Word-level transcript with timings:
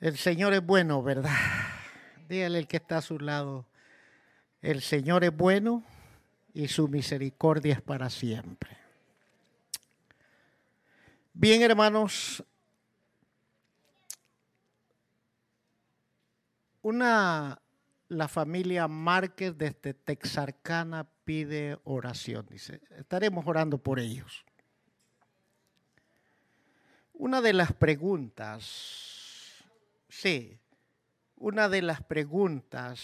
El 0.00 0.16
Señor 0.16 0.54
es 0.54 0.64
bueno, 0.64 1.02
¿verdad? 1.02 1.36
Dígale 2.28 2.58
el 2.58 2.66
que 2.66 2.78
está 2.78 2.98
a 2.98 3.02
su 3.02 3.18
lado. 3.18 3.66
El 4.62 4.80
Señor 4.80 5.24
es 5.24 5.36
bueno 5.36 5.84
y 6.54 6.68
su 6.68 6.88
misericordia 6.88 7.74
es 7.74 7.82
para 7.82 8.08
siempre. 8.08 8.76
Bien, 11.34 11.60
hermanos, 11.62 12.42
una 16.82 17.60
la 18.08 18.26
familia 18.26 18.88
Márquez 18.88 19.56
desde 19.56 19.94
Texarkana 19.94 21.06
pide 21.24 21.78
oración, 21.84 22.46
dice. 22.50 22.80
Estaremos 22.96 23.46
orando 23.46 23.78
por 23.78 24.00
ellos. 24.00 24.44
Una 27.12 27.40
de 27.40 27.52
las 27.52 27.72
preguntas, 27.72 29.19
sí, 30.10 30.58
una 31.36 31.68
de 31.68 31.82
las 31.82 32.02
preguntas 32.02 33.00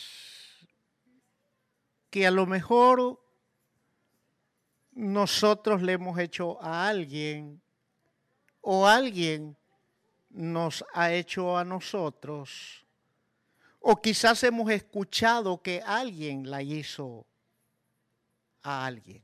que 2.11 2.27
a 2.27 2.31
lo 2.31 2.47
mejor 2.47 3.23
nosotros 4.93 5.83
le 5.83 5.93
hemos 5.93 6.19
hecho 6.19 6.63
a 6.63 6.89
alguien 6.89 7.61
o 8.61 8.87
alguien 8.87 9.57
nos 10.31 10.85
ha 10.93 11.13
hecho 11.13 11.57
a 11.57 11.65
nosotros, 11.65 12.85
o 13.79 13.97
quizás 14.03 14.43
hemos 14.43 14.71
escuchado 14.71 15.63
que 15.63 15.81
alguien 15.87 16.51
la 16.51 16.63
hizo 16.63 17.25
a 18.63 18.85
alguien. 18.85 19.23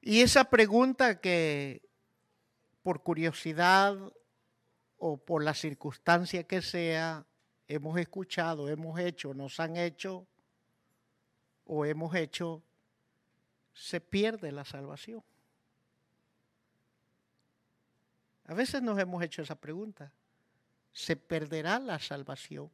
Y 0.00 0.22
esa 0.22 0.44
pregunta 0.44 1.20
que 1.20 1.82
por 2.82 3.02
curiosidad 3.02 3.96
o 5.06 5.18
por 5.18 5.44
la 5.44 5.52
circunstancia 5.52 6.44
que 6.44 6.62
sea, 6.62 7.26
hemos 7.68 7.98
escuchado, 7.98 8.70
hemos 8.70 8.98
hecho, 8.98 9.34
nos 9.34 9.60
han 9.60 9.76
hecho 9.76 10.26
o 11.66 11.84
hemos 11.84 12.14
hecho, 12.14 12.62
se 13.74 14.00
pierde 14.00 14.50
la 14.50 14.64
salvación. 14.64 15.22
A 18.46 18.54
veces 18.54 18.80
nos 18.80 18.98
hemos 18.98 19.22
hecho 19.22 19.42
esa 19.42 19.56
pregunta. 19.56 20.10
¿Se 20.90 21.16
perderá 21.16 21.78
la 21.78 21.98
salvación? 21.98 22.70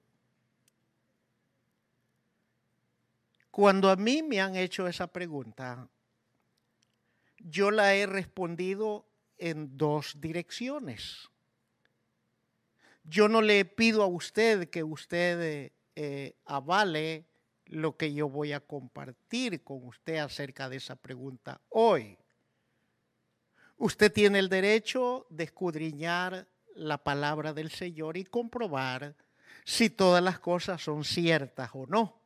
Cuando 3.50 3.90
a 3.90 3.96
mí 3.96 4.22
me 4.22 4.40
han 4.40 4.54
hecho 4.54 4.86
esa 4.86 5.08
pregunta, 5.08 5.88
yo 7.38 7.72
la 7.72 7.96
he 7.96 8.06
respondido 8.06 9.04
en 9.36 9.76
dos 9.76 10.20
direcciones. 10.20 11.29
Yo 13.04 13.28
no 13.28 13.42
le 13.42 13.64
pido 13.64 14.02
a 14.02 14.06
usted 14.06 14.68
que 14.68 14.82
usted 14.84 15.72
eh, 15.96 16.34
avale 16.44 17.24
lo 17.66 17.96
que 17.96 18.12
yo 18.12 18.28
voy 18.28 18.52
a 18.52 18.60
compartir 18.60 19.62
con 19.62 19.86
usted 19.86 20.16
acerca 20.16 20.68
de 20.68 20.76
esa 20.76 20.96
pregunta 20.96 21.60
hoy. 21.68 22.18
Usted 23.76 24.12
tiene 24.12 24.38
el 24.38 24.48
derecho 24.48 25.26
de 25.30 25.44
escudriñar 25.44 26.46
la 26.74 26.98
palabra 26.98 27.52
del 27.52 27.70
Señor 27.70 28.16
y 28.16 28.24
comprobar 28.24 29.14
si 29.64 29.88
todas 29.88 30.22
las 30.22 30.38
cosas 30.38 30.82
son 30.82 31.04
ciertas 31.04 31.70
o 31.72 31.86
no. 31.86 32.20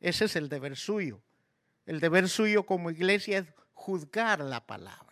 Ese 0.00 0.24
es 0.24 0.36
el 0.36 0.48
deber 0.48 0.76
suyo. 0.76 1.20
El 1.86 2.00
deber 2.00 2.28
suyo 2.28 2.64
como 2.64 2.90
iglesia 2.90 3.38
es 3.38 3.46
juzgar 3.74 4.40
la 4.40 4.66
palabra. 4.66 5.09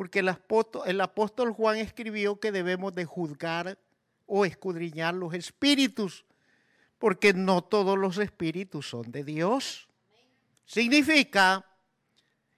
Porque 0.00 0.20
el 0.20 0.30
apóstol, 0.30 0.84
el 0.86 0.98
apóstol 1.02 1.52
Juan 1.52 1.76
escribió 1.76 2.40
que 2.40 2.52
debemos 2.52 2.94
de 2.94 3.04
juzgar 3.04 3.76
o 4.24 4.46
escudriñar 4.46 5.12
los 5.12 5.34
espíritus, 5.34 6.24
porque 6.98 7.34
no 7.34 7.62
todos 7.62 7.98
los 7.98 8.16
espíritus 8.16 8.88
son 8.88 9.12
de 9.12 9.24
Dios. 9.24 9.90
Significa 10.64 11.66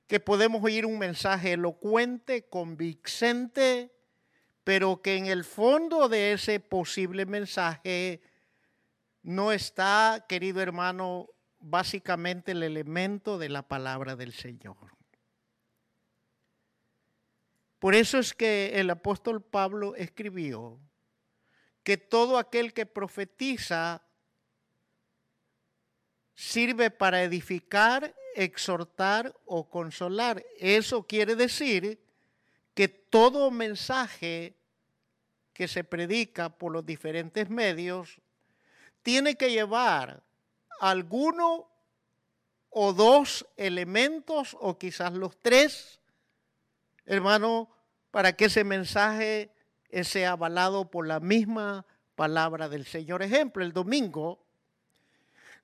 que 0.06 0.20
podemos 0.20 0.62
oír 0.62 0.86
un 0.86 1.00
mensaje 1.00 1.54
elocuente, 1.54 2.44
convincente, 2.48 3.92
pero 4.62 5.02
que 5.02 5.16
en 5.16 5.26
el 5.26 5.42
fondo 5.42 6.08
de 6.08 6.34
ese 6.34 6.60
posible 6.60 7.26
mensaje 7.26 8.22
no 9.24 9.50
está, 9.50 10.26
querido 10.28 10.60
hermano, 10.60 11.30
básicamente 11.58 12.52
el 12.52 12.62
elemento 12.62 13.36
de 13.36 13.48
la 13.48 13.62
palabra 13.66 14.14
del 14.14 14.32
Señor. 14.32 15.01
Por 17.82 17.96
eso 17.96 18.20
es 18.20 18.32
que 18.32 18.78
el 18.78 18.88
apóstol 18.90 19.42
Pablo 19.42 19.96
escribió 19.96 20.78
que 21.82 21.96
todo 21.96 22.38
aquel 22.38 22.72
que 22.72 22.86
profetiza 22.86 24.06
sirve 26.36 26.92
para 26.92 27.24
edificar, 27.24 28.14
exhortar 28.36 29.34
o 29.46 29.68
consolar. 29.68 30.44
Eso 30.60 31.08
quiere 31.08 31.34
decir 31.34 32.00
que 32.72 32.86
todo 32.86 33.50
mensaje 33.50 34.54
que 35.52 35.66
se 35.66 35.82
predica 35.82 36.50
por 36.50 36.70
los 36.70 36.86
diferentes 36.86 37.50
medios 37.50 38.20
tiene 39.02 39.34
que 39.34 39.50
llevar 39.50 40.22
alguno 40.78 41.68
o 42.70 42.92
dos 42.92 43.44
elementos 43.56 44.56
o 44.60 44.78
quizás 44.78 45.14
los 45.14 45.36
tres, 45.42 45.98
hermano, 47.06 47.70
para 48.10 48.34
que 48.34 48.46
ese 48.46 48.64
mensaje 48.64 49.54
sea 50.02 50.32
avalado 50.32 50.90
por 50.90 51.06
la 51.06 51.20
misma 51.20 51.86
palabra 52.14 52.68
del 52.68 52.86
Señor. 52.86 53.22
Ejemplo, 53.22 53.64
el 53.64 53.72
domingo 53.72 54.44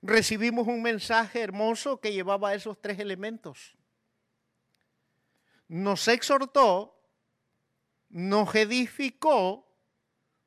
recibimos 0.01 0.67
un 0.67 0.81
mensaje 0.81 1.41
hermoso 1.41 1.99
que 1.99 2.13
llevaba 2.13 2.53
esos 2.53 2.79
tres 2.81 2.99
elementos. 2.99 3.75
Nos 5.67 6.07
exhortó, 6.07 6.99
nos 8.09 8.53
edificó, 8.55 9.67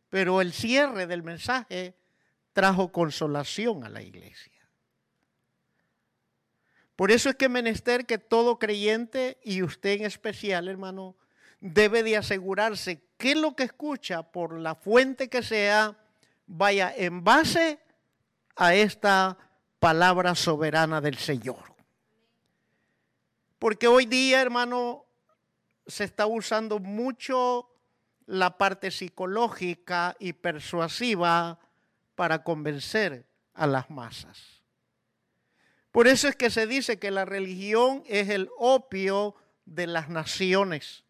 pero 0.08 0.40
el 0.40 0.52
cierre 0.52 1.06
del 1.06 1.22
mensaje 1.22 1.96
trajo 2.52 2.92
consolación 2.92 3.84
a 3.84 3.88
la 3.88 4.02
iglesia. 4.02 4.51
Por 6.96 7.10
eso 7.10 7.30
es 7.30 7.36
que 7.36 7.48
menester 7.48 8.06
que 8.06 8.18
todo 8.18 8.58
creyente, 8.58 9.38
y 9.42 9.62
usted 9.62 10.00
en 10.00 10.06
especial, 10.06 10.68
hermano, 10.68 11.16
debe 11.60 12.02
de 12.02 12.16
asegurarse 12.16 13.02
que 13.16 13.34
lo 13.34 13.54
que 13.54 13.64
escucha, 13.64 14.22
por 14.22 14.58
la 14.58 14.74
fuente 14.74 15.28
que 15.28 15.42
sea, 15.42 15.96
vaya 16.46 16.92
en 16.94 17.24
base 17.24 17.78
a 18.56 18.74
esta 18.74 19.38
palabra 19.78 20.34
soberana 20.34 21.00
del 21.00 21.16
Señor. 21.16 21.74
Porque 23.58 23.86
hoy 23.86 24.06
día, 24.06 24.42
hermano, 24.42 25.06
se 25.86 26.04
está 26.04 26.26
usando 26.26 26.78
mucho 26.78 27.68
la 28.26 28.58
parte 28.58 28.90
psicológica 28.90 30.16
y 30.18 30.32
persuasiva 30.32 31.58
para 32.14 32.42
convencer 32.42 33.26
a 33.54 33.66
las 33.66 33.90
masas. 33.90 34.61
Por 35.92 36.08
eso 36.08 36.26
es 36.26 36.34
que 36.34 36.50
se 36.50 36.66
dice 36.66 36.98
que 36.98 37.10
la 37.10 37.26
religión 37.26 38.02
es 38.06 38.30
el 38.30 38.48
opio 38.58 39.36
de 39.66 39.86
las 39.86 40.08
naciones. 40.08 41.04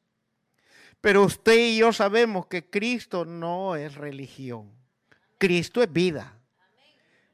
Pero 1.01 1.23
usted 1.25 1.57
y 1.57 1.79
yo 1.79 1.93
sabemos 1.93 2.47
que 2.47 2.69
Cristo 2.69 3.25
no 3.25 3.77
es 3.77 3.95
religión. 3.95 4.73
Cristo 5.39 5.83
es 5.83 5.93
vida. 5.93 6.37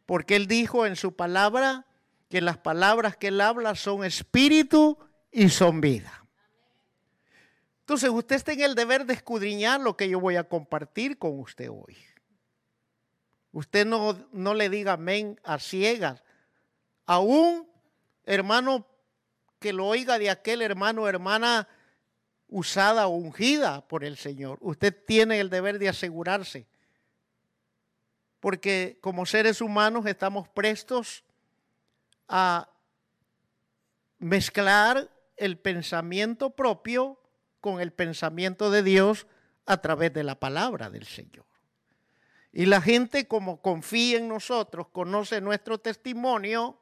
Porque 0.06 0.36
Él 0.36 0.47
dijo 0.47 0.86
en 0.86 0.97
su 0.97 1.16
palabra 1.16 1.86
que 2.28 2.41
las 2.42 2.59
palabras 2.59 3.16
que 3.16 3.28
Él 3.28 3.41
habla 3.41 3.75
son 3.75 4.04
espíritu 4.04 4.98
y 5.30 5.48
son 5.48 5.80
vida. 5.80 6.25
Entonces 7.80 8.10
usted 8.10 8.36
está 8.36 8.53
en 8.53 8.60
el 8.60 8.75
deber 8.75 9.06
de 9.06 9.15
escudriñar 9.15 9.80
lo 9.80 9.97
que 9.97 10.10
yo 10.10 10.21
voy 10.21 10.36
a 10.36 10.44
compartir 10.44 11.16
con 11.16 11.39
usted 11.39 11.71
hoy. 11.71 11.97
Usted 13.53 13.86
no, 13.86 14.18
no 14.33 14.53
le 14.53 14.68
diga 14.68 14.92
amén 14.94 15.41
a 15.42 15.59
ciegas. 15.59 16.22
Aún, 17.09 17.66
hermano, 18.27 18.87
que 19.59 19.72
lo 19.72 19.87
oiga 19.87 20.19
de 20.19 20.28
aquel 20.28 20.60
hermano 20.60 21.03
o 21.03 21.09
hermana 21.09 21.66
usada 22.49 23.07
o 23.07 23.16
ungida 23.16 23.89
por 23.89 24.05
el 24.05 24.19
Señor. 24.19 24.59
Usted 24.60 24.95
tiene 25.07 25.41
el 25.41 25.49
deber 25.49 25.78
de 25.78 25.89
asegurarse. 25.89 26.66
Porque 28.41 28.99
como 29.01 29.25
seres 29.25 29.63
humanos 29.63 30.05
estamos 30.05 30.51
prestos 30.51 31.25
a 32.28 32.69
mezclar 34.19 35.11
el 35.39 35.59
pensamiento 35.59 36.51
propio 36.51 37.19
con 37.63 37.81
el 37.81 37.91
pensamiento 37.91 38.71
de 38.71 38.83
Dios 38.83 39.27
a 39.65 39.78
través 39.78 40.13
de 40.13 40.25
la 40.25 40.39
palabra 40.39 40.91
del 40.91 41.07
Señor. 41.07 41.47
Y 42.53 42.66
la 42.66 42.83
gente 42.83 43.27
como 43.27 43.63
confía 43.63 44.19
en 44.19 44.28
nosotros, 44.28 44.89
conoce 44.89 45.41
nuestro 45.41 45.78
testimonio, 45.78 46.78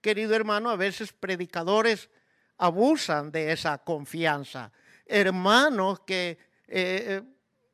querido 0.00 0.34
hermano, 0.34 0.70
a 0.70 0.76
veces 0.76 1.12
predicadores 1.12 2.10
abusan 2.56 3.30
de 3.30 3.52
esa 3.52 3.78
confianza. 3.78 4.72
Hermanos 5.06 6.00
que 6.00 6.38
eh, 6.66 7.22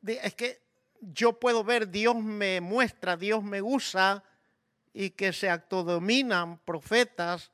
es 0.05 0.35
que 0.35 0.61
yo 1.01 1.39
puedo 1.39 1.63
ver, 1.63 1.89
Dios 1.89 2.15
me 2.15 2.61
muestra, 2.61 3.17
Dios 3.17 3.43
me 3.43 3.61
usa 3.61 4.23
y 4.93 5.11
que 5.11 5.33
se 5.33 5.49
autodominan 5.49 6.59
profetas 6.59 7.51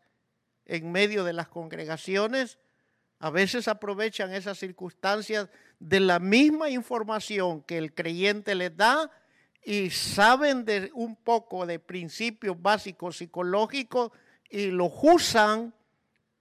en 0.65 0.91
medio 0.91 1.24
de 1.24 1.33
las 1.33 1.47
congregaciones, 1.47 2.59
a 3.19 3.29
veces 3.29 3.67
aprovechan 3.67 4.33
esas 4.33 4.57
circunstancias 4.57 5.50
de 5.79 6.00
la 6.00 6.19
misma 6.19 6.69
información 6.69 7.62
que 7.63 7.77
el 7.77 7.94
creyente 7.94 8.56
les 8.56 8.75
da 8.75 9.12
y 9.63 9.89
saben 9.89 10.65
de 10.65 10.91
un 10.94 11.15
poco 11.15 11.65
de 11.65 11.79
principios 11.79 12.59
básicos 12.59 13.17
psicológicos 13.17 14.12
y 14.51 14.68
los 14.68 14.92
usan 15.01 15.74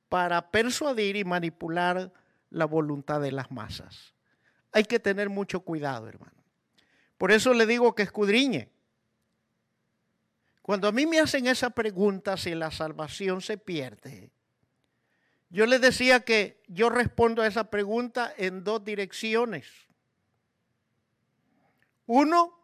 para 0.08 0.50
persuadir 0.50 1.16
y 1.16 1.24
manipular 1.24 2.12
la 2.50 2.64
voluntad 2.64 3.20
de 3.20 3.32
las 3.32 3.50
masas. 3.50 4.12
Hay 4.72 4.84
que 4.84 4.98
tener 4.98 5.28
mucho 5.30 5.60
cuidado, 5.60 6.08
hermano. 6.08 6.42
Por 7.16 7.32
eso 7.32 7.54
le 7.54 7.66
digo 7.66 7.94
que 7.94 8.02
escudriñe. 8.02 8.68
Cuando 10.62 10.88
a 10.88 10.92
mí 10.92 11.06
me 11.06 11.20
hacen 11.20 11.46
esa 11.46 11.70
pregunta 11.70 12.36
si 12.36 12.54
la 12.54 12.70
salvación 12.70 13.40
se 13.40 13.58
pierde, 13.58 14.30
yo 15.48 15.66
les 15.66 15.80
decía 15.80 16.20
que 16.20 16.62
yo 16.68 16.90
respondo 16.90 17.42
a 17.42 17.46
esa 17.46 17.70
pregunta 17.70 18.32
en 18.36 18.62
dos 18.62 18.84
direcciones. 18.84 19.66
Uno, 22.06 22.56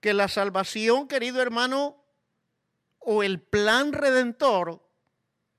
que 0.00 0.14
la 0.14 0.28
salvación, 0.28 1.06
querido 1.08 1.40
hermano, 1.40 2.03
o 3.04 3.22
el 3.22 3.40
plan 3.40 3.92
redentor 3.92 4.82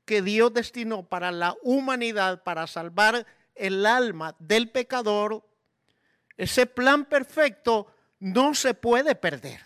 que 0.06 0.22
Dios 0.22 0.54
destinó 0.54 1.08
para 1.08 1.32
la 1.32 1.56
humanidad, 1.64 2.44
para 2.44 2.68
salvar 2.68 3.26
el 3.56 3.86
alma 3.86 4.36
del 4.40 4.70
pecador, 4.70 5.44
ese 6.38 6.66
plan 6.66 7.06
perfecto 7.06 7.88
no 8.20 8.54
se 8.54 8.74
puede 8.74 9.16
perder. 9.16 9.62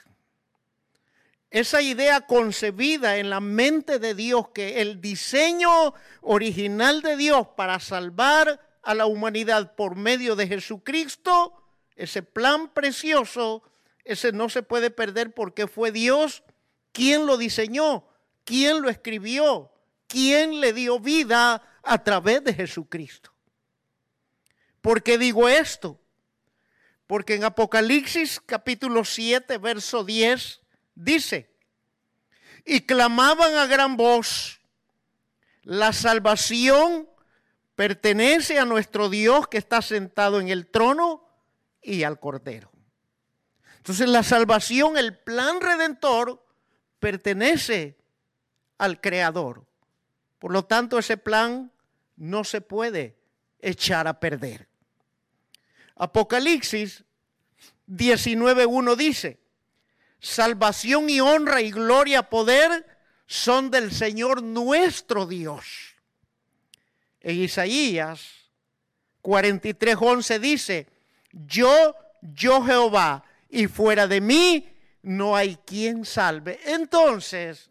Esa 1.52 1.81
idea 1.81 2.22
concebida 2.22 3.18
en 3.18 3.30
la 3.30 3.40
mente 3.40 3.98
de 3.98 4.14
Dios, 4.14 4.50
que 4.54 4.81
el 4.81 5.02
diseño 5.02 5.94
original 6.22 7.02
de 7.02 7.18
Dios 7.18 7.48
para 7.58 7.80
salvar 7.80 8.62
a 8.84 8.94
la 8.94 9.08
humanidad 9.08 9.76
por 9.76 9.96
medio 9.96 10.36
de 10.36 10.48
Jesucristo, 10.48 11.56
ese 11.96 12.22
plan 12.22 12.70
precioso, 12.70 13.64
ese 14.04 14.31
no 14.31 14.50
se 14.50 14.62
puede 14.62 14.92
perder 14.92 15.34
porque 15.34 15.68
fue 15.68 15.92
Dios 15.92 16.44
quien 16.92 17.26
lo 17.26 17.38
diseñó, 17.38 18.08
quien 18.44 18.82
lo 18.82 18.90
escribió, 18.90 19.72
quien 20.08 20.60
le 20.60 20.74
dio 20.74 21.00
vida 21.00 21.62
a 21.84 22.04
través 22.04 22.44
de 22.44 22.54
Jesucristo. 22.54 23.32
¿Por 24.82 25.04
qué 25.04 25.18
digo 25.18 25.48
esto? 25.48 26.00
Porque 27.06 27.36
en 27.36 27.44
Apocalipsis 27.44 28.40
capítulo 28.46 29.04
7, 29.04 29.58
verso 29.58 30.04
10, 30.04 30.62
dice, 30.96 31.50
y 32.66 32.82
clamaban 32.82 33.56
a 33.56 33.66
gran 33.66 33.98
voz, 33.98 34.60
la 35.64 35.92
salvación 35.94 37.10
pertenece 37.76 38.60
a 38.60 38.66
nuestro 38.66 39.10
Dios 39.10 39.48
que 39.48 39.58
está 39.58 39.82
sentado 39.82 40.40
en 40.40 40.50
el 40.50 40.68
trono 40.68 41.28
y 41.82 42.04
al 42.04 42.20
Cordero. 42.20 42.72
Entonces 43.78 44.10
la 44.10 44.24
salvación, 44.24 44.98
el 44.98 45.18
plan 45.18 45.62
redentor, 45.62 46.46
pertenece 47.00 47.98
al 48.78 49.01
Creador. 49.01 49.66
Por 50.38 50.51
lo 50.51 50.66
tanto, 50.66 51.00
ese 51.00 51.18
plan 51.18 51.72
no 52.16 52.44
se 52.44 52.62
puede 52.62 53.18
echar 53.60 54.07
a 54.07 54.19
perder. 54.19 54.68
Apocalipsis 55.96 57.04
19.1 57.88 58.96
dice, 58.96 59.40
salvación 60.19 61.10
y 61.10 61.19
honra 61.19 61.62
y 61.62 61.72
gloria, 61.72 62.30
poder 62.30 62.86
son 63.25 63.69
del 63.69 63.92
Señor 63.92 64.42
nuestro 64.42 65.25
Dios. 65.25 65.95
En 67.22 67.36
Isaías 67.36 68.50
43.11 69.24 70.40
dice, 70.40 70.88
yo, 71.31 71.95
yo 72.22 72.63
Jehová, 72.63 73.25
y 73.50 73.68
fuera 73.68 74.07
de 74.07 74.22
mí 74.22 74.69
no 75.01 75.36
hay 75.36 75.57
quien 75.66 76.06
salve. 76.06 76.60
Entonces, 76.66 77.69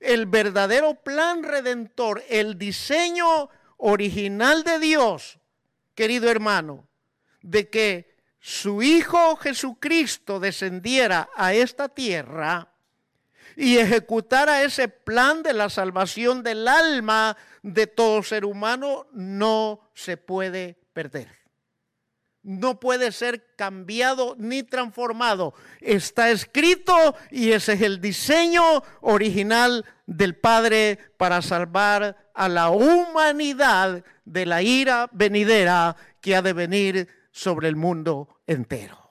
el 0.00 0.26
verdadero 0.26 0.94
plan 0.94 1.42
redentor, 1.42 2.22
el 2.28 2.58
diseño 2.58 3.48
original 3.76 4.62
de 4.64 4.78
Dios, 4.78 5.38
querido 5.94 6.30
hermano, 6.30 6.88
de 7.42 7.68
que 7.68 8.16
su 8.40 8.82
Hijo 8.82 9.36
Jesucristo 9.36 10.40
descendiera 10.40 11.28
a 11.34 11.54
esta 11.54 11.88
tierra 11.88 12.72
y 13.56 13.78
ejecutara 13.78 14.62
ese 14.62 14.88
plan 14.88 15.42
de 15.42 15.52
la 15.52 15.68
salvación 15.68 16.42
del 16.44 16.68
alma 16.68 17.36
de 17.62 17.88
todo 17.88 18.22
ser 18.22 18.44
humano, 18.44 19.08
no 19.12 19.90
se 19.94 20.16
puede 20.16 20.78
perder. 20.92 21.28
No 22.42 22.80
puede 22.80 23.12
ser 23.12 23.54
cambiado 23.56 24.34
ni 24.38 24.62
transformado. 24.62 25.54
Está 25.80 26.30
escrito 26.30 27.16
y 27.30 27.52
ese 27.52 27.74
es 27.74 27.82
el 27.82 28.00
diseño 28.00 28.82
original 29.00 29.84
del 30.06 30.36
Padre 30.36 30.98
para 31.16 31.42
salvar 31.42 32.30
a 32.34 32.48
la 32.48 32.70
humanidad 32.70 34.04
de 34.24 34.46
la 34.46 34.62
ira 34.62 35.08
venidera 35.12 35.96
que 36.20 36.36
ha 36.36 36.42
de 36.42 36.52
venir 36.52 37.08
sobre 37.30 37.68
el 37.68 37.76
mundo 37.76 38.40
entero. 38.46 39.10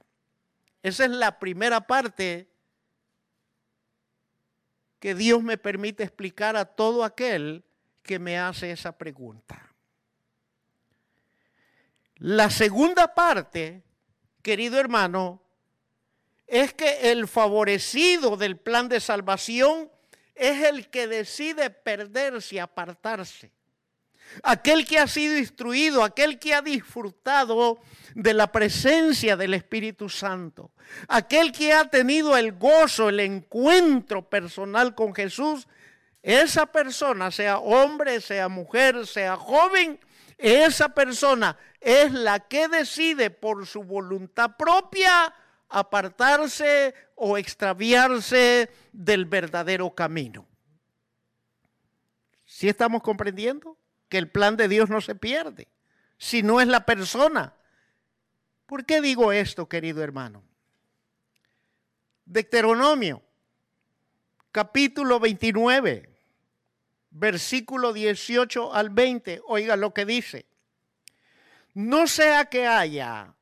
Esa 0.81 1.05
es 1.05 1.11
la 1.11 1.37
primera 1.37 1.81
parte 1.81 2.49
que 4.99 5.15
Dios 5.15 5.43
me 5.43 5.57
permite 5.57 6.03
explicar 6.03 6.55
a 6.55 6.65
todo 6.65 7.03
aquel 7.03 7.65
que 8.01 8.19
me 8.19 8.39
hace 8.39 8.71
esa 8.71 8.97
pregunta. 8.97 9.66
La 12.19 12.49
segunda 12.49 13.13
parte, 13.13 13.83
querido 14.41 14.79
hermano, 14.79 15.41
es 16.47 16.73
que 16.73 17.11
el 17.11 17.27
favorecido 17.27 18.37
del 18.37 18.57
plan 18.57 18.89
de 18.89 18.99
salvación 18.99 19.91
es 20.33 20.63
el 20.63 20.89
que 20.89 21.07
decide 21.07 21.69
perderse, 21.69 22.59
apartarse. 22.59 23.51
Aquel 24.43 24.85
que 24.85 24.99
ha 24.99 25.07
sido 25.07 25.37
instruido, 25.37 26.03
aquel 26.03 26.37
que 26.39 26.53
ha 26.53 26.61
disfrutado 26.61 27.79
de 28.13 28.33
la 28.33 28.51
presencia 28.51 29.37
del 29.37 29.53
Espíritu 29.53 30.09
Santo, 30.09 30.71
aquel 31.07 31.51
que 31.51 31.71
ha 31.71 31.85
tenido 31.85 32.35
el 32.35 32.53
gozo, 32.53 33.09
el 33.09 33.19
encuentro 33.19 34.27
personal 34.27 34.95
con 34.95 35.13
Jesús, 35.13 35.67
esa 36.21 36.65
persona, 36.65 37.31
sea 37.31 37.59
hombre, 37.59 38.19
sea 38.19 38.49
mujer, 38.49 39.07
sea 39.07 39.37
joven, 39.37 39.99
esa 40.37 40.89
persona 40.89 41.57
es 41.79 42.11
la 42.11 42.39
que 42.39 42.67
decide 42.67 43.29
por 43.29 43.65
su 43.67 43.83
voluntad 43.83 44.57
propia 44.57 45.33
apartarse 45.69 46.93
o 47.15 47.37
extraviarse 47.37 48.69
del 48.91 49.25
verdadero 49.25 49.93
camino. 49.93 50.47
¿Sí 52.45 52.69
estamos 52.69 53.01
comprendiendo? 53.03 53.77
Que 54.09 54.17
el 54.17 54.29
plan 54.29 54.55
de 54.55 54.67
Dios 54.67 54.89
no 54.89 55.01
se 55.01 55.15
pierde, 55.15 55.67
si 56.17 56.43
no 56.43 56.61
es 56.61 56.67
la 56.67 56.85
persona 56.85 57.57
¿Por 58.67 58.85
qué 58.85 59.01
digo 59.01 59.31
esto, 59.31 59.69
querido 59.69 60.03
hermano? 60.03 60.43
Deuteronomio, 62.25 63.23
capítulo 64.51 65.21
29, 65.21 66.09
versículo 67.09 67.93
18 67.93 68.73
al 68.73 68.89
20. 68.89 69.41
Oiga 69.47 69.77
lo 69.77 69.93
que 69.93 70.05
dice. 70.05 70.45
No 71.77 72.07
sea 72.07 72.45
que 72.45 72.65
haya 72.65 73.35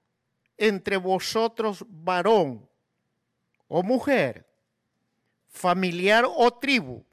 entre 0.58 0.98
vosotros 0.98 1.86
varón 1.88 2.70
o 3.70 3.82
mujer, 3.82 4.46
familiar 5.48 6.26
o 6.28 6.54
tribu, 6.54 7.06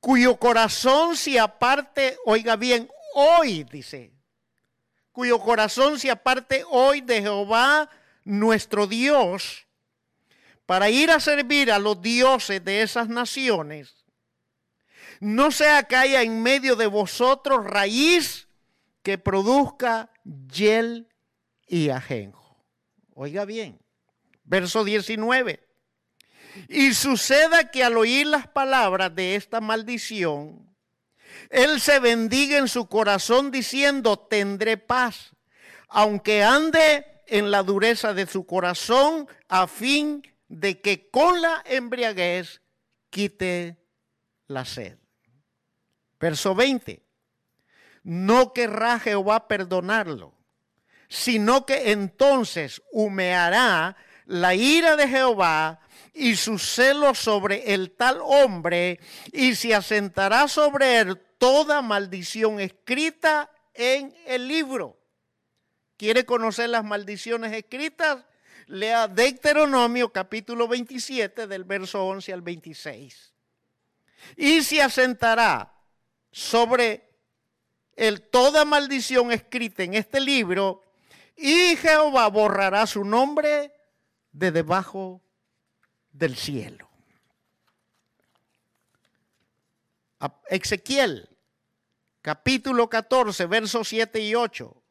cuyo 0.00 0.38
corazón 0.38 1.18
se 1.18 1.38
aparte, 1.38 2.16
oiga 2.24 2.56
bien, 2.56 2.88
hoy, 3.14 3.64
dice, 3.64 4.10
cuyo 5.12 5.38
corazón 5.38 5.98
se 5.98 6.10
aparte 6.10 6.64
hoy 6.70 7.02
de 7.02 7.20
Jehová 7.20 7.90
nuestro 8.24 8.86
Dios 8.86 9.66
para 10.64 10.88
ir 10.88 11.10
a 11.10 11.20
servir 11.20 11.70
a 11.70 11.78
los 11.78 12.00
dioses 12.00 12.64
de 12.64 12.80
esas 12.80 13.10
naciones, 13.10 14.06
no 15.20 15.50
sea 15.50 15.82
que 15.82 15.96
haya 15.96 16.22
en 16.22 16.42
medio 16.42 16.74
de 16.74 16.86
vosotros 16.86 17.66
raíz 17.66 18.46
que 19.10 19.18
produzca 19.18 20.08
yel 20.22 21.08
y 21.66 21.88
ajenjo. 21.88 22.64
Oiga 23.12 23.44
bien, 23.44 23.80
verso 24.44 24.84
19. 24.84 25.66
Y 26.68 26.94
suceda 26.94 27.72
que 27.72 27.82
al 27.82 27.96
oír 27.96 28.28
las 28.28 28.46
palabras 28.46 29.12
de 29.12 29.34
esta 29.34 29.60
maldición, 29.60 30.76
él 31.48 31.80
se 31.80 31.98
bendiga 31.98 32.58
en 32.58 32.68
su 32.68 32.86
corazón 32.86 33.50
diciendo, 33.50 34.16
tendré 34.16 34.76
paz, 34.76 35.34
aunque 35.88 36.44
ande 36.44 37.04
en 37.26 37.50
la 37.50 37.64
dureza 37.64 38.14
de 38.14 38.26
su 38.26 38.46
corazón 38.46 39.26
a 39.48 39.66
fin 39.66 40.22
de 40.46 40.80
que 40.80 41.10
con 41.10 41.42
la 41.42 41.64
embriaguez 41.66 42.62
quite 43.10 43.76
la 44.46 44.64
sed. 44.64 44.98
Verso 46.20 46.54
20. 46.54 47.09
No 48.02 48.52
querrá 48.52 48.98
Jehová 48.98 49.46
perdonarlo, 49.46 50.32
sino 51.08 51.66
que 51.66 51.92
entonces 51.92 52.82
humeará 52.92 53.96
la 54.26 54.54
ira 54.54 54.96
de 54.96 55.08
Jehová 55.08 55.80
y 56.14 56.36
su 56.36 56.58
celo 56.58 57.14
sobre 57.14 57.74
el 57.74 57.92
tal 57.92 58.20
hombre, 58.22 59.00
y 59.32 59.54
se 59.54 59.74
asentará 59.74 60.48
sobre 60.48 60.98
él 60.98 61.20
toda 61.38 61.82
maldición 61.82 62.60
escrita 62.60 63.50
en 63.74 64.14
el 64.26 64.48
libro. 64.48 64.98
¿Quiere 65.96 66.24
conocer 66.24 66.70
las 66.70 66.84
maldiciones 66.84 67.52
escritas? 67.52 68.24
Lea 68.66 69.08
Deuteronomio 69.08 70.12
capítulo 70.12 70.68
27 70.68 71.46
del 71.46 71.64
verso 71.64 72.04
11 72.06 72.32
al 72.32 72.42
26. 72.42 73.34
Y 74.36 74.62
se 74.62 74.80
asentará 74.80 75.74
sobre 76.30 77.09
el 78.00 78.22
toda 78.22 78.64
maldición 78.64 79.30
escrita 79.30 79.82
en 79.82 79.92
este 79.92 80.20
libro 80.20 80.82
y 81.36 81.76
Jehová 81.76 82.28
borrará 82.28 82.86
su 82.86 83.04
nombre 83.04 83.74
de 84.32 84.50
debajo 84.50 85.20
del 86.10 86.34
cielo. 86.34 86.88
Ezequiel, 90.48 91.28
capítulo 92.22 92.88
14, 92.88 93.44
versos 93.44 93.88
7 93.88 94.18
y 94.20 94.34
8. 94.34 94.82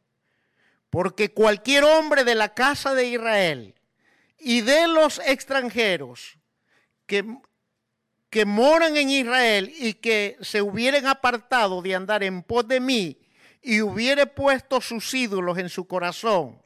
Porque 0.92 1.34
cualquier 1.34 1.86
hombre 1.86 2.24
de 2.24 2.36
la 2.36 2.54
casa 2.54 2.94
de 2.94 3.08
Israel 3.08 3.74
y 4.38 4.62
de 4.62 4.88
los 4.88 5.20
extranjeros 5.26 6.38
que, 7.08 7.26
que 8.30 8.46
moran 8.46 8.96
en 8.96 9.10
Israel 9.10 9.74
y 9.76 9.96
que 9.96 10.38
se 10.42 10.62
hubieran 10.62 11.08
apartado 11.08 11.82
de 11.82 11.96
andar 11.96 12.24
en 12.24 12.44
pos 12.44 12.68
de 12.68 12.80
mí 12.80 13.18
y 13.62 13.82
hubiere 13.82 14.28
puesto 14.28 14.82
sus 14.82 15.14
ídolos 15.14 15.58
en 15.58 15.70
su 15.70 15.88
corazón 15.88 16.62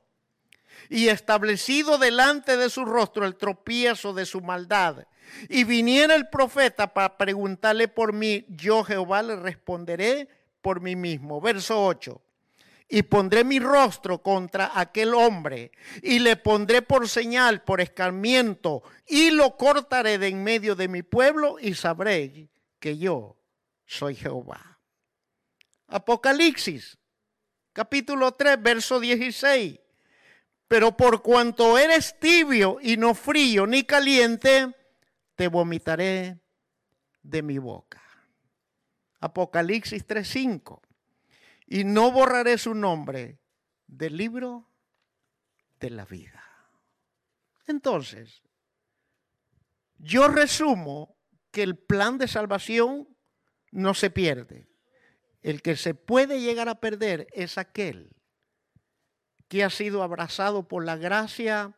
y 0.89 1.07
establecido 1.07 1.97
delante 1.97 2.57
de 2.57 2.69
su 2.69 2.85
rostro 2.85 3.25
el 3.25 3.35
tropiezo 3.35 4.13
de 4.13 4.25
su 4.25 4.41
maldad. 4.41 5.07
Y 5.49 5.63
viniera 5.63 6.15
el 6.15 6.27
profeta 6.29 6.93
para 6.93 7.17
preguntarle 7.17 7.87
por 7.87 8.13
mí, 8.13 8.45
yo 8.49 8.83
Jehová 8.83 9.23
le 9.23 9.35
responderé 9.37 10.27
por 10.61 10.81
mí 10.81 10.95
mismo. 10.95 11.41
Verso 11.41 11.83
8. 11.83 12.21
Y 12.93 13.01
pondré 13.01 13.43
mi 13.43 13.57
rostro 13.57 14.21
contra 14.21 14.79
aquel 14.79 15.15
hombre 15.15 15.71
y 16.03 16.19
le 16.19 16.35
pondré 16.35 16.83
por 16.83 17.09
señal, 17.09 17.63
por 17.63 17.81
escarmiento, 17.81 18.83
y 19.07 19.31
lo 19.31 19.57
cortaré 19.57 20.19
de 20.19 20.27
en 20.27 20.43
medio 20.43 20.75
de 20.75 20.87
mi 20.87 21.01
pueblo 21.01 21.57
y 21.59 21.73
sabré 21.73 22.51
que 22.77 22.99
yo 22.99 23.35
soy 23.87 24.13
Jehová. 24.13 24.77
Apocalipsis, 25.87 26.99
capítulo 27.73 28.33
3, 28.33 28.61
verso 28.61 28.99
16. 28.99 29.79
Pero 30.67 30.95
por 30.95 31.23
cuanto 31.23 31.79
eres 31.79 32.19
tibio 32.19 32.77
y 32.79 32.97
no 32.97 33.15
frío 33.15 33.65
ni 33.65 33.85
caliente, 33.85 34.71
te 35.33 35.47
vomitaré 35.47 36.37
de 37.23 37.41
mi 37.41 37.57
boca. 37.57 38.03
Apocalipsis 39.19 40.05
3:5. 40.05 40.79
Y 41.73 41.85
no 41.85 42.11
borraré 42.11 42.59
su 42.59 42.75
nombre 42.75 43.39
del 43.87 44.15
libro 44.15 44.69
de 45.79 45.89
la 45.89 46.05
vida. 46.05 46.43
Entonces, 47.65 48.43
yo 49.97 50.27
resumo 50.27 51.17
que 51.49 51.63
el 51.63 51.75
plan 51.75 52.19
de 52.19 52.27
salvación 52.27 53.07
no 53.71 53.95
se 53.95 54.11
pierde. 54.11 54.67
El 55.41 55.63
que 55.63 55.75
se 55.75 55.95
puede 55.95 56.41
llegar 56.41 56.69
a 56.69 56.79
perder 56.79 57.25
es 57.33 57.57
aquel 57.57 58.15
que 59.47 59.63
ha 59.63 59.71
sido 59.71 60.03
abrazado 60.03 60.67
por 60.67 60.85
la 60.85 60.95
gracia 60.95 61.75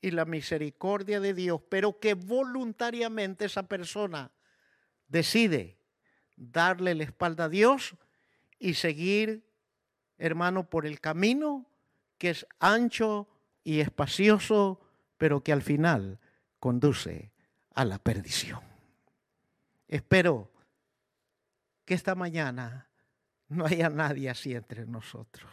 y 0.00 0.12
la 0.12 0.26
misericordia 0.26 1.18
de 1.18 1.34
Dios, 1.34 1.60
pero 1.68 1.98
que 1.98 2.14
voluntariamente 2.14 3.46
esa 3.46 3.64
persona 3.64 4.30
decide 5.08 5.80
darle 6.36 6.94
la 6.94 7.02
espalda 7.02 7.46
a 7.46 7.48
Dios 7.48 7.96
y 8.64 8.74
seguir, 8.74 9.44
hermano, 10.18 10.68
por 10.68 10.86
el 10.86 11.00
camino 11.00 11.66
que 12.18 12.30
es 12.30 12.46
ancho 12.58 13.28
y 13.62 13.80
espacioso, 13.80 14.80
pero 15.18 15.42
que 15.42 15.52
al 15.52 15.62
final 15.62 16.18
conduce 16.58 17.32
a 17.74 17.84
la 17.84 17.98
perdición. 17.98 18.60
Espero 19.88 20.50
que 21.84 21.94
esta 21.94 22.14
mañana 22.14 22.88
no 23.48 23.66
haya 23.66 23.90
nadie 23.90 24.30
así 24.30 24.54
entre 24.54 24.86
nosotros 24.86 25.50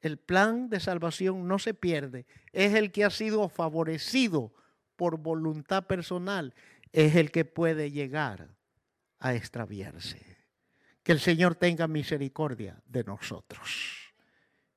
el 0.00 0.18
plan 0.18 0.68
de 0.68 0.80
salvación 0.80 1.46
no 1.46 1.58
se 1.58 1.74
pierde. 1.74 2.26
Es 2.52 2.74
el 2.74 2.90
que 2.90 3.04
ha 3.04 3.10
sido 3.10 3.48
favorecido 3.48 4.52
por 4.96 5.18
voluntad 5.18 5.86
personal. 5.86 6.54
Es 6.92 7.16
el 7.16 7.30
que 7.30 7.44
puede 7.44 7.90
llegar 7.90 8.48
a 9.18 9.34
extraviarse. 9.34 10.39
Que 11.02 11.12
el 11.12 11.20
Señor 11.20 11.54
tenga 11.54 11.88
misericordia 11.88 12.82
de 12.86 13.04
nosotros. 13.04 14.12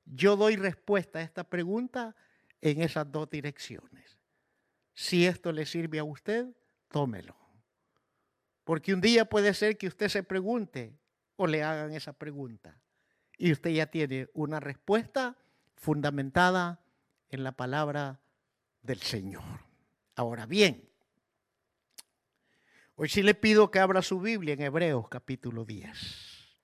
Yo 0.04 0.36
doy 0.36 0.56
respuesta 0.56 1.18
a 1.18 1.22
esta 1.22 1.44
pregunta 1.44 2.14
en 2.60 2.82
esas 2.82 3.10
dos 3.10 3.28
direcciones. 3.30 4.18
Si 4.94 5.26
esto 5.26 5.52
le 5.52 5.66
sirve 5.66 5.98
a 5.98 6.04
usted, 6.04 6.46
tómelo. 6.88 7.36
Porque 8.64 8.94
un 8.94 9.00
día 9.00 9.26
puede 9.26 9.52
ser 9.52 9.76
que 9.76 9.86
usted 9.86 10.08
se 10.08 10.22
pregunte 10.22 10.98
o 11.36 11.46
le 11.46 11.62
hagan 11.62 11.92
esa 11.92 12.12
pregunta 12.12 12.80
y 13.36 13.52
usted 13.52 13.70
ya 13.70 13.86
tiene 13.86 14.28
una 14.32 14.60
respuesta 14.60 15.36
fundamentada 15.74 16.80
en 17.28 17.44
la 17.44 17.52
palabra 17.52 18.20
del 18.82 19.00
Señor. 19.00 19.42
Ahora 20.14 20.46
bien, 20.46 20.88
hoy 22.96 23.08
sí 23.08 23.22
le 23.22 23.34
pido 23.34 23.70
que 23.70 23.78
abra 23.78 24.02
su 24.02 24.20
Biblia 24.20 24.54
en 24.54 24.62
Hebreos 24.62 25.08
capítulo 25.08 25.64
10. 25.64 26.58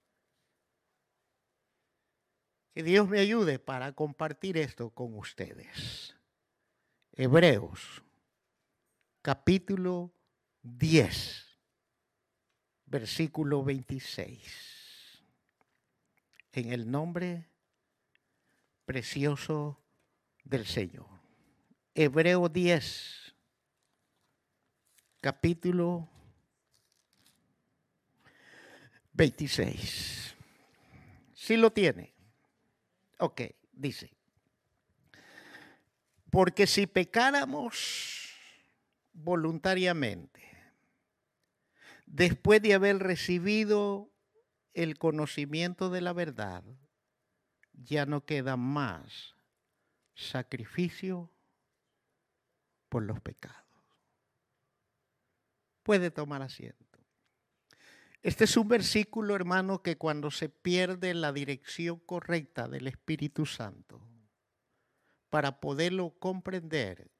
Que 2.74 2.82
Dios 2.82 3.08
me 3.08 3.18
ayude 3.18 3.58
para 3.58 3.92
compartir 3.92 4.56
esto 4.56 4.90
con 4.90 5.16
ustedes. 5.16 6.16
Hebreos 7.12 8.02
capítulo 9.22 10.12
10, 10.62 11.58
versículo 12.86 13.64
26 13.64 14.70
en 16.52 16.72
el 16.72 16.90
nombre 16.90 17.46
precioso 18.84 19.80
del 20.44 20.66
Señor. 20.66 21.06
Hebreo 21.94 22.48
10, 22.48 23.34
capítulo 25.20 26.08
26. 29.20 30.34
Si 31.34 31.58
lo 31.58 31.70
tiene. 31.70 32.14
Ok, 33.18 33.42
dice. 33.70 34.16
Porque 36.30 36.66
si 36.66 36.86
pecáramos 36.86 38.30
voluntariamente, 39.12 40.40
después 42.06 42.62
de 42.62 42.72
haber 42.72 43.00
recibido 43.00 44.10
el 44.72 44.96
conocimiento 44.96 45.90
de 45.90 46.00
la 46.00 46.14
verdad, 46.14 46.64
ya 47.74 48.06
no 48.06 48.24
queda 48.24 48.56
más 48.56 49.34
sacrificio 50.14 51.30
por 52.88 53.02
los 53.02 53.20
pecados. 53.20 53.66
Puede 55.82 56.10
tomar 56.10 56.40
asiento. 56.40 56.89
Este 58.22 58.44
es 58.44 58.56
un 58.58 58.68
versículo, 58.68 59.34
hermano, 59.34 59.82
que 59.82 59.96
cuando 59.96 60.30
se 60.30 60.50
pierde 60.50 61.14
la 61.14 61.32
dirección 61.32 61.98
correcta 62.00 62.68
del 62.68 62.86
Espíritu 62.86 63.46
Santo, 63.46 64.02
para 65.30 65.60
poderlo 65.60 66.10
comprender 66.18 67.10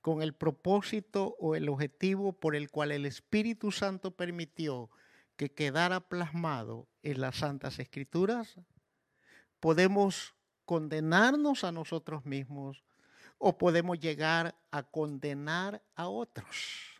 con 0.00 0.22
el 0.22 0.32
propósito 0.32 1.34
o 1.40 1.56
el 1.56 1.68
objetivo 1.68 2.34
por 2.34 2.54
el 2.54 2.70
cual 2.70 2.92
el 2.92 3.04
Espíritu 3.04 3.72
Santo 3.72 4.12
permitió 4.12 4.90
que 5.36 5.52
quedara 5.52 6.08
plasmado 6.08 6.88
en 7.02 7.20
las 7.20 7.38
Santas 7.38 7.80
Escrituras, 7.80 8.56
podemos 9.58 10.34
condenarnos 10.66 11.64
a 11.64 11.72
nosotros 11.72 12.24
mismos 12.24 12.84
o 13.38 13.58
podemos 13.58 13.98
llegar 13.98 14.54
a 14.70 14.84
condenar 14.84 15.82
a 15.96 16.08
otros. 16.08 16.97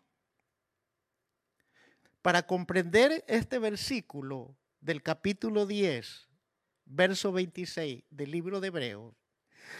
Para 2.21 2.45
comprender 2.45 3.23
este 3.27 3.59
versículo 3.59 4.57
del 4.81 5.01
capítulo 5.01 5.65
10 5.65 6.27
verso 6.85 7.31
26 7.31 8.03
del 8.09 8.31
libro 8.31 8.59
de 8.59 8.67
Hebreos, 8.67 9.15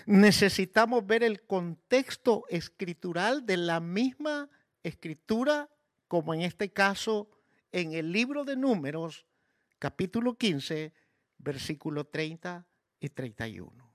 necesitamos 0.06 1.06
ver 1.06 1.24
el 1.24 1.42
contexto 1.46 2.46
escritural 2.50 3.46
de 3.46 3.58
la 3.58 3.80
misma 3.80 4.50
escritura, 4.84 5.70
como 6.08 6.34
en 6.34 6.42
este 6.42 6.72
caso 6.72 7.30
en 7.72 7.94
el 7.94 8.12
libro 8.12 8.46
de 8.46 8.56
números, 8.56 9.26
capítulo 9.78 10.38
15, 10.38 10.94
versículo 11.40 12.06
30 12.06 12.66
y 13.00 13.10
31. 13.10 13.89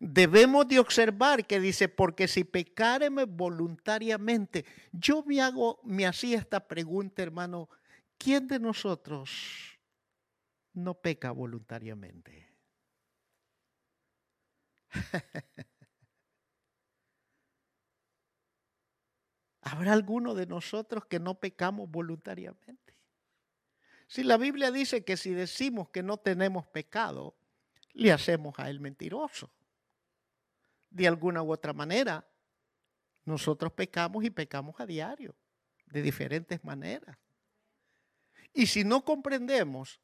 Debemos 0.00 0.68
de 0.68 0.78
observar 0.78 1.46
que 1.46 1.60
dice, 1.60 1.88
porque 1.88 2.28
si 2.28 2.44
pecáreme 2.44 3.24
voluntariamente, 3.24 4.64
yo 4.92 5.22
me 5.24 5.40
hago, 5.40 5.80
me 5.84 6.06
hacía 6.06 6.38
esta 6.38 6.66
pregunta, 6.66 7.22
hermano, 7.22 7.68
¿quién 8.16 8.46
de 8.46 8.58
nosotros 8.58 9.78
no 10.72 10.94
peca 10.94 11.30
voluntariamente? 11.30 12.48
¿Habrá 19.62 19.92
alguno 19.92 20.34
de 20.34 20.46
nosotros 20.46 21.04
que 21.06 21.20
no 21.20 21.38
pecamos 21.38 21.90
voluntariamente? 21.90 22.94
Si 24.06 24.22
la 24.22 24.38
Biblia 24.38 24.70
dice 24.70 25.04
que 25.04 25.18
si 25.18 25.34
decimos 25.34 25.90
que 25.90 26.02
no 26.02 26.16
tenemos 26.16 26.66
pecado, 26.66 27.36
le 27.92 28.10
hacemos 28.10 28.58
a 28.58 28.70
él 28.70 28.80
mentiroso. 28.80 29.50
De 30.90 31.06
alguna 31.06 31.42
u 31.42 31.52
otra 31.52 31.72
manera, 31.72 32.26
nosotros 33.24 33.72
pecamos 33.72 34.24
y 34.24 34.30
pecamos 34.30 34.80
a 34.80 34.86
diario, 34.86 35.36
de 35.86 36.02
diferentes 36.02 36.64
maneras. 36.64 37.16
Y 38.52 38.66
si 38.66 38.84
no 38.84 39.04
comprendemos, 39.04 40.00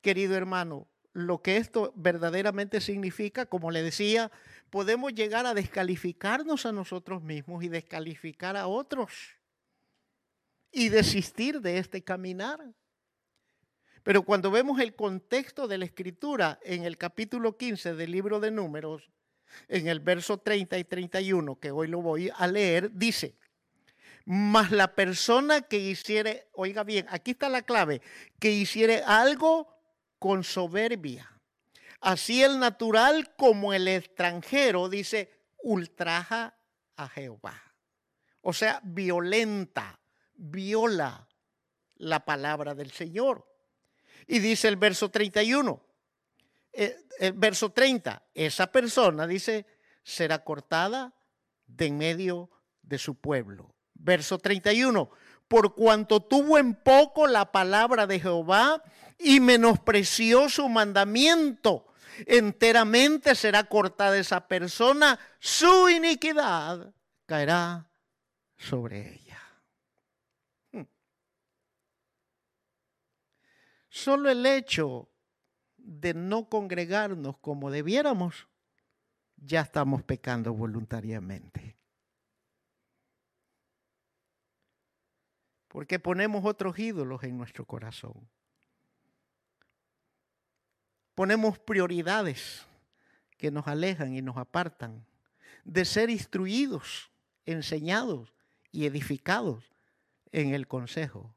querido 0.00 0.36
hermano, 0.36 0.88
lo 1.12 1.42
que 1.42 1.58
esto 1.58 1.92
verdaderamente 1.94 2.80
significa, 2.80 3.46
como 3.46 3.70
le 3.70 3.82
decía, 3.82 4.30
podemos 4.70 5.12
llegar 5.12 5.44
a 5.44 5.54
descalificarnos 5.54 6.64
a 6.64 6.72
nosotros 6.72 7.22
mismos 7.22 7.62
y 7.62 7.68
descalificar 7.68 8.56
a 8.56 8.66
otros 8.66 9.12
y 10.70 10.88
desistir 10.88 11.60
de 11.60 11.78
este 11.78 12.02
caminar. 12.02 12.60
Pero 14.02 14.22
cuando 14.22 14.50
vemos 14.50 14.80
el 14.80 14.96
contexto 14.96 15.68
de 15.68 15.78
la 15.78 15.84
escritura 15.84 16.58
en 16.62 16.84
el 16.84 16.96
capítulo 16.96 17.56
15 17.56 17.94
del 17.94 18.10
libro 18.10 18.40
de 18.40 18.50
números, 18.50 19.10
en 19.68 19.88
el 19.88 20.00
verso 20.00 20.38
30 20.38 20.78
y 20.78 20.84
31, 20.84 21.58
que 21.58 21.70
hoy 21.70 21.88
lo 21.88 22.00
voy 22.00 22.30
a 22.34 22.46
leer, 22.46 22.90
dice, 22.92 23.36
mas 24.24 24.70
la 24.70 24.94
persona 24.94 25.62
que 25.62 25.78
hiciere, 25.78 26.48
oiga 26.52 26.84
bien, 26.84 27.06
aquí 27.10 27.32
está 27.32 27.48
la 27.48 27.62
clave, 27.62 28.00
que 28.38 28.50
hiciere 28.50 29.02
algo 29.04 29.68
con 30.18 30.44
soberbia. 30.44 31.28
Así 32.00 32.42
el 32.42 32.58
natural 32.58 33.34
como 33.36 33.72
el 33.72 33.88
extranjero, 33.88 34.88
dice, 34.88 35.30
ultraja 35.62 36.56
a 36.96 37.08
Jehová. 37.08 37.60
O 38.40 38.52
sea, 38.52 38.80
violenta, 38.82 40.00
viola 40.34 41.28
la 41.96 42.24
palabra 42.24 42.74
del 42.74 42.90
Señor. 42.90 43.46
Y 44.26 44.40
dice 44.40 44.68
el 44.68 44.76
verso 44.76 45.10
31, 45.10 45.84
eh, 46.72 46.96
el 47.18 47.32
verso 47.34 47.70
30, 47.70 48.22
esa 48.34 48.66
persona, 48.72 49.26
dice, 49.26 49.66
será 50.02 50.42
cortada 50.42 51.14
de 51.66 51.86
en 51.86 51.98
medio 51.98 52.50
de 52.82 52.98
su 52.98 53.14
pueblo. 53.14 53.74
Verso 53.94 54.38
31, 54.38 55.10
por 55.48 55.74
cuanto 55.74 56.20
tuvo 56.20 56.58
en 56.58 56.74
poco 56.74 57.26
la 57.26 57.52
palabra 57.52 58.06
de 58.06 58.18
Jehová 58.18 58.82
y 59.18 59.40
menospreció 59.40 60.48
su 60.48 60.68
mandamiento, 60.68 61.86
enteramente 62.26 63.34
será 63.34 63.64
cortada 63.64 64.18
esa 64.18 64.48
persona, 64.48 65.18
su 65.38 65.88
iniquidad 65.88 66.92
caerá 67.26 67.88
sobre 68.56 69.14
ella. 69.14 69.40
Hmm. 70.72 70.86
Solo 73.88 74.30
el 74.30 74.44
hecho 74.46 75.11
de 75.84 76.14
no 76.14 76.48
congregarnos 76.48 77.38
como 77.38 77.70
debiéramos, 77.70 78.48
ya 79.36 79.60
estamos 79.60 80.02
pecando 80.02 80.52
voluntariamente. 80.54 81.76
Porque 85.68 85.98
ponemos 85.98 86.44
otros 86.44 86.78
ídolos 86.78 87.22
en 87.24 87.38
nuestro 87.38 87.64
corazón 87.64 88.28
ponemos 91.14 91.58
prioridades 91.58 92.66
que 93.36 93.50
nos 93.50 93.66
alejan 93.66 94.14
y 94.14 94.22
nos 94.22 94.36
apartan 94.36 95.04
de 95.64 95.84
ser 95.84 96.10
instruidos, 96.10 97.10
enseñados 97.44 98.32
y 98.70 98.86
edificados 98.86 99.64
en 100.32 100.54
el 100.54 100.66
consejo 100.66 101.34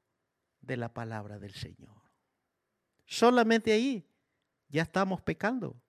de 0.62 0.78
la 0.78 0.94
palabra 0.94 1.40
del 1.40 1.54
Señor. 1.54 2.02
Solamente 3.06 3.72
ahí 3.74 4.08
ya 4.76 4.84
estamos 4.84 5.22
pecando 5.22 5.82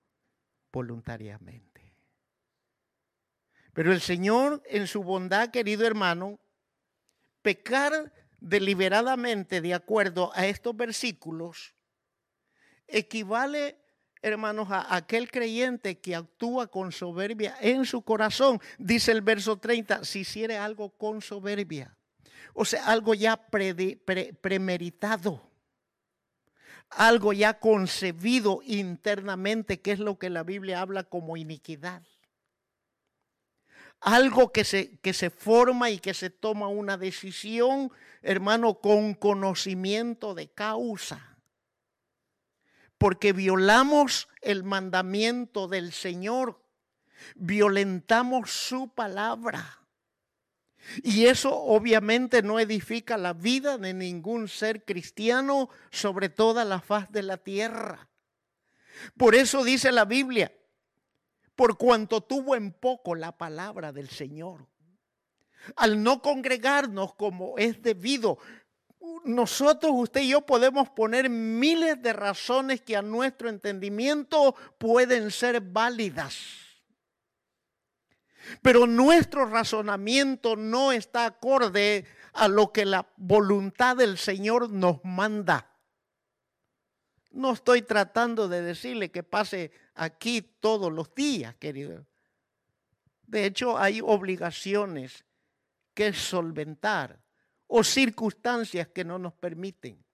voluntariamente. 0.72 1.92
Pero 3.72 3.92
el 3.92 4.00
Señor, 4.00 4.62
en 4.66 4.86
su 4.86 5.02
bondad, 5.02 5.50
querido 5.50 5.84
hermano, 5.84 6.38
pecar 7.42 8.12
deliberadamente 8.38 9.60
de 9.60 9.74
acuerdo 9.74 10.30
a 10.34 10.46
estos 10.46 10.76
versículos 10.76 11.74
equivale, 12.86 13.76
hermanos, 14.22 14.68
a 14.70 14.94
aquel 14.94 15.32
creyente 15.32 15.98
que 15.98 16.14
actúa 16.14 16.68
con 16.68 16.92
soberbia 16.92 17.56
en 17.60 17.84
su 17.86 18.02
corazón. 18.02 18.60
Dice 18.78 19.10
el 19.10 19.20
verso 19.20 19.58
30, 19.58 20.04
si 20.04 20.20
hiciere 20.20 20.58
algo 20.58 20.90
con 20.90 21.20
soberbia. 21.20 21.98
O 22.54 22.64
sea, 22.64 22.86
algo 22.86 23.14
ya 23.14 23.36
premeritado. 24.40 25.45
Algo 26.96 27.32
ya 27.32 27.60
concebido 27.60 28.60
internamente, 28.64 29.80
que 29.80 29.92
es 29.92 29.98
lo 29.98 30.18
que 30.18 30.30
la 30.30 30.42
Biblia 30.42 30.80
habla 30.80 31.04
como 31.04 31.36
iniquidad 31.36 32.02
algo 33.98 34.52
que 34.52 34.62
se, 34.62 34.98
que 34.98 35.14
se 35.14 35.30
forma 35.30 35.88
y 35.88 35.98
que 35.98 36.12
se 36.12 36.28
toma 36.28 36.68
una 36.68 36.98
decisión, 36.98 37.90
hermano, 38.22 38.74
con 38.74 39.14
conocimiento 39.14 40.34
de 40.34 40.48
causa 40.48 41.36
porque 42.98 43.32
violamos 43.32 44.28
el 44.40 44.64
mandamiento 44.64 45.68
del 45.68 45.92
Señor, 45.92 46.60
violentamos 47.34 48.50
su 48.50 48.88
palabra. 48.88 49.80
Y 51.02 51.26
eso 51.26 51.54
obviamente 51.54 52.42
no 52.42 52.60
edifica 52.60 53.16
la 53.16 53.32
vida 53.32 53.78
de 53.78 53.94
ningún 53.94 54.48
ser 54.48 54.84
cristiano 54.84 55.68
sobre 55.90 56.28
toda 56.28 56.64
la 56.64 56.80
faz 56.80 57.10
de 57.10 57.22
la 57.22 57.38
tierra. 57.38 58.08
Por 59.16 59.34
eso 59.34 59.64
dice 59.64 59.92
la 59.92 60.04
Biblia, 60.04 60.52
por 61.54 61.76
cuanto 61.76 62.20
tuvo 62.22 62.54
en 62.54 62.72
poco 62.72 63.14
la 63.14 63.36
palabra 63.36 63.92
del 63.92 64.08
Señor. 64.08 64.66
Al 65.74 66.02
no 66.02 66.22
congregarnos 66.22 67.14
como 67.14 67.58
es 67.58 67.82
debido, 67.82 68.38
nosotros, 69.24 69.92
usted 69.94 70.22
y 70.22 70.28
yo 70.28 70.42
podemos 70.42 70.88
poner 70.90 71.28
miles 71.28 72.00
de 72.02 72.12
razones 72.12 72.80
que 72.80 72.96
a 72.96 73.02
nuestro 73.02 73.48
entendimiento 73.48 74.54
pueden 74.78 75.30
ser 75.30 75.60
válidas. 75.60 76.65
Pero 78.62 78.86
nuestro 78.86 79.46
razonamiento 79.46 80.56
no 80.56 80.92
está 80.92 81.26
acorde 81.26 82.04
a 82.32 82.48
lo 82.48 82.72
que 82.72 82.84
la 82.84 83.06
voluntad 83.16 83.96
del 83.96 84.18
Señor 84.18 84.70
nos 84.70 85.04
manda. 85.04 85.72
No 87.30 87.52
estoy 87.52 87.82
tratando 87.82 88.48
de 88.48 88.62
decirle 88.62 89.10
que 89.10 89.22
pase 89.22 89.70
aquí 89.94 90.42
todos 90.42 90.92
los 90.92 91.14
días, 91.14 91.54
querido. 91.56 92.06
De 93.26 93.44
hecho, 93.44 93.76
hay 93.76 94.00
obligaciones 94.02 95.24
que 95.94 96.12
solventar 96.12 97.20
o 97.66 97.82
circunstancias 97.82 98.88
que 98.88 99.04
no 99.04 99.18
nos 99.18 99.34
permiten. 99.34 100.04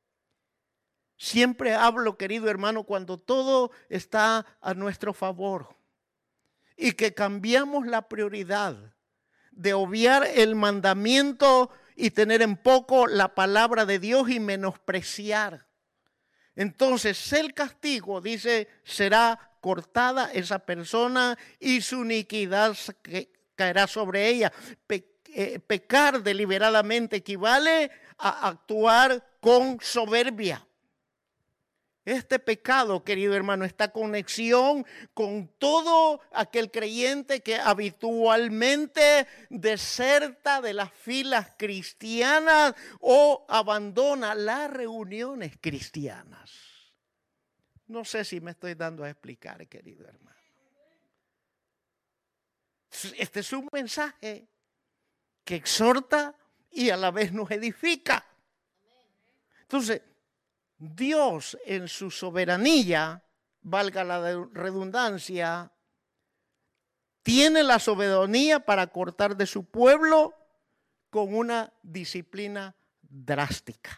Siempre 1.17 1.75
hablo, 1.75 2.17
querido 2.17 2.49
hermano, 2.49 2.85
cuando 2.85 3.19
todo 3.19 3.71
está 3.89 4.47
a 4.61 4.75
nuestro 4.75 5.13
favor 5.13 5.82
y 6.83 6.93
que 6.95 7.15
cambiamos 7.15 7.87
la 7.87 8.09
prioridad 8.09 8.77
de 9.53 9.73
obviar 9.73 10.27
el 10.27 10.57
mandamiento 10.57 11.71
y 11.95 12.11
tener 12.11 12.43
en 12.43 12.57
poco 12.57 13.07
la 13.07 13.37
palabra 13.37 13.87
de 13.87 14.01
Dios 14.01 14.29
y 14.31 14.41
menospreciar. 14.41 15.69
Entonces 16.57 17.33
el 17.35 17.55
castigo, 17.55 18.21
dice, 18.21 18.69
será 18.83 19.53
cortada 19.61 20.33
esa 20.33 20.59
persona 20.59 21.39
y 21.61 21.83
su 21.83 22.03
iniquidad 22.03 22.77
caerá 23.55 23.87
sobre 23.87 24.27
ella. 24.27 24.53
Eh, 24.89 25.61
pecar 25.61 26.21
deliberadamente 26.21 27.15
equivale 27.15 27.93
a 28.19 28.49
actuar 28.49 29.25
con 29.41 29.79
soberbia. 29.81 30.67
Este 32.05 32.41
pecado, 32.41 33.05
querido 33.05 33.35
hermano, 33.35 33.65
esta 33.65 33.93
conexión 33.93 34.85
con 35.15 35.47
todo 35.59 36.21
aquel 36.33 36.73
creyente 36.73 37.43
que 37.43 37.57
habitualmente 37.57 39.29
deserta 39.51 40.61
de 40.61 40.75
las 40.75 40.93
filas 40.93 41.55
cristianas 41.57 42.75
o 42.99 43.47
abandona 43.49 44.35
las 44.35 44.69
reuniones 44.69 45.57
cristianas. 45.61 46.51
No 47.87 48.05
sé 48.05 48.25
si 48.25 48.41
me 48.41 48.51
estoy 48.51 48.75
dando 48.75 49.05
a 49.05 49.11
explicar, 49.11 49.69
querido 49.69 50.09
hermano. 50.09 50.33
Este 53.17 53.41
es 53.41 53.53
un 53.53 53.69
mensaje 53.73 54.49
que 55.45 55.55
exhorta 55.55 56.37
y 56.71 56.91
a 56.91 56.97
la 56.97 57.11
vez 57.13 57.33
nos 57.33 57.51
edifica. 57.51 58.27
Entonces, 59.63 60.03
Dios 60.83 61.57
en 61.65 61.87
su 61.87 62.11
soberanía, 62.11 63.23
valga 63.61 64.03
la 64.03 64.21
redundancia, 64.53 65.71
tiene 67.23 67.63
la 67.63 67.79
soberanía 67.79 68.59
para 68.59 68.89
cortar 68.89 69.37
de 69.37 69.47
su 69.47 69.65
pueblo 69.65 70.35
con 71.09 71.37
una 71.37 71.73
disciplina 71.85 72.75
drástica. 73.01 73.97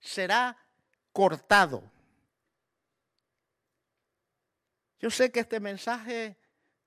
Será 0.00 0.56
cortado. 1.12 1.82
Yo 4.98 5.10
sé 5.10 5.30
que 5.30 5.40
este 5.40 5.60
mensaje 5.60 6.38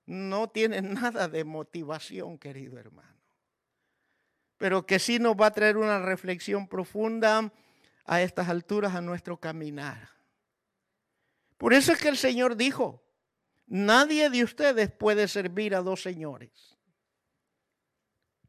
no 0.04 0.48
tiene 0.48 0.82
nada 0.82 1.28
de 1.28 1.44
motivación, 1.44 2.38
querido 2.38 2.76
hermano, 2.76 3.20
pero 4.56 4.84
que 4.84 4.98
sí 4.98 5.20
nos 5.20 5.36
va 5.36 5.46
a 5.46 5.52
traer 5.52 5.76
una 5.76 6.00
reflexión 6.00 6.66
profunda 6.66 7.52
a 8.04 8.22
estas 8.22 8.48
alturas 8.48 8.94
a 8.94 9.00
nuestro 9.00 9.38
caminar. 9.38 10.10
Por 11.58 11.74
eso 11.74 11.92
es 11.92 12.00
que 12.00 12.08
el 12.08 12.16
Señor 12.16 12.56
dijo, 12.56 13.04
nadie 13.66 14.30
de 14.30 14.42
ustedes 14.44 14.90
puede 14.90 15.28
servir 15.28 15.74
a 15.74 15.82
dos 15.82 16.02
señores. 16.02 16.78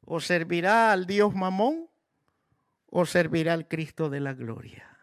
O 0.05 0.19
servirá 0.19 0.91
al 0.91 1.05
Dios 1.05 1.33
Mamón 1.35 1.89
o 2.87 3.05
servirá 3.05 3.53
al 3.53 3.67
Cristo 3.67 4.09
de 4.09 4.19
la 4.19 4.33
gloria. 4.33 4.97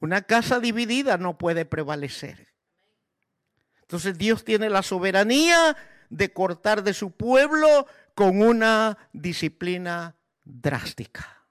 Una 0.00 0.22
casa 0.22 0.58
dividida 0.60 1.16
no 1.16 1.38
puede 1.38 1.64
prevalecer. 1.64 2.48
Entonces 3.82 4.18
Dios 4.18 4.44
tiene 4.44 4.68
la 4.68 4.82
soberanía 4.82 5.76
de 6.10 6.32
cortar 6.32 6.82
de 6.82 6.94
su 6.94 7.12
pueblo 7.12 7.86
con 8.14 8.42
una 8.42 8.98
disciplina 9.12 10.16
drástica 10.44 11.41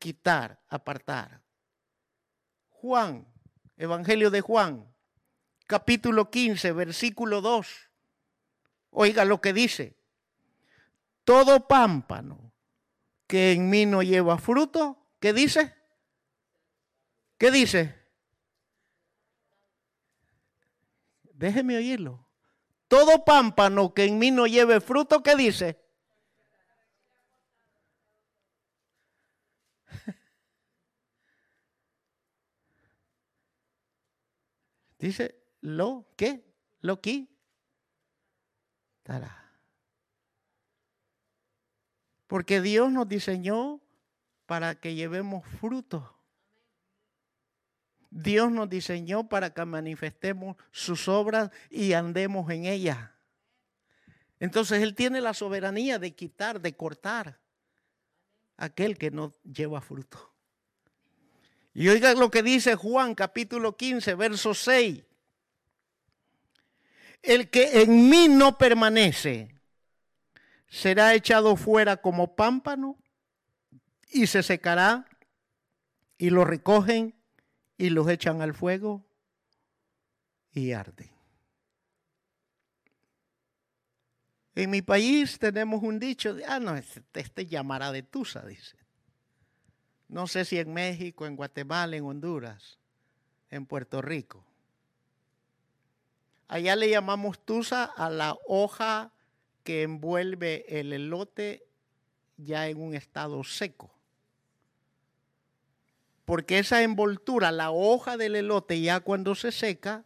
quitar, 0.00 0.58
apartar. 0.68 1.44
Juan, 2.70 3.32
Evangelio 3.76 4.30
de 4.30 4.40
Juan, 4.40 4.92
capítulo 5.66 6.30
15, 6.30 6.72
versículo 6.72 7.40
2. 7.40 7.68
Oiga 8.90 9.24
lo 9.24 9.40
que 9.40 9.52
dice. 9.52 9.96
Todo 11.22 11.68
pámpano 11.68 12.52
que 13.28 13.52
en 13.52 13.70
mí 13.70 13.86
no 13.86 14.02
lleva 14.02 14.38
fruto, 14.38 15.06
¿qué 15.20 15.32
dice? 15.32 15.76
¿Qué 17.38 17.50
dice? 17.50 17.94
Déjeme 21.34 21.76
oírlo. 21.76 22.26
Todo 22.88 23.24
pámpano 23.24 23.94
que 23.94 24.06
en 24.06 24.18
mí 24.18 24.30
no 24.30 24.46
lleve 24.46 24.80
fruto, 24.80 25.22
¿qué 25.22 25.36
dice? 25.36 25.78
Dice, 35.00 35.34
lo, 35.62 36.06
¿qué? 36.16 36.44
Lo 36.80 37.00
que. 37.00 37.26
Porque 42.26 42.60
Dios 42.60 42.92
nos 42.92 43.08
diseñó 43.08 43.80
para 44.46 44.78
que 44.78 44.94
llevemos 44.94 45.44
fruto. 45.58 46.16
Dios 48.10 48.52
nos 48.52 48.68
diseñó 48.68 49.28
para 49.28 49.54
que 49.54 49.64
manifestemos 49.64 50.56
sus 50.70 51.08
obras 51.08 51.50
y 51.70 51.94
andemos 51.94 52.50
en 52.50 52.66
ellas. 52.66 53.10
Entonces 54.38 54.82
Él 54.82 54.94
tiene 54.94 55.20
la 55.20 55.32
soberanía 55.34 55.98
de 55.98 56.14
quitar, 56.14 56.60
de 56.60 56.76
cortar 56.76 57.40
aquel 58.56 58.98
que 58.98 59.10
no 59.10 59.32
lleva 59.44 59.80
fruto. 59.80 60.34
Y 61.72 61.88
oiga 61.88 62.14
lo 62.14 62.30
que 62.30 62.42
dice 62.42 62.74
Juan 62.74 63.14
capítulo 63.14 63.76
15, 63.76 64.14
verso 64.14 64.54
6. 64.54 65.04
El 67.22 67.50
que 67.50 67.82
en 67.82 68.08
mí 68.08 68.28
no 68.28 68.58
permanece 68.58 69.54
será 70.68 71.14
echado 71.14 71.56
fuera 71.56 71.98
como 71.98 72.34
pámpano 72.34 72.98
y 74.08 74.26
se 74.26 74.42
secará 74.42 75.06
y 76.16 76.30
lo 76.30 76.44
recogen 76.44 77.14
y 77.76 77.90
los 77.90 78.08
echan 78.08 78.42
al 78.42 78.54
fuego 78.54 79.06
y 80.52 80.72
arden. 80.72 81.10
En 84.54 84.70
mi 84.70 84.82
país 84.82 85.38
tenemos 85.38 85.82
un 85.82 85.98
dicho 85.98 86.34
de, 86.34 86.44
ah, 86.44 86.58
no, 86.58 86.76
este, 86.76 87.02
este 87.14 87.46
llamará 87.46 87.92
de 87.92 88.02
Tusa, 88.02 88.44
dice. 88.44 88.79
No 90.10 90.26
sé 90.26 90.44
si 90.44 90.58
en 90.58 90.74
México, 90.74 91.24
en 91.24 91.36
Guatemala, 91.36 91.96
en 91.96 92.04
Honduras, 92.04 92.78
en 93.48 93.64
Puerto 93.64 94.02
Rico. 94.02 94.44
Allá 96.48 96.74
le 96.74 96.90
llamamos 96.90 97.38
tusa 97.38 97.84
a 97.84 98.10
la 98.10 98.36
hoja 98.48 99.12
que 99.62 99.84
envuelve 99.84 100.64
el 100.80 100.92
elote 100.92 101.64
ya 102.38 102.66
en 102.66 102.82
un 102.82 102.94
estado 102.94 103.44
seco. 103.44 103.92
Porque 106.24 106.58
esa 106.58 106.82
envoltura, 106.82 107.52
la 107.52 107.70
hoja 107.70 108.16
del 108.16 108.34
elote 108.34 108.80
ya 108.80 108.98
cuando 108.98 109.36
se 109.36 109.52
seca, 109.52 110.04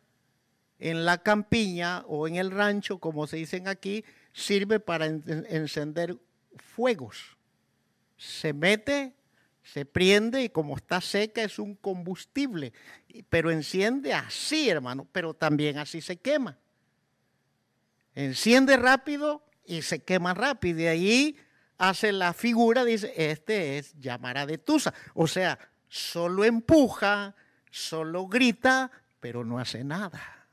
en 0.78 1.06
la 1.06 1.22
campiña 1.22 2.04
o 2.08 2.28
en 2.28 2.36
el 2.36 2.50
rancho, 2.50 2.98
como 2.98 3.26
se 3.26 3.38
dicen 3.38 3.68
aquí, 3.68 4.04
sirve 4.34 4.80
para 4.80 5.06
encender 5.06 6.18
fuegos. 6.56 7.38
Se 8.18 8.52
mete 8.52 9.14
se 9.64 9.87
prende 9.87 10.42
y 10.42 10.50
como 10.50 10.77
está 10.77 11.00
seca 11.00 11.42
es 11.42 11.59
un 11.59 11.74
combustible, 11.74 12.72
pero 13.31 13.50
enciende 13.50 14.12
así, 14.12 14.68
hermano, 14.68 15.09
pero 15.11 15.33
también 15.33 15.79
así 15.79 16.03
se 16.03 16.18
quema. 16.18 16.59
Enciende 18.14 18.77
rápido 18.77 19.42
y 19.64 19.83
se 19.83 20.03
quema 20.03 20.35
rápido. 20.35 20.81
Y 20.81 20.87
ahí 20.87 21.37
hace 21.79 22.12
la 22.12 22.35
figura, 22.35 22.85
dice, 22.85 23.12
este 23.16 23.79
es 23.79 23.94
llamara 23.98 24.44
de 24.44 24.59
tusa. 24.59 24.92
O 25.14 25.27
sea, 25.27 25.59
solo 25.88 26.44
empuja, 26.44 27.35
solo 27.70 28.29
grita, 28.29 28.90
pero 29.18 29.44
no 29.44 29.59
hace 29.59 29.83
nada. 29.83 30.46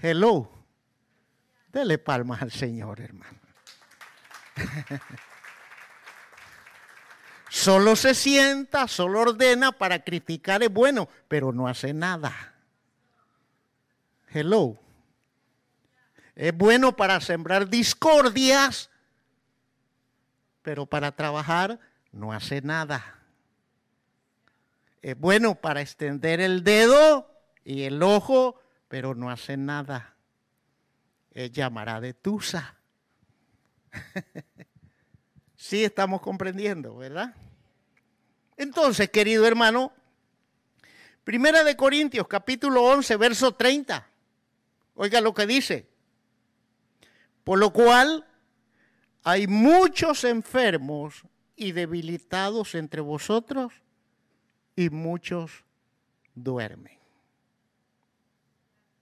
Hello. 0.00 0.50
Dele 1.72 1.98
palmas 1.98 2.42
al 2.42 2.52
Señor, 2.52 3.00
hermano. 3.00 3.40
Solo 7.54 7.94
se 7.94 8.14
sienta, 8.16 8.88
solo 8.88 9.20
ordena 9.20 9.70
para 9.70 10.02
criticar 10.02 10.64
es 10.64 10.72
bueno, 10.72 11.08
pero 11.28 11.52
no 11.52 11.68
hace 11.68 11.94
nada. 11.94 12.52
Hello. 14.28 14.76
Es 16.34 16.52
bueno 16.52 16.96
para 16.96 17.20
sembrar 17.20 17.68
discordias, 17.68 18.90
pero 20.62 20.84
para 20.86 21.12
trabajar 21.12 21.78
no 22.10 22.32
hace 22.32 22.60
nada. 22.60 23.20
Es 25.00 25.16
bueno 25.16 25.54
para 25.54 25.80
extender 25.80 26.40
el 26.40 26.64
dedo 26.64 27.30
y 27.64 27.84
el 27.84 28.02
ojo, 28.02 28.60
pero 28.88 29.14
no 29.14 29.30
hace 29.30 29.56
nada. 29.56 30.16
Es 31.30 31.52
llamará 31.52 32.00
de 32.00 32.14
Tusa. 32.14 32.74
sí 35.64 35.82
estamos 35.82 36.20
comprendiendo, 36.20 36.94
¿verdad? 36.94 37.34
Entonces, 38.58 39.08
querido 39.08 39.46
hermano, 39.46 39.92
Primera 41.24 41.64
de 41.64 41.74
Corintios, 41.74 42.28
capítulo 42.28 42.82
11, 42.82 43.16
verso 43.16 43.52
30. 43.52 44.06
Oiga 44.94 45.22
lo 45.22 45.32
que 45.32 45.46
dice. 45.46 45.88
Por 47.44 47.58
lo 47.58 47.72
cual 47.72 48.26
hay 49.22 49.46
muchos 49.46 50.24
enfermos 50.24 51.22
y 51.56 51.72
debilitados 51.72 52.74
entre 52.74 53.00
vosotros 53.00 53.72
y 54.76 54.90
muchos 54.90 55.64
duermen. 56.34 56.98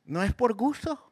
No 0.04 0.22
es 0.22 0.32
por 0.32 0.54
gusto. 0.54 1.11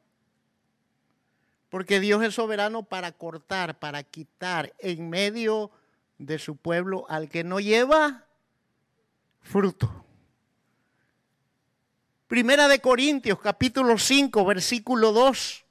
Porque 1.70 2.00
Dios 2.00 2.22
es 2.24 2.34
soberano 2.34 2.82
para 2.82 3.12
cortar, 3.12 3.78
para 3.78 4.02
quitar 4.02 4.74
en 4.80 5.08
medio 5.08 5.70
de 6.18 6.38
su 6.38 6.56
pueblo 6.56 7.06
al 7.08 7.28
que 7.28 7.44
no 7.44 7.60
lleva 7.60 8.26
fruto. 9.40 10.04
Primera 12.26 12.68
de 12.68 12.80
Corintios, 12.80 13.40
capítulo 13.40 13.98
5, 13.98 14.44
versículo 14.44 15.12
2. 15.12 15.64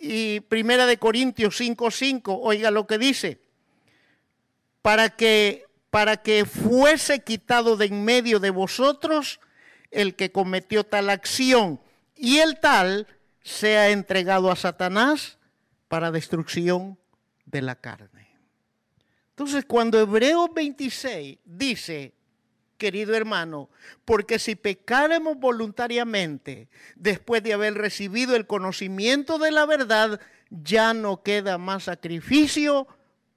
Y 0.00 0.40
Primera 0.40 0.86
de 0.86 0.98
Corintios 0.98 1.56
5, 1.56 1.90
5, 1.90 2.40
oiga 2.40 2.70
lo 2.70 2.86
que 2.86 2.98
dice. 2.98 3.40
Para 4.82 5.10
que, 5.10 5.66
para 5.90 6.18
que 6.18 6.44
fuese 6.44 7.22
quitado 7.22 7.76
de 7.76 7.86
en 7.86 8.04
medio 8.04 8.40
de 8.40 8.50
vosotros 8.50 9.40
el 9.90 10.16
que 10.16 10.30
cometió 10.30 10.84
tal 10.84 11.10
acción 11.10 11.80
y 12.18 12.38
el 12.38 12.58
tal 12.60 13.06
sea 13.42 13.90
entregado 13.90 14.50
a 14.50 14.56
Satanás 14.56 15.38
para 15.88 16.10
destrucción 16.10 16.98
de 17.46 17.62
la 17.62 17.76
carne. 17.76 18.28
Entonces, 19.30 19.64
cuando 19.64 20.00
Hebreos 20.00 20.50
26 20.54 21.38
dice, 21.44 22.12
querido 22.76 23.14
hermano, 23.14 23.70
porque 24.04 24.38
si 24.38 24.56
pecáramos 24.56 25.38
voluntariamente 25.38 26.68
después 26.96 27.42
de 27.42 27.52
haber 27.52 27.74
recibido 27.74 28.36
el 28.36 28.46
conocimiento 28.46 29.38
de 29.38 29.52
la 29.52 29.64
verdad, 29.64 30.20
ya 30.50 30.94
no 30.94 31.22
queda 31.22 31.58
más 31.58 31.84
sacrificio 31.84 32.88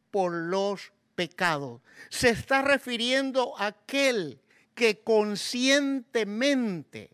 por 0.09 0.33
los 0.33 0.91
pecados. 1.15 1.81
Se 2.09 2.29
está 2.29 2.61
refiriendo 2.61 3.57
a 3.57 3.67
aquel 3.67 4.39
que 4.73 4.99
conscientemente 4.99 7.11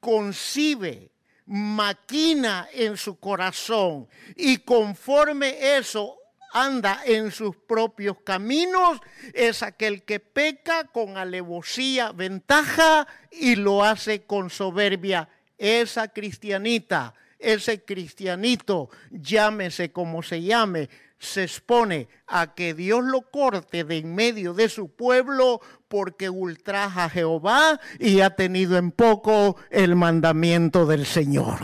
concibe, 0.00 1.09
maquina 1.50 2.68
en 2.72 2.96
su 2.96 3.18
corazón 3.18 4.06
y 4.36 4.58
conforme 4.58 5.76
eso 5.76 6.16
anda 6.52 7.02
en 7.04 7.32
sus 7.32 7.56
propios 7.56 8.18
caminos, 8.22 9.00
es 9.34 9.64
aquel 9.64 10.04
que 10.04 10.20
peca 10.20 10.84
con 10.84 11.16
alevosía, 11.16 12.12
ventaja 12.12 13.08
y 13.32 13.56
lo 13.56 13.82
hace 13.82 14.22
con 14.22 14.48
soberbia. 14.48 15.28
Esa 15.58 16.08
cristianita, 16.08 17.14
ese 17.38 17.84
cristianito, 17.84 18.88
llámese 19.10 19.90
como 19.90 20.22
se 20.22 20.42
llame, 20.42 20.88
se 21.20 21.44
expone 21.44 22.08
a 22.26 22.54
que 22.54 22.72
Dios 22.72 23.04
lo 23.04 23.30
corte 23.30 23.84
de 23.84 23.98
en 23.98 24.14
medio 24.14 24.54
de 24.54 24.70
su 24.70 24.88
pueblo 24.96 25.60
porque 25.86 26.30
ultraja 26.30 27.04
a 27.04 27.10
Jehová 27.10 27.78
y 27.98 28.20
ha 28.20 28.30
tenido 28.34 28.78
en 28.78 28.90
poco 28.90 29.56
el 29.68 29.96
mandamiento 29.96 30.86
del 30.86 31.04
Señor. 31.04 31.58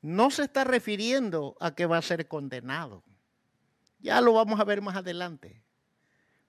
No 0.00 0.30
se 0.30 0.44
está 0.44 0.64
refiriendo 0.64 1.56
a 1.60 1.74
que 1.74 1.84
va 1.84 1.98
a 1.98 2.02
ser 2.02 2.26
condenado. 2.26 3.04
Ya 4.00 4.20
lo 4.22 4.32
vamos 4.32 4.58
a 4.58 4.64
ver 4.64 4.80
más 4.80 4.96
adelante. 4.96 5.62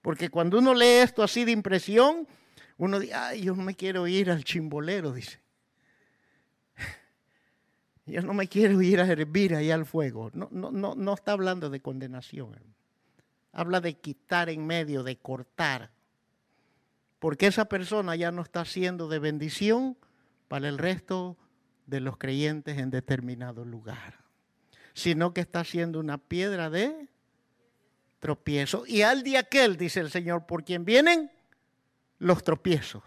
Porque 0.00 0.30
cuando 0.30 0.58
uno 0.58 0.74
lee 0.74 1.02
esto 1.02 1.22
así 1.22 1.44
de 1.44 1.52
impresión, 1.52 2.26
uno 2.78 2.98
dice, 2.98 3.14
ay, 3.14 3.42
yo 3.42 3.54
no 3.54 3.62
me 3.62 3.74
quiero 3.74 4.06
ir 4.06 4.30
al 4.30 4.42
chimbolero, 4.42 5.12
dice. 5.12 5.43
Yo 8.06 8.20
no 8.22 8.34
me 8.34 8.48
quiero 8.48 8.82
ir 8.82 9.00
a 9.00 9.06
hervir 9.06 9.54
ahí 9.54 9.70
al 9.70 9.86
fuego. 9.86 10.30
No, 10.34 10.48
no, 10.50 10.70
no, 10.70 10.94
no 10.94 11.14
está 11.14 11.32
hablando 11.32 11.70
de 11.70 11.80
condenación. 11.80 12.54
Habla 13.52 13.80
de 13.80 13.94
quitar 13.94 14.50
en 14.50 14.66
medio, 14.66 15.02
de 15.02 15.16
cortar. 15.16 15.90
Porque 17.18 17.46
esa 17.46 17.64
persona 17.64 18.16
ya 18.16 18.30
no 18.30 18.42
está 18.42 18.64
siendo 18.64 19.08
de 19.08 19.18
bendición 19.18 19.96
para 20.48 20.68
el 20.68 20.76
resto 20.76 21.38
de 21.86 22.00
los 22.00 22.18
creyentes 22.18 22.78
en 22.78 22.90
determinado 22.90 23.64
lugar. 23.64 24.18
Sino 24.92 25.32
que 25.32 25.40
está 25.40 25.64
siendo 25.64 25.98
una 25.98 26.18
piedra 26.18 26.68
de 26.68 27.08
tropiezo. 28.18 28.84
Y 28.86 29.02
al 29.02 29.22
día 29.22 29.40
aquel, 29.40 29.76
dice 29.76 30.00
el 30.00 30.10
Señor, 30.10 30.46
por 30.46 30.64
quien 30.64 30.84
vienen 30.84 31.30
los 32.18 32.42
tropiezos. 32.42 33.02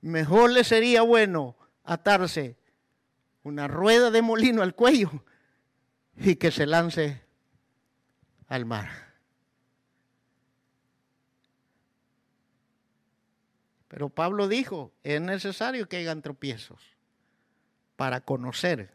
Mejor 0.00 0.50
le 0.50 0.62
sería 0.62 1.02
bueno 1.02 1.56
atarse 1.82 2.56
una 3.46 3.68
rueda 3.68 4.10
de 4.10 4.22
molino 4.22 4.62
al 4.62 4.74
cuello 4.74 5.22
y 6.16 6.34
que 6.34 6.50
se 6.50 6.66
lance 6.66 7.22
al 8.48 8.66
mar. 8.66 8.88
Pero 13.86 14.08
Pablo 14.08 14.48
dijo, 14.48 14.92
es 15.04 15.20
necesario 15.20 15.88
que 15.88 15.98
hagan 15.98 16.22
tropiezos 16.22 16.80
para 17.94 18.20
conocer 18.20 18.92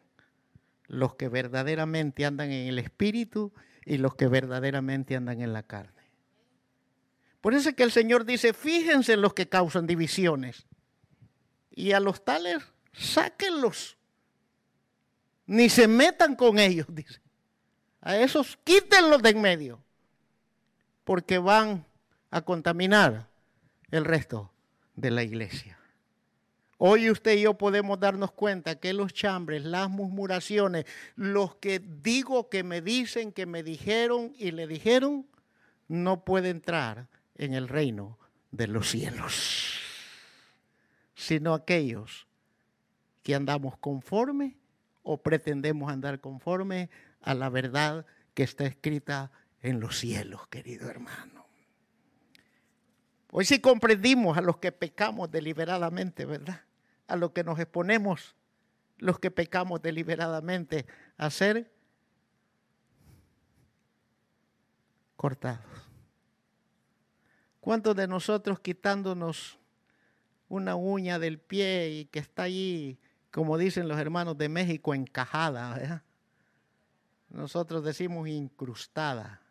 los 0.88 1.16
que 1.16 1.30
verdaderamente 1.30 2.26
andan 2.26 2.52
en 2.52 2.68
el 2.68 2.78
espíritu 2.78 3.54
y 3.86 4.00
los 4.00 4.16
que 4.16 4.28
verdaderamente 4.28 5.16
andan 5.16 5.42
en 5.42 5.54
la 5.54 5.64
carne. 5.64 6.12
Por 7.40 7.54
eso 7.54 7.70
es 7.70 7.76
que 7.76 7.84
el 7.84 7.94
Señor 7.94 8.26
dice, 8.26 8.52
fíjense 8.52 9.14
en 9.14 9.22
los 9.22 9.34
que 9.34 9.48
causan 9.48 9.88
divisiones 9.88 10.68
y 11.70 11.94
a 11.94 12.02
los 12.02 12.26
tales 12.26 12.62
sáquenlos 12.92 13.98
ni 15.46 15.70
se 15.70 15.88
metan 15.88 16.36
con 16.36 16.60
ellos, 16.60 16.88
dice. 16.94 17.20
A 18.02 18.18
esos 18.18 18.58
quítenlos 18.64 19.22
de 19.22 19.30
en 19.30 19.42
medio, 19.42 19.84
porque 21.04 21.38
van 21.38 21.86
a 22.32 22.42
contaminar 22.42 23.28
el 23.92 24.06
resto 24.06 24.52
de 24.96 25.12
la 25.12 25.24
iglesia. 25.24 25.78
Hoy 26.78 27.12
usted 27.12 27.38
y 27.38 27.42
yo 27.42 27.54
podemos 27.60 28.00
darnos 28.00 28.32
cuenta 28.32 28.80
que 28.80 28.94
los 28.94 29.14
chambres, 29.14 29.64
las 29.64 29.88
murmuraciones, 29.88 30.86
los 31.16 31.54
que 31.56 31.78
digo 31.78 32.50
que 32.50 32.64
me 32.64 32.82
dicen, 32.82 33.32
que 33.32 33.46
me 33.46 33.62
dijeron 33.62 34.34
y 34.36 34.50
le 34.50 34.66
dijeron, 34.66 35.28
no 35.88 36.24
puede 36.26 36.50
entrar 36.50 37.08
en 37.36 37.54
el 37.54 37.68
reino 37.68 38.18
de 38.50 38.68
los 38.68 38.90
cielos, 38.90 39.80
sino 41.14 41.54
aquellos 41.54 42.26
que 43.22 43.36
andamos 43.36 43.78
conforme 43.78 44.58
o 45.04 45.22
pretendemos 45.22 45.92
andar 45.92 46.20
conforme 46.20 46.90
a 47.22 47.34
la 47.34 47.50
verdad 47.50 48.06
que 48.34 48.44
está 48.44 48.66
escrita 48.66 49.32
en 49.62 49.80
los 49.80 50.00
cielos, 50.00 50.48
querido 50.48 50.90
hermano. 50.90 51.46
Hoy 53.32 53.46
sí 53.46 53.60
comprendimos 53.60 54.38
a 54.38 54.42
los 54.42 54.58
que 54.58 54.72
pecamos 54.72 55.32
deliberadamente, 55.32 56.26
¿verdad? 56.26 56.62
A 57.08 57.16
los 57.16 57.32
que 57.32 57.44
nos 57.44 57.60
exponemos, 57.60 58.36
los 58.98 59.20
que 59.20 59.32
pecamos 59.32 59.82
deliberadamente, 59.82 60.86
a 61.18 61.30
ser 61.30 61.72
cortados. 65.16 65.66
¿Cuántos 67.62 67.96
de 67.96 68.08
nosotros 68.08 68.60
quitándonos 68.60 69.60
una 70.50 70.76
uña 70.76 71.20
del 71.20 71.40
pie 71.40 71.90
y 71.92 72.06
que 72.06 72.20
está 72.20 72.44
allí 72.44 73.00
como 73.32 73.58
dicen 73.58 73.88
los 73.88 73.98
hermanos 73.98 74.38
de 74.38 74.50
México, 74.50 74.94
encajada. 74.94 76.04
Nosotros 77.30 77.84
decimos 77.84 78.28
incrustada. 78.28 79.42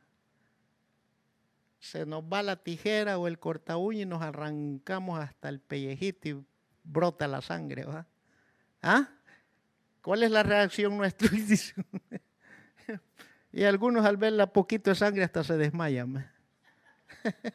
Se 1.78 2.04
nos 2.04 2.22
va 2.22 2.42
la 2.42 2.56
tijera 2.56 3.18
o 3.18 3.26
el 3.26 3.38
corta 3.38 3.76
y 3.92 4.04
nos 4.04 4.20
arrancamos 4.20 5.18
hasta 5.18 5.48
el 5.48 5.60
pellejito 5.60 6.28
y 6.28 6.44
brota 6.84 7.26
la 7.26 7.40
sangre. 7.40 7.86
¿Ah? 8.82 9.08
¿Cuál 10.02 10.22
es 10.24 10.30
la 10.30 10.42
reacción 10.42 10.98
nuestra? 10.98 11.30
y 13.52 13.64
algunos 13.64 14.04
al 14.04 14.18
ver 14.18 14.34
la 14.34 14.52
poquito 14.52 14.90
de 14.90 14.96
sangre 14.96 15.24
hasta 15.24 15.42
se 15.42 15.56
desmayan. 15.56 16.30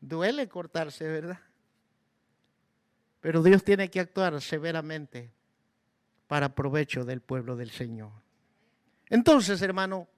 Duele 0.00 0.48
cortarse, 0.48 1.04
¿verdad? 1.04 1.40
Pero 3.24 3.42
Dios 3.42 3.64
tiene 3.64 3.88
que 3.88 4.00
actuar 4.00 4.38
severamente 4.42 5.32
para 6.26 6.54
provecho 6.54 7.06
del 7.06 7.22
pueblo 7.22 7.56
del 7.56 7.70
Señor. 7.70 8.12
Entonces, 9.08 9.62
hermano, 9.62 10.08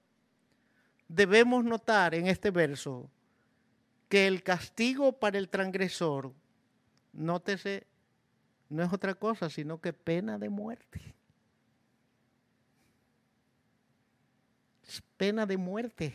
debemos 1.06 1.62
notar 1.62 2.16
en 2.16 2.26
este 2.26 2.50
verso 2.50 3.08
que 4.08 4.26
el 4.26 4.42
castigo 4.42 5.12
para 5.12 5.38
el 5.38 5.48
transgresor, 5.48 6.32
nótese, 7.12 7.86
no 8.70 8.82
es 8.82 8.92
otra 8.92 9.14
cosa, 9.14 9.50
sino 9.50 9.80
que 9.80 9.92
pena 9.92 10.36
de 10.36 10.48
muerte. 10.48 11.14
Es 14.84 15.00
pena 15.16 15.46
de 15.46 15.56
muerte. 15.56 16.12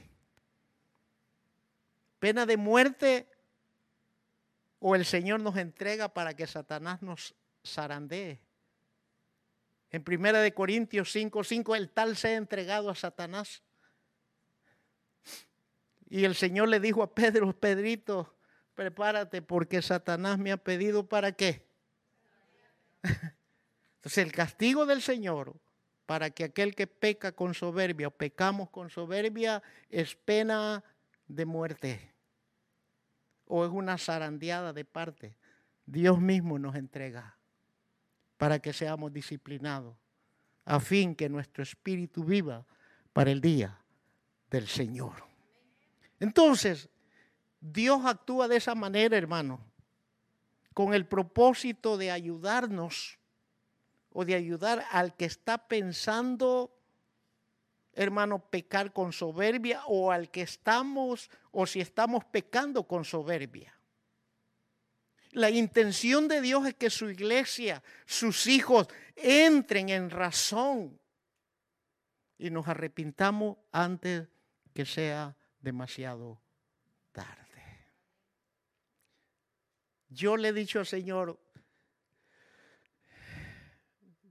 Pena 2.19 2.45
de 2.45 2.57
muerte 2.57 3.30
o 4.83 4.95
el 4.95 5.05
Señor 5.05 5.39
nos 5.39 5.57
entrega 5.57 6.09
para 6.09 6.33
que 6.33 6.47
Satanás 6.47 7.03
nos 7.03 7.35
zarandee. 7.63 8.41
En 9.91 10.03
1 10.05 10.39
de 10.39 10.53
Corintios 10.53 11.15
5:5 11.15 11.43
5, 11.43 11.75
el 11.75 11.89
tal 11.91 12.17
se 12.17 12.29
ha 12.29 12.35
entregado 12.35 12.89
a 12.89 12.95
Satanás. 12.95 13.61
Y 16.09 16.25
el 16.25 16.33
Señor 16.33 16.67
le 16.67 16.79
dijo 16.79 17.03
a 17.03 17.13
Pedro, 17.13 17.53
Pedrito, 17.53 18.35
prepárate 18.73 19.43
porque 19.43 19.83
Satanás 19.83 20.39
me 20.39 20.51
ha 20.51 20.57
pedido 20.57 21.07
para 21.07 21.31
qué. 21.31 21.67
Entonces 23.97 24.17
el 24.17 24.31
castigo 24.31 24.87
del 24.87 25.03
Señor 25.03 25.53
para 26.07 26.31
que 26.31 26.43
aquel 26.43 26.73
que 26.73 26.87
peca 26.87 27.33
con 27.33 27.53
soberbia 27.53 28.07
o 28.07 28.11
pecamos 28.11 28.71
con 28.71 28.89
soberbia 28.89 29.61
es 29.89 30.15
pena 30.15 30.83
de 31.27 31.45
muerte 31.45 32.10
o 33.53 33.65
es 33.65 33.71
una 33.71 33.97
zarandeada 33.97 34.71
de 34.71 34.85
parte. 34.85 35.35
Dios 35.85 36.21
mismo 36.21 36.57
nos 36.57 36.73
entrega 36.75 37.35
para 38.37 38.59
que 38.59 38.71
seamos 38.71 39.11
disciplinados, 39.11 39.97
a 40.63 40.79
fin 40.79 41.13
que 41.13 41.27
nuestro 41.27 41.61
espíritu 41.61 42.23
viva 42.23 42.65
para 43.11 43.29
el 43.29 43.41
día 43.41 43.77
del 44.49 44.69
Señor. 44.69 45.25
Entonces, 46.21 46.87
Dios 47.59 48.05
actúa 48.05 48.47
de 48.47 48.55
esa 48.55 48.73
manera, 48.73 49.17
hermano, 49.17 49.59
con 50.73 50.93
el 50.93 51.05
propósito 51.05 51.97
de 51.97 52.09
ayudarnos 52.09 53.19
o 54.13 54.23
de 54.23 54.35
ayudar 54.35 54.85
al 54.91 55.13
que 55.17 55.25
está 55.25 55.67
pensando, 55.67 56.73
hermano, 57.93 58.39
pecar 58.39 58.93
con 58.93 59.11
soberbia 59.11 59.83
o 59.87 60.11
al 60.11 60.29
que 60.29 60.41
estamos 60.41 61.29
o 61.51 61.65
si 61.65 61.81
estamos 61.81 62.23
pecando 62.25 62.87
con 62.87 63.03
soberbia. 63.05 63.77
La 65.31 65.49
intención 65.49 66.27
de 66.27 66.41
Dios 66.41 66.65
es 66.67 66.73
que 66.75 66.89
su 66.89 67.09
iglesia, 67.09 67.81
sus 68.05 68.47
hijos, 68.47 68.87
entren 69.15 69.89
en 69.89 70.09
razón 70.09 70.99
y 72.37 72.49
nos 72.49 72.67
arrepintamos 72.67 73.57
antes 73.71 74.27
que 74.73 74.85
sea 74.85 75.37
demasiado 75.59 76.41
tarde. 77.11 77.41
Yo 80.09 80.35
le 80.35 80.49
he 80.49 80.53
dicho 80.53 80.79
al 80.79 80.85
Señor, 80.85 81.39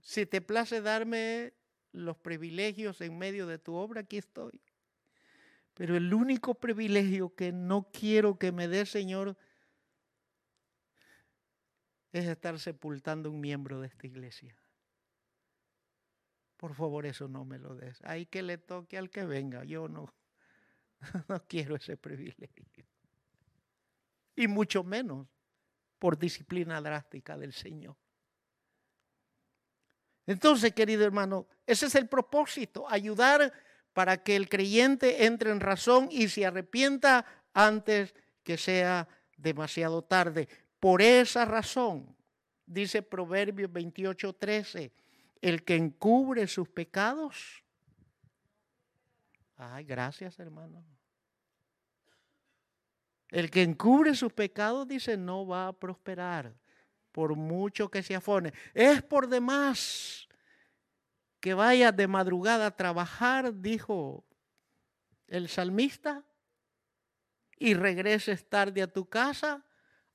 si 0.01 0.25
te 0.25 0.41
place 0.41 0.81
darme 0.81 1.53
los 1.91 2.17
privilegios 2.17 3.01
en 3.01 3.17
medio 3.17 3.47
de 3.47 3.57
tu 3.57 3.75
obra, 3.75 4.01
aquí 4.01 4.17
estoy. 4.17 4.61
Pero 5.73 5.95
el 5.95 6.13
único 6.13 6.55
privilegio 6.55 7.33
que 7.35 7.51
no 7.51 7.89
quiero 7.91 8.37
que 8.37 8.51
me 8.51 8.67
dé, 8.67 8.85
Señor, 8.85 9.37
es 12.11 12.25
estar 12.25 12.59
sepultando 12.59 13.31
un 13.31 13.39
miembro 13.39 13.79
de 13.79 13.87
esta 13.87 14.05
iglesia. 14.05 14.55
Por 16.57 16.75
favor, 16.75 17.05
eso 17.05 17.27
no 17.27 17.45
me 17.45 17.57
lo 17.57 17.75
des. 17.75 17.99
Hay 18.03 18.25
que 18.25 18.43
le 18.43 18.57
toque 18.57 18.97
al 18.97 19.09
que 19.09 19.25
venga. 19.25 19.63
Yo 19.63 19.87
no, 19.87 20.13
no 21.27 21.43
quiero 21.47 21.75
ese 21.75 21.97
privilegio. 21.97 22.85
Y 24.35 24.47
mucho 24.47 24.83
menos 24.83 25.27
por 25.97 26.17
disciplina 26.17 26.81
drástica 26.81 27.37
del 27.37 27.53
Señor. 27.53 27.95
Entonces, 30.31 30.73
querido 30.73 31.03
hermano, 31.03 31.45
ese 31.67 31.87
es 31.87 31.95
el 31.95 32.07
propósito, 32.07 32.89
ayudar 32.89 33.51
para 33.91 34.23
que 34.23 34.37
el 34.37 34.47
creyente 34.47 35.25
entre 35.25 35.51
en 35.51 35.59
razón 35.59 36.07
y 36.09 36.29
se 36.29 36.45
arrepienta 36.45 37.25
antes 37.53 38.15
que 38.43 38.57
sea 38.57 39.09
demasiado 39.35 40.01
tarde. 40.01 40.47
Por 40.79 41.01
esa 41.01 41.43
razón, 41.43 42.15
dice 42.65 43.01
Proverbios 43.01 43.71
28, 43.73 44.33
13, 44.33 44.93
el 45.41 45.63
que 45.65 45.75
encubre 45.75 46.47
sus 46.47 46.69
pecados. 46.69 47.61
Ay, 49.57 49.83
gracias, 49.83 50.39
hermano. 50.39 50.81
El 53.27 53.51
que 53.51 53.63
encubre 53.63 54.15
sus 54.15 54.31
pecados, 54.31 54.87
dice, 54.87 55.17
no 55.17 55.45
va 55.45 55.67
a 55.67 55.73
prosperar, 55.73 56.53
por 57.11 57.35
mucho 57.35 57.89
que 57.89 58.03
se 58.03 58.15
afone. 58.15 58.53
Es 58.73 59.01
por 59.01 59.27
demás 59.27 60.27
que 61.39 61.53
vaya 61.53 61.91
de 61.91 62.07
madrugada 62.07 62.67
a 62.67 62.75
trabajar, 62.75 63.61
dijo 63.61 64.25
el 65.27 65.49
salmista, 65.49 66.23
y 67.57 67.73
regreses 67.73 68.47
tarde 68.49 68.81
a 68.81 68.91
tu 68.91 69.07
casa 69.07 69.65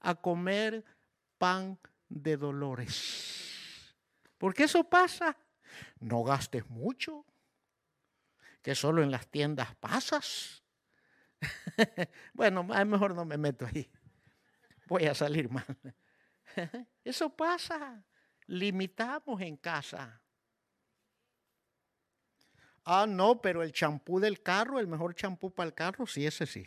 a 0.01 0.15
comer 0.15 0.85
pan 1.39 1.79
de 2.09 2.37
dolores. 2.37 3.95
Porque 4.39 4.65
eso 4.65 4.85
pasa. 4.85 5.37
No 6.01 6.23
gastes 6.25 6.69
mucho, 6.71 7.25
que 8.63 8.75
solo 8.75 9.03
en 9.03 9.11
las 9.11 9.29
tiendas 9.29 9.75
pasas 9.77 10.63
bueno, 12.35 12.65
mejor 12.65 13.15
no 13.15 13.25
me 13.25 13.37
meto 13.37 13.67
ahí. 13.67 13.91
Voy 14.87 15.05
a 15.05 15.15
salir 15.15 15.51
mal. 15.51 15.65
Eso 17.05 17.31
pasa. 17.31 18.03
Limitamos 18.47 19.41
en 19.41 19.57
casa. 19.57 20.21
Ah, 22.85 23.07
no, 23.09 23.41
pero 23.41 23.63
el 23.63 23.73
champú 23.73 24.21
del 24.21 24.43
carro, 24.43 24.79
el 24.79 24.87
mejor 24.87 25.15
champú 25.15 25.51
para 25.51 25.67
el 25.67 25.75
carro, 25.75 26.07
sí, 26.07 26.25
ese 26.25 26.47
sí. 26.47 26.65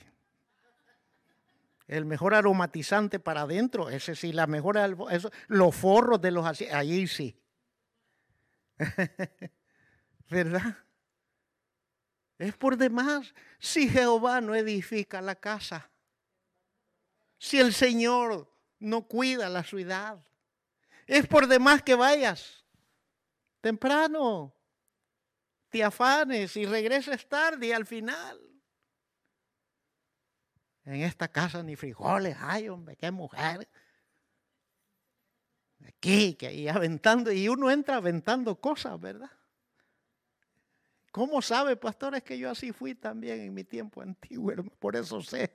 El 1.88 2.06
mejor 2.06 2.36
aromatizante 2.36 3.19
para 3.19 3.41
adentro, 3.41 3.89
ese 3.89 4.15
sí. 4.15 4.34
La 4.34 4.45
mejor, 4.45 4.78
eso, 5.12 5.32
los 5.47 5.75
forros 5.75 6.21
de 6.21 6.32
los 6.32 6.45
allí 6.45 7.08
sí. 7.08 7.41
¿Verdad? 10.30 10.78
Es 12.38 12.56
por 12.56 12.78
demás 12.78 13.34
si 13.60 13.89
Jehová 13.89 14.41
no 14.41 14.56
edifica 14.56 15.21
la 15.21 15.36
casa. 15.36 15.89
Si 17.38 17.60
el 17.60 17.73
Señor 17.73 18.48
no 18.79 19.07
cuida 19.07 19.49
la 19.49 19.63
ciudad. 19.63 20.23
Es 21.07 21.27
por 21.27 21.47
demás 21.47 21.83
que 21.83 21.95
vayas 21.95 22.59
temprano, 23.61 24.55
te 25.69 25.83
afanes 25.83 26.55
y 26.55 26.65
regreses 26.65 27.27
tarde 27.27 27.67
y 27.67 27.71
al 27.71 27.85
final. 27.85 28.39
En 30.85 31.01
esta 31.01 31.27
casa 31.27 31.61
ni 31.61 31.75
frijoles 31.75 32.35
ay 32.39 32.69
hombre, 32.69 32.95
qué 32.95 33.11
mujer. 33.11 33.69
Aquí, 35.85 36.33
que 36.35 36.47
ahí 36.47 36.67
aventando, 36.67 37.31
y 37.31 37.47
uno 37.47 37.71
entra 37.71 37.97
aventando 37.97 38.59
cosas, 38.59 38.99
¿verdad? 38.99 39.31
¿Cómo 41.11 41.41
sabe, 41.41 41.75
pastor? 41.75 42.15
Es 42.15 42.23
que 42.23 42.37
yo 42.37 42.49
así 42.51 42.71
fui 42.71 42.95
también 42.95 43.39
en 43.41 43.53
mi 43.53 43.63
tiempo 43.63 44.01
antiguo, 44.01 44.53
por 44.79 44.95
eso 44.95 45.21
sé. 45.21 45.51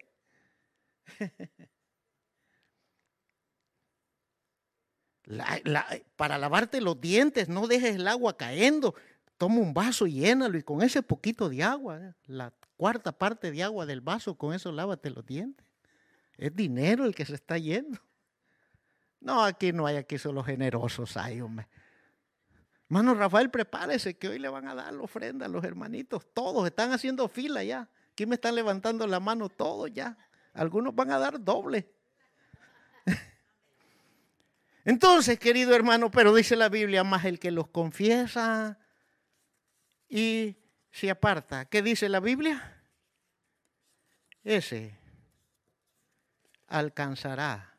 Para 6.16 6.38
lavarte 6.38 6.80
los 6.80 7.00
dientes, 7.00 7.48
no 7.48 7.66
dejes 7.66 7.96
el 7.96 8.08
agua 8.08 8.36
cayendo. 8.36 8.94
Toma 9.38 9.56
un 9.56 9.74
vaso 9.74 10.06
y 10.06 10.14
llénalo 10.14 10.56
y 10.56 10.62
con 10.62 10.82
ese 10.82 11.02
poquito 11.02 11.48
de 11.48 11.62
agua, 11.62 11.98
¿eh? 11.98 12.14
la 12.26 12.52
cuarta 12.76 13.12
parte 13.12 13.50
de 13.50 13.62
agua 13.62 13.86
del 13.86 14.00
vaso, 14.00 14.36
con 14.36 14.54
eso 14.54 14.70
lávate 14.70 15.10
los 15.10 15.26
dientes. 15.26 15.66
Es 16.36 16.54
dinero 16.54 17.04
el 17.04 17.14
que 17.14 17.24
se 17.24 17.34
está 17.34 17.58
yendo. 17.58 17.98
No, 19.20 19.42
aquí 19.42 19.72
no 19.72 19.86
hay, 19.86 19.96
aquí 19.96 20.18
solo 20.18 20.44
generosos 20.44 21.16
hay, 21.16 21.40
hombre. 21.40 21.66
Hermano 22.88 23.14
Rafael, 23.14 23.50
prepárese 23.50 24.16
que 24.18 24.28
hoy 24.28 24.38
le 24.38 24.48
van 24.48 24.68
a 24.68 24.74
dar 24.74 24.92
la 24.92 25.02
ofrenda 25.02 25.46
a 25.46 25.48
los 25.48 25.64
hermanitos. 25.64 26.26
Todos 26.34 26.66
están 26.66 26.92
haciendo 26.92 27.26
fila 27.28 27.64
ya. 27.64 27.88
Aquí 28.12 28.26
me 28.26 28.34
están 28.34 28.54
levantando 28.54 29.06
la 29.06 29.18
mano 29.18 29.48
todos 29.48 29.90
ya. 29.92 30.16
Algunos 30.52 30.94
van 30.94 31.10
a 31.10 31.18
dar 31.18 31.42
doble. 31.42 31.88
Entonces, 34.84 35.38
querido 35.38 35.74
hermano, 35.74 36.10
pero 36.10 36.34
dice 36.34 36.56
la 36.56 36.68
Biblia, 36.68 37.04
más 37.04 37.24
el 37.24 37.38
que 37.38 37.50
los 37.50 37.68
confiesa 37.68 38.78
y 40.08 40.56
se 40.90 41.10
aparta. 41.10 41.64
¿Qué 41.64 41.82
dice 41.82 42.08
la 42.08 42.20
Biblia? 42.20 42.82
Ese 44.42 44.98
alcanzará 46.68 47.76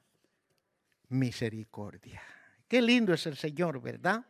misericordia. 1.09 2.21
Qué 2.67 2.81
lindo 2.81 3.13
es 3.13 3.27
el 3.27 3.37
Señor, 3.37 3.81
¿verdad? 3.81 4.25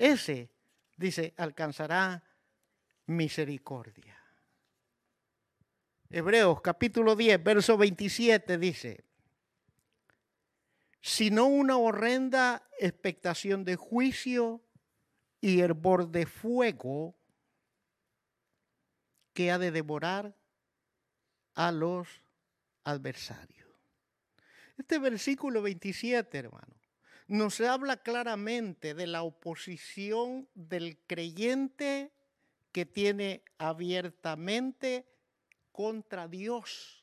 ese, 0.00 0.50
dice, 0.96 1.34
alcanzará 1.36 2.24
misericordia. 3.06 4.16
Hebreos 6.08 6.62
capítulo 6.62 7.14
10, 7.14 7.44
verso 7.44 7.76
27 7.76 8.56
dice, 8.56 9.04
sino 11.00 11.46
una 11.46 11.76
horrenda 11.76 12.68
expectación 12.78 13.64
de 13.64 13.76
juicio 13.76 14.62
y 15.40 15.60
hervor 15.60 16.10
de 16.10 16.26
fuego 16.26 17.16
que 19.32 19.50
ha 19.50 19.58
de 19.58 19.70
devorar 19.70 20.36
a 21.54 21.72
los 21.72 22.08
adversarios. 22.84 23.68
Este 24.76 24.98
versículo 24.98 25.62
27, 25.62 26.38
hermano, 26.38 26.74
nos 27.28 27.60
habla 27.60 27.98
claramente 27.98 28.94
de 28.94 29.06
la 29.06 29.22
oposición 29.22 30.48
del 30.54 30.98
creyente 31.06 32.12
que 32.72 32.86
tiene 32.86 33.44
abiertamente 33.58 35.06
contra 35.70 36.28
Dios. 36.28 36.99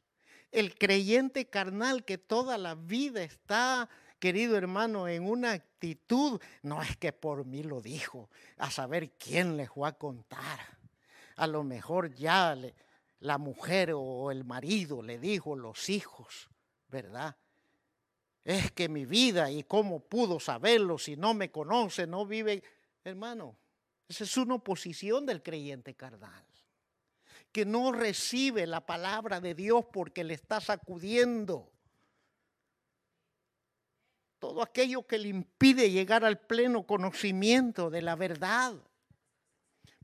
El 0.52 0.76
creyente 0.76 1.50
carnal 1.50 2.06
que 2.06 2.18
toda 2.18 2.58
la 2.58 2.76
vida 2.76 3.22
está 3.24 3.90
querido 4.20 4.58
hermano, 4.58 5.08
en 5.08 5.28
una 5.28 5.52
actitud, 5.52 6.42
no 6.64 6.82
es 6.82 6.98
que 6.98 7.14
por 7.14 7.46
mí 7.46 7.64
lo 7.64 7.82
dijo, 7.82 8.30
a 8.58 8.72
saber 8.72 9.12
quién 9.12 9.58
les 9.58 9.70
fue 9.70 9.88
a 9.88 9.94
contar. 9.94 10.60
A 11.36 11.48
lo 11.48 11.64
mejor 11.64 12.14
ya 12.16 12.58
la 13.20 13.38
mujer 13.38 13.92
o 13.96 14.32
el 14.32 14.44
marido 14.44 15.04
le 15.04 15.20
dijo, 15.20 15.56
los 15.56 15.90
hijos, 15.90 16.50
¿verdad? 16.88 17.38
Es 18.44 18.72
que 18.72 18.90
mi 18.90 19.06
vida 19.06 19.52
y 19.52 19.64
cómo 19.64 20.00
pudo 20.00 20.40
saberlo 20.40 20.98
si 20.98 21.16
no 21.16 21.34
me 21.34 21.52
conoce, 21.52 22.08
no 22.08 22.26
vive. 22.26 22.64
Hermano, 23.04 23.56
esa 24.08 24.24
es 24.24 24.38
una 24.38 24.56
oposición 24.56 25.26
del 25.26 25.44
creyente 25.44 25.94
carnal 25.94 26.47
que 27.58 27.66
no 27.66 27.92
recibe 27.92 28.68
la 28.68 28.86
palabra 28.86 29.42
de 29.42 29.56
Dios 29.56 29.84
porque 29.92 30.24
le 30.24 30.36
está 30.36 30.62
sacudiendo. 30.62 31.72
Todo 34.38 34.62
aquello 34.62 35.08
que 35.08 35.18
le 35.18 35.30
impide 35.30 35.90
llegar 35.90 36.24
al 36.24 36.38
pleno 36.38 36.86
conocimiento 36.86 37.90
de 37.90 38.04
la 38.04 38.16
verdad. 38.16 38.76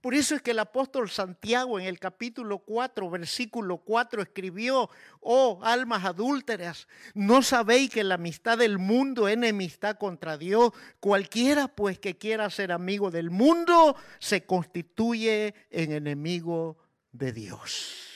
Por 0.01 0.15
eso 0.15 0.33
es 0.33 0.41
que 0.41 0.49
el 0.49 0.57
apóstol 0.57 1.11
Santiago 1.11 1.79
en 1.79 1.85
el 1.85 1.99
capítulo 1.99 2.57
4, 2.57 3.07
versículo 3.11 3.77
4 3.77 4.23
escribió, 4.23 4.89
oh 5.19 5.59
almas 5.61 6.05
adúlteras, 6.05 6.87
¿no 7.13 7.43
sabéis 7.43 7.91
que 7.91 8.03
la 8.03 8.15
amistad 8.15 8.57
del 8.57 8.79
mundo 8.79 9.27
es 9.27 9.35
enemistad 9.35 9.99
contra 9.99 10.39
Dios? 10.39 10.71
Cualquiera 10.99 11.67
pues 11.67 11.99
que 11.99 12.17
quiera 12.17 12.49
ser 12.49 12.71
amigo 12.71 13.11
del 13.11 13.29
mundo 13.29 13.95
se 14.17 14.43
constituye 14.43 15.53
en 15.69 15.91
enemigo 15.91 16.82
de 17.13 17.31
Dios. 17.31 18.09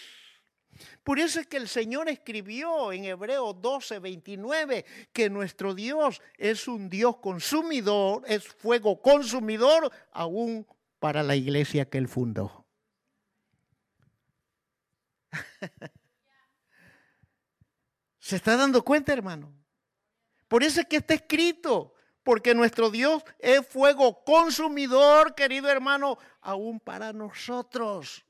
Por 1.03 1.19
eso 1.19 1.39
es 1.39 1.47
que 1.47 1.55
el 1.55 1.69
Señor 1.69 2.09
escribió 2.09 2.91
en 2.91 3.05
Hebreos 3.05 3.61
12, 3.61 3.99
29 3.99 4.85
que 5.13 5.29
nuestro 5.29 5.73
Dios 5.73 6.21
es 6.37 6.67
un 6.67 6.89
Dios 6.89 7.15
consumidor, 7.19 8.23
es 8.27 8.45
fuego 8.45 9.01
consumidor 9.01 9.89
aún 10.11 10.67
para 10.99 11.23
la 11.23 11.37
iglesia 11.37 11.89
que 11.89 11.97
él 11.97 12.09
fundó. 12.09 12.65
¿Se 18.19 18.35
está 18.35 18.57
dando 18.57 18.83
cuenta, 18.83 19.13
hermano? 19.13 19.53
Por 20.49 20.63
eso 20.63 20.81
es 20.81 20.87
que 20.87 20.97
está 20.97 21.13
escrito, 21.13 21.93
porque 22.23 22.53
nuestro 22.53 22.89
Dios 22.89 23.23
es 23.39 23.65
fuego 23.65 24.25
consumidor, 24.25 25.35
querido 25.35 25.69
hermano, 25.69 26.17
aún 26.41 26.81
para 26.81 27.13
nosotros. 27.13 28.26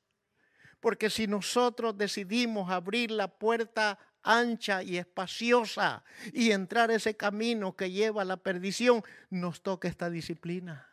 Porque 0.79 1.09
si 1.09 1.27
nosotros 1.27 1.97
decidimos 1.97 2.69
abrir 2.69 3.11
la 3.11 3.27
puerta 3.27 3.97
ancha 4.23 4.83
y 4.83 4.97
espaciosa 4.97 6.03
y 6.33 6.51
entrar 6.51 6.91
ese 6.91 7.15
camino 7.15 7.75
que 7.75 7.91
lleva 7.91 8.21
a 8.21 8.25
la 8.25 8.37
perdición, 8.37 9.03
nos 9.29 9.61
toca 9.61 9.87
esta 9.87 10.09
disciplina. 10.09 10.87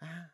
Ah, 0.00 0.32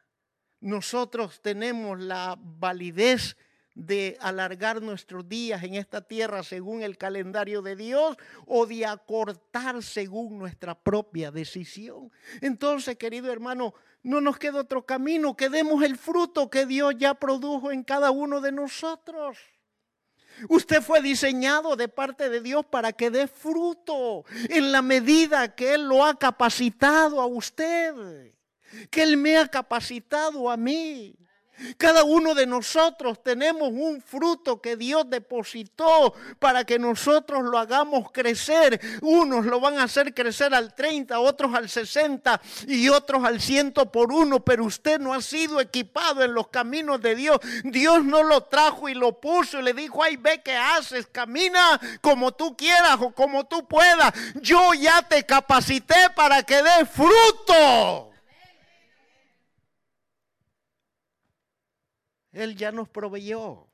nosotros 0.61 1.41
tenemos 1.41 2.01
la 2.01 2.37
validez 2.39 3.37
de 3.75 4.17
alargar 4.21 4.81
nuestros 4.81 5.29
días 5.29 5.63
en 5.65 5.75
esta 5.75 6.01
tierra 6.01 6.43
según 6.43 6.83
el 6.83 6.97
calendario 6.97 7.61
de 7.61 7.77
Dios 7.77 8.17
o 8.47 8.67
de 8.67 8.87
acortar 8.87 9.83
según 9.83 10.39
nuestra 10.39 10.75
propia 10.75 11.31
decisión. 11.31 12.11
Entonces, 12.41 12.97
querido 12.97 13.33
hermano, 13.33 13.75
no 14.03 14.21
nos 14.21 14.39
queda 14.39 14.61
otro 14.61 14.85
camino, 14.85 15.37
que 15.37 15.49
demos 15.49 15.83
el 15.83 15.97
fruto 15.97 16.51
que 16.51 16.67
Dios 16.67 16.95
ya 16.99 17.15
produjo 17.15 17.73
en 17.73 17.83
cada 17.83 18.11
uno 18.11 18.41
de 18.41 18.53
nosotros. 18.53 19.39
Usted 20.49 20.83
fue 20.83 21.01
diseñado 21.01 21.77
de 21.77 21.89
parte 21.89 22.29
de 22.29 22.41
Dios 22.41 22.67
para 22.67 22.93
que 22.93 23.11
dé 23.11 23.29
fruto 23.29 24.25
en 24.49 24.73
la 24.73 24.83
medida 24.83 25.55
que 25.55 25.75
Él 25.75 25.89
lo 25.89 26.05
ha 26.05 26.19
capacitado 26.19 27.21
a 27.21 27.27
usted, 27.27 28.33
que 28.91 29.03
Él 29.03 29.17
me 29.17 29.37
ha 29.39 29.49
capacitado 29.49 30.51
a 30.51 30.57
mí. 30.57 31.17
Cada 31.77 32.05
uno 32.05 32.35
de 32.35 32.47
nosotros 32.47 33.23
tenemos 33.23 33.69
un 33.71 34.01
fruto 34.01 34.61
que 34.61 34.77
Dios 34.77 35.05
depositó 35.09 36.15
para 36.39 36.65
que 36.65 36.79
nosotros 36.79 37.43
lo 37.43 37.59
hagamos 37.59 38.11
crecer. 38.13 38.81
Unos 39.03 39.47
lo 39.47 39.61
van 39.61 39.79
a 39.79 39.85
hacer 39.85 40.15
crecer 40.15 40.55
al 40.55 40.75
30, 40.75 41.19
otros 41.19 41.55
al 41.55 41.69
60 41.69 42.41
y 42.69 42.89
otros 42.89 43.25
al 43.25 43.41
100 43.41 43.65
por 43.93 44.13
uno, 44.13 44.41
pero 44.41 44.65
usted 44.65 45.01
no 45.01 45.15
ha 45.15 45.23
sido 45.23 45.61
equipado 45.61 46.23
en 46.23 46.35
los 46.35 46.49
caminos 46.49 47.01
de 47.01 47.15
Dios. 47.15 47.39
Dios 47.65 48.05
no 48.05 48.23
lo 48.23 48.43
trajo 48.43 48.89
y 48.89 48.95
lo 48.95 49.21
puso 49.21 49.59
y 49.59 49.63
le 49.63 49.73
dijo, 49.73 50.03
ay, 50.03 50.17
ve 50.17 50.43
qué 50.45 50.57
haces, 50.57 51.07
camina 51.07 51.81
como 52.01 52.33
tú 52.33 52.57
quieras 52.57 52.99
o 53.01 53.11
como 53.13 53.45
tú 53.45 53.67
puedas. 53.67 54.13
Yo 54.41 54.75
ya 54.75 55.03
te 55.03 55.25
capacité 55.25 56.11
para 56.15 56.43
que 56.43 56.63
dé 56.63 56.85
fruto. 56.87 58.14
Él 62.35 62.57
ya 62.57 62.73
nos 62.73 62.89
proveyó. 62.89 63.69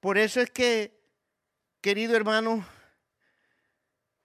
Por 0.00 0.16
eso 0.18 0.40
es 0.40 0.50
que, 0.50 0.98
querido 1.80 2.16
hermano, 2.16 2.66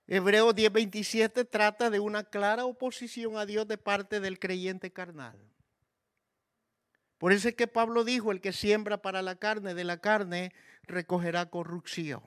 Hebreo 0.08 0.54
10:27 0.54 1.44
trata 1.46 1.90
de 1.90 2.00
una 2.00 2.24
clara 2.24 2.66
oposición 2.66 3.38
a 3.38 3.46
Dios 3.46 3.68
de 3.68 3.78
parte 3.78 4.20
del 4.20 4.40
creyente 4.40 4.92
carnal. 4.92 5.38
Por 7.18 7.34
eso 7.34 7.50
es 7.50 7.56
que 7.56 7.68
Pablo 7.68 8.04
dijo, 8.04 8.32
el 8.32 8.42
que 8.42 8.54
siembra 8.54 9.02
para 9.02 9.22
la 9.22 9.36
carne, 9.36 9.74
de 9.74 9.84
la 9.84 10.00
carne 10.00 10.54
recogerá 10.84 11.50
corrupción. 11.50 12.22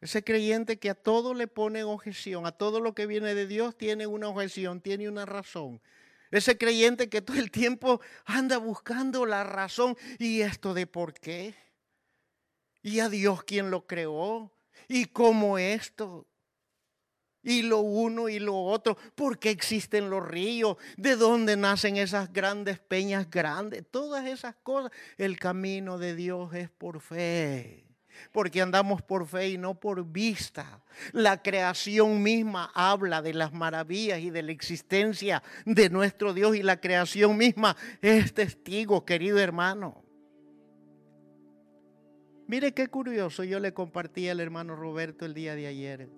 Ese 0.00 0.24
creyente 0.24 0.78
que 0.78 0.90
a 0.90 0.94
todo 0.94 1.34
le 1.34 1.46
pone 1.46 1.84
objeción, 1.84 2.46
a 2.46 2.52
todo 2.52 2.80
lo 2.80 2.94
que 2.94 3.06
viene 3.06 3.34
de 3.34 3.46
Dios 3.46 3.76
tiene 3.76 4.06
una 4.06 4.28
objeción, 4.28 4.80
tiene 4.80 5.08
una 5.08 5.26
razón. 5.26 5.80
Ese 6.34 6.58
creyente 6.58 7.08
que 7.08 7.22
todo 7.22 7.38
el 7.38 7.52
tiempo 7.52 8.00
anda 8.24 8.58
buscando 8.58 9.24
la 9.24 9.44
razón 9.44 9.96
y 10.18 10.40
esto 10.40 10.74
de 10.74 10.84
por 10.88 11.14
qué. 11.14 11.54
Y 12.82 12.98
a 12.98 13.08
Dios 13.08 13.44
quien 13.44 13.70
lo 13.70 13.86
creó. 13.86 14.50
Y 14.88 15.04
cómo 15.04 15.58
esto. 15.58 16.26
Y 17.40 17.62
lo 17.62 17.78
uno 17.78 18.28
y 18.28 18.40
lo 18.40 18.60
otro. 18.60 18.96
¿Por 19.14 19.38
qué 19.38 19.50
existen 19.50 20.10
los 20.10 20.26
ríos? 20.26 20.76
¿De 20.96 21.14
dónde 21.14 21.56
nacen 21.56 21.96
esas 21.96 22.32
grandes 22.32 22.80
peñas 22.80 23.30
grandes? 23.30 23.84
Todas 23.88 24.26
esas 24.26 24.56
cosas. 24.56 24.90
El 25.16 25.38
camino 25.38 25.98
de 25.98 26.16
Dios 26.16 26.52
es 26.52 26.68
por 26.68 27.00
fe 27.00 27.83
porque 28.32 28.60
andamos 28.60 29.02
por 29.02 29.26
fe 29.26 29.50
y 29.50 29.58
no 29.58 29.78
por 29.78 30.04
vista. 30.04 30.82
La 31.12 31.42
creación 31.42 32.22
misma 32.22 32.70
habla 32.74 33.22
de 33.22 33.34
las 33.34 33.52
maravillas 33.52 34.20
y 34.20 34.30
de 34.30 34.42
la 34.42 34.52
existencia 34.52 35.42
de 35.64 35.90
nuestro 35.90 36.34
Dios 36.34 36.56
y 36.56 36.62
la 36.62 36.80
creación 36.80 37.36
misma 37.36 37.76
es 38.00 38.34
testigo, 38.34 39.04
querido 39.04 39.38
hermano. 39.38 40.02
Mire 42.46 42.72
qué 42.72 42.88
curioso, 42.88 43.42
yo 43.42 43.58
le 43.58 43.72
compartí 43.72 44.28
al 44.28 44.40
hermano 44.40 44.76
Roberto 44.76 45.24
el 45.24 45.32
día 45.32 45.54
de 45.54 45.66
ayer 45.66 46.08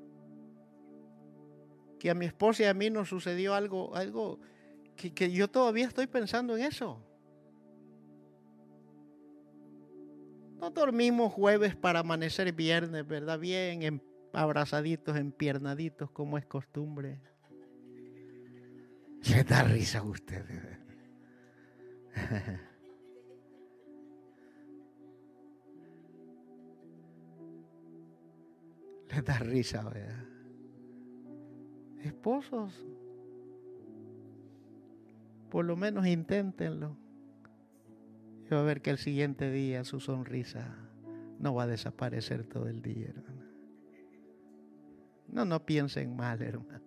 que 1.99 2.11
a 2.11 2.14
mi 2.14 2.26
esposa 2.26 2.64
y 2.64 2.66
a 2.66 2.74
mí 2.74 2.90
nos 2.90 3.09
sucedió 3.09 3.55
algo, 3.55 3.94
algo 3.94 4.40
que, 4.97 5.14
que 5.14 5.30
yo 5.30 5.49
todavía 5.49 5.86
estoy 5.86 6.07
pensando 6.07 6.57
en 6.57 6.64
eso. 6.64 7.05
No 10.61 10.70
dormimos 10.70 11.32
jueves 11.32 11.76
para 11.76 12.00
amanecer 12.00 12.52
viernes, 12.52 13.07
¿verdad? 13.07 13.38
Bien 13.38 13.82
en, 13.82 14.02
abrazaditos, 14.32 15.16
empiernaditos, 15.16 16.11
como 16.11 16.38
es 16.38 16.46
costumbre. 16.46 17.20
Se 19.20 19.44
da 19.44 19.62
risa 19.64 19.98
a 19.98 20.02
ustedes. 20.02 20.78
Les 29.11 29.24
da 29.24 29.38
risa, 29.38 29.82
¿verdad? 29.88 30.24
Esposos, 32.02 32.84
por 35.50 35.64
lo 35.64 35.76
menos 35.76 36.07
inténtenlo 36.07 36.96
y 38.47 38.55
va 38.55 38.61
a 38.61 38.64
ver 38.64 38.80
que 38.80 38.90
el 38.90 38.99
siguiente 38.99 39.51
día 39.51 39.82
su 39.84 39.99
sonrisa 39.99 40.76
no 41.38 41.55
va 41.55 41.64
a 41.64 41.66
desaparecer 41.66 42.44
todo 42.44 42.68
el 42.68 42.80
día, 42.80 43.09
hermano. 43.09 43.42
No, 45.28 45.44
no 45.44 45.66
piensen 45.66 46.14
mal, 46.14 46.40
hermano. 46.42 46.84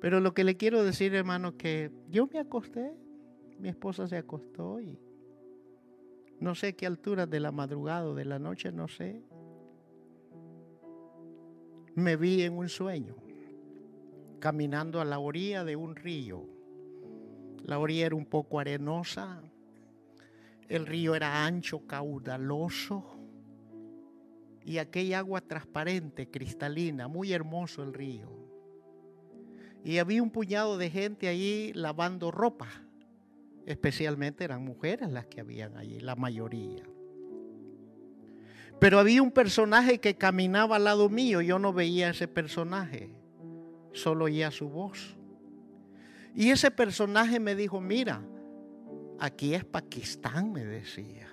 Pero 0.00 0.20
lo 0.20 0.34
que 0.34 0.44
le 0.44 0.56
quiero 0.56 0.84
decir, 0.84 1.14
hermano, 1.14 1.56
que 1.56 1.90
yo 2.10 2.26
me 2.26 2.38
acosté, 2.38 2.92
mi 3.58 3.68
esposa 3.68 4.06
se 4.08 4.16
acostó 4.16 4.80
y 4.80 4.98
no 6.40 6.54
sé 6.54 6.74
qué 6.74 6.86
altura 6.86 7.26
de 7.26 7.40
la 7.40 7.52
madrugada 7.52 8.06
o 8.08 8.14
de 8.14 8.24
la 8.24 8.38
noche, 8.38 8.72
no 8.72 8.88
sé. 8.88 9.22
Me 11.94 12.16
vi 12.16 12.42
en 12.42 12.58
un 12.58 12.68
sueño, 12.68 13.14
caminando 14.40 15.00
a 15.00 15.04
la 15.04 15.20
orilla 15.20 15.64
de 15.64 15.76
un 15.76 15.94
río 15.94 16.53
la 17.64 17.78
orilla 17.78 18.06
era 18.06 18.14
un 18.14 18.26
poco 18.26 18.60
arenosa. 18.60 19.42
El 20.68 20.86
río 20.86 21.14
era 21.14 21.44
ancho, 21.44 21.86
caudaloso. 21.86 23.04
y 24.66 24.78
aquella 24.78 25.18
agua 25.18 25.42
transparente, 25.42 26.30
cristalina, 26.30 27.06
muy 27.06 27.34
hermoso 27.34 27.82
el 27.82 27.92
río. 27.92 28.30
Y 29.84 29.98
había 29.98 30.22
un 30.22 30.30
puñado 30.30 30.78
de 30.78 30.88
gente 30.88 31.28
allí 31.28 31.70
lavando 31.74 32.30
ropa. 32.30 32.68
Especialmente 33.66 34.42
eran 34.42 34.64
mujeres 34.64 35.10
las 35.10 35.26
que 35.26 35.42
habían 35.42 35.76
allí, 35.76 36.00
la 36.00 36.16
mayoría. 36.16 36.82
Pero 38.80 38.98
había 38.98 39.22
un 39.22 39.32
personaje 39.32 39.98
que 39.98 40.16
caminaba 40.16 40.76
al 40.76 40.84
lado 40.84 41.10
mío. 41.10 41.42
Yo 41.42 41.58
no 41.58 41.74
veía 41.74 42.06
a 42.06 42.10
ese 42.10 42.26
personaje, 42.26 43.10
solo 43.92 44.24
oía 44.24 44.50
su 44.50 44.70
voz. 44.70 45.14
Y 46.34 46.50
ese 46.50 46.70
personaje 46.70 47.38
me 47.38 47.54
dijo, 47.54 47.80
mira, 47.80 48.20
aquí 49.20 49.54
es 49.54 49.64
Pakistán, 49.64 50.52
me 50.52 50.64
decía. 50.64 51.30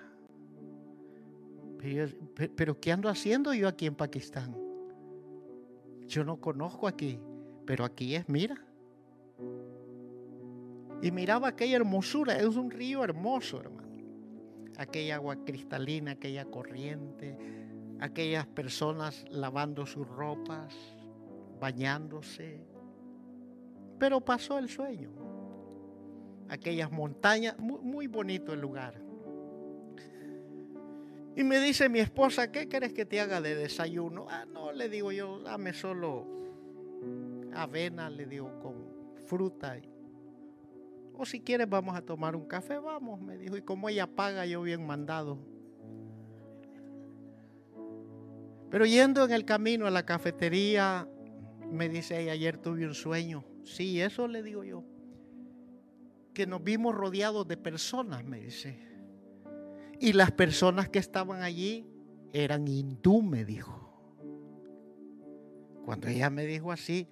Pero, 2.56 2.80
¿qué 2.80 2.92
ando 2.92 3.10
haciendo 3.10 3.54
yo 3.56 3.68
aquí 3.68 3.88
en 3.88 3.96
Pakistán? 3.96 4.56
Yo 6.06 6.24
no 6.24 6.40
conozco 6.40 6.88
aquí, 6.88 7.20
pero 7.66 7.84
aquí 7.84 8.16
es, 8.16 8.30
mira. 8.30 8.64
Y 11.02 11.12
miraba 11.12 11.48
aquella 11.48 11.78
hermosura, 11.78 12.38
es 12.38 12.56
un 12.56 12.70
río 12.70 13.04
hermoso, 13.04 13.60
hermano. 13.60 13.90
Aquella 14.78 15.16
agua 15.16 15.44
cristalina, 15.44 16.12
aquella 16.12 16.46
corriente, 16.46 17.36
aquellas 18.00 18.46
personas 18.46 19.26
lavando 19.32 19.88
sus 19.88 20.08
ropas, 20.08 20.76
bañándose. 21.60 22.71
Pero 24.02 24.20
pasó 24.20 24.58
el 24.58 24.68
sueño. 24.68 25.12
Aquellas 26.50 26.92
montañas, 26.92 27.56
muy, 27.60 28.08
bonito 28.08 28.52
el 28.52 28.60
lugar. 28.60 29.00
Y 31.36 31.44
me 31.44 31.60
dice 31.60 31.88
mi 31.88 32.00
esposa, 32.00 32.52
¿qué 32.52 32.68
quieres 32.68 32.94
que 32.94 33.06
te 33.06 33.22
haga 33.22 33.42
de 33.42 33.54
desayuno? 33.54 34.26
Ah, 34.28 34.46
no, 34.52 34.72
le 34.72 34.90
digo 34.90 35.12
yo, 35.12 35.40
dame 35.42 35.72
solo 35.74 36.26
avena, 37.54 38.10
le 38.10 38.26
digo, 38.26 38.60
con 38.60 38.74
fruta. 39.28 39.78
O 41.14 41.24
si 41.24 41.40
quieres 41.40 41.70
vamos 41.70 41.96
a 41.96 42.02
tomar 42.02 42.36
un 42.36 42.48
café, 42.48 42.80
vamos, 42.80 43.22
me 43.22 43.38
dijo. 43.38 43.56
Y 43.56 43.62
como 43.62 43.88
ella 43.88 44.08
paga, 44.08 44.48
yo 44.48 44.64
bien 44.64 44.84
mandado. 44.84 45.38
Pero 48.72 48.84
yendo 48.88 49.26
en 49.26 49.32
el 49.32 49.46
camino 49.46 49.86
a 49.86 49.92
la 49.92 50.08
cafetería, 50.08 51.08
me 51.70 51.88
dice 51.88 52.20
ella, 52.20 52.32
ayer 52.32 52.58
tuve 52.58 52.88
un 52.88 52.96
sueño. 52.96 53.46
Sí, 53.64 54.02
eso 54.02 54.28
le 54.28 54.44
digo 54.44 54.64
yo. 54.64 54.84
Que 56.34 56.48
nos 56.48 56.64
vimos 56.64 56.96
rodeados 56.96 57.48
de 57.48 57.58
personas, 57.58 58.24
me 58.24 58.40
dice. 58.40 58.80
Y 60.00 60.14
las 60.14 60.32
personas 60.32 60.90
que 60.90 61.00
estaban 61.00 61.42
allí 61.42 61.86
eran 62.34 62.68
hindú, 62.68 63.22
me 63.22 63.46
dijo. 63.46 63.78
Cuando 65.86 66.08
ella 66.08 66.30
me 66.30 66.46
dijo 66.46 66.72
así, 66.72 67.08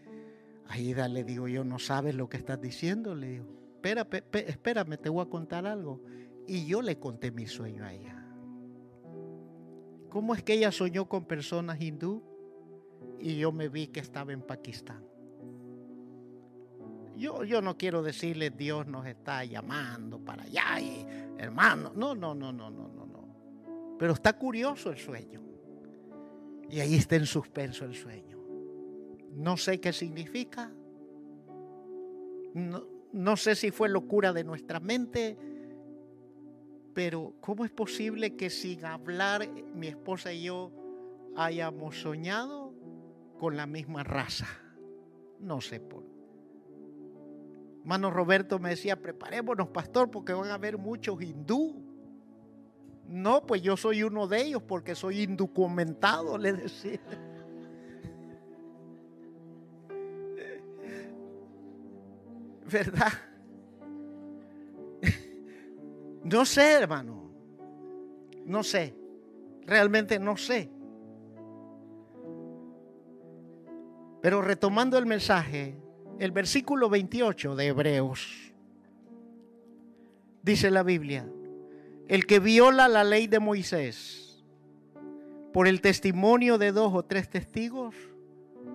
Aida 0.67 1.07
le 1.07 1.23
digo 1.23 1.47
yo, 1.47 1.63
no 1.63 1.79
sabes 1.79 2.15
lo 2.15 2.29
que 2.29 2.37
estás 2.37 2.61
diciendo, 2.61 3.15
le 3.15 3.27
digo, 3.27 3.59
Espera, 3.79 4.05
espérame, 4.45 4.97
te 4.97 5.07
voy 5.07 5.25
a 5.25 5.29
contar 5.29 5.65
algo. 5.65 6.01
Y 6.45 6.65
yo 6.65 6.81
le 6.81 6.99
conté 6.99 7.31
mi 7.31 7.47
sueño 7.47 7.85
a 7.85 7.93
ella. 7.93 8.25
¿Cómo 10.09 10.35
es 10.35 10.43
que 10.43 10.53
ella 10.53 10.71
soñó 10.71 11.07
con 11.07 11.25
personas 11.25 11.79
hindú 11.79 12.21
y 13.19 13.37
yo 13.37 13.53
me 13.53 13.69
vi 13.69 13.87
que 13.87 14.01
estaba 14.01 14.33
en 14.33 14.41
Pakistán? 14.41 15.08
Yo, 17.19 17.43
yo 17.43 17.61
no 17.61 17.77
quiero 17.77 18.01
decirle 18.01 18.49
Dios 18.49 18.87
nos 18.87 19.05
está 19.05 19.43
llamando 19.43 20.19
para 20.23 20.43
allá 20.43 20.79
hermano. 21.37 21.91
No, 21.93 22.15
no, 22.15 22.33
no, 22.33 22.53
no, 22.53 22.71
no, 22.71 22.87
no, 22.87 23.05
no. 23.05 23.97
Pero 23.99 24.13
está 24.13 24.31
curioso 24.33 24.89
el 24.89 24.97
sueño. 24.97 25.41
Y 26.69 26.79
ahí 26.79 26.95
está 26.95 27.17
en 27.17 27.25
suspenso 27.25 27.83
el 27.83 27.93
sueño. 27.93 28.39
No 29.33 29.57
sé 29.57 29.81
qué 29.81 29.91
significa. 29.91 30.71
No, 32.53 32.85
no 33.11 33.35
sé 33.35 33.55
si 33.55 33.71
fue 33.71 33.89
locura 33.89 34.31
de 34.31 34.45
nuestra 34.45 34.79
mente, 34.79 35.37
pero 36.93 37.33
¿cómo 37.41 37.65
es 37.65 37.71
posible 37.71 38.37
que 38.37 38.49
sin 38.49 38.85
hablar 38.85 39.45
mi 39.75 39.87
esposa 39.87 40.31
y 40.31 40.43
yo 40.43 40.71
hayamos 41.35 41.99
soñado 41.99 42.73
con 43.37 43.57
la 43.57 43.65
misma 43.65 44.05
raza? 44.05 44.47
No 45.41 45.59
sé 45.59 45.81
por. 45.81 46.18
Mano 47.83 48.11
Roberto 48.11 48.59
me 48.59 48.69
decía, 48.69 49.01
preparémonos, 49.01 49.69
pastor, 49.69 50.11
porque 50.11 50.33
van 50.33 50.49
a 50.49 50.55
haber 50.55 50.77
muchos 50.77 51.21
hindú. 51.21 51.83
No, 53.07 53.45
pues 53.45 53.61
yo 53.61 53.75
soy 53.75 54.03
uno 54.03 54.27
de 54.27 54.41
ellos 54.41 54.61
porque 54.61 54.93
soy 54.93 55.23
indocumentado, 55.23 56.37
le 56.37 56.53
decía. 56.53 56.99
¿Verdad? 62.71 63.11
No 66.21 66.45
sé, 66.45 66.73
hermano. 66.73 67.31
No 68.45 68.61
sé. 68.61 68.93
Realmente 69.65 70.19
no 70.19 70.35
sé. 70.35 70.69
Pero 74.21 74.41
retomando 74.41 74.97
el 74.97 75.05
mensaje, 75.05 75.77
el 76.19 76.31
versículo 76.31 76.89
28 76.89 77.55
de 77.55 77.67
Hebreos, 77.67 78.51
dice 80.43 80.69
la 80.69 80.83
Biblia, 80.83 81.25
el 82.09 82.25
que 82.25 82.39
viola 82.39 82.89
la 82.89 83.05
ley 83.05 83.27
de 83.27 83.39
Moisés 83.39 84.43
por 85.53 85.65
el 85.67 85.79
testimonio 85.79 86.57
de 86.57 86.73
dos 86.73 86.93
o 86.93 87.03
tres 87.03 87.29
testigos, 87.29 87.95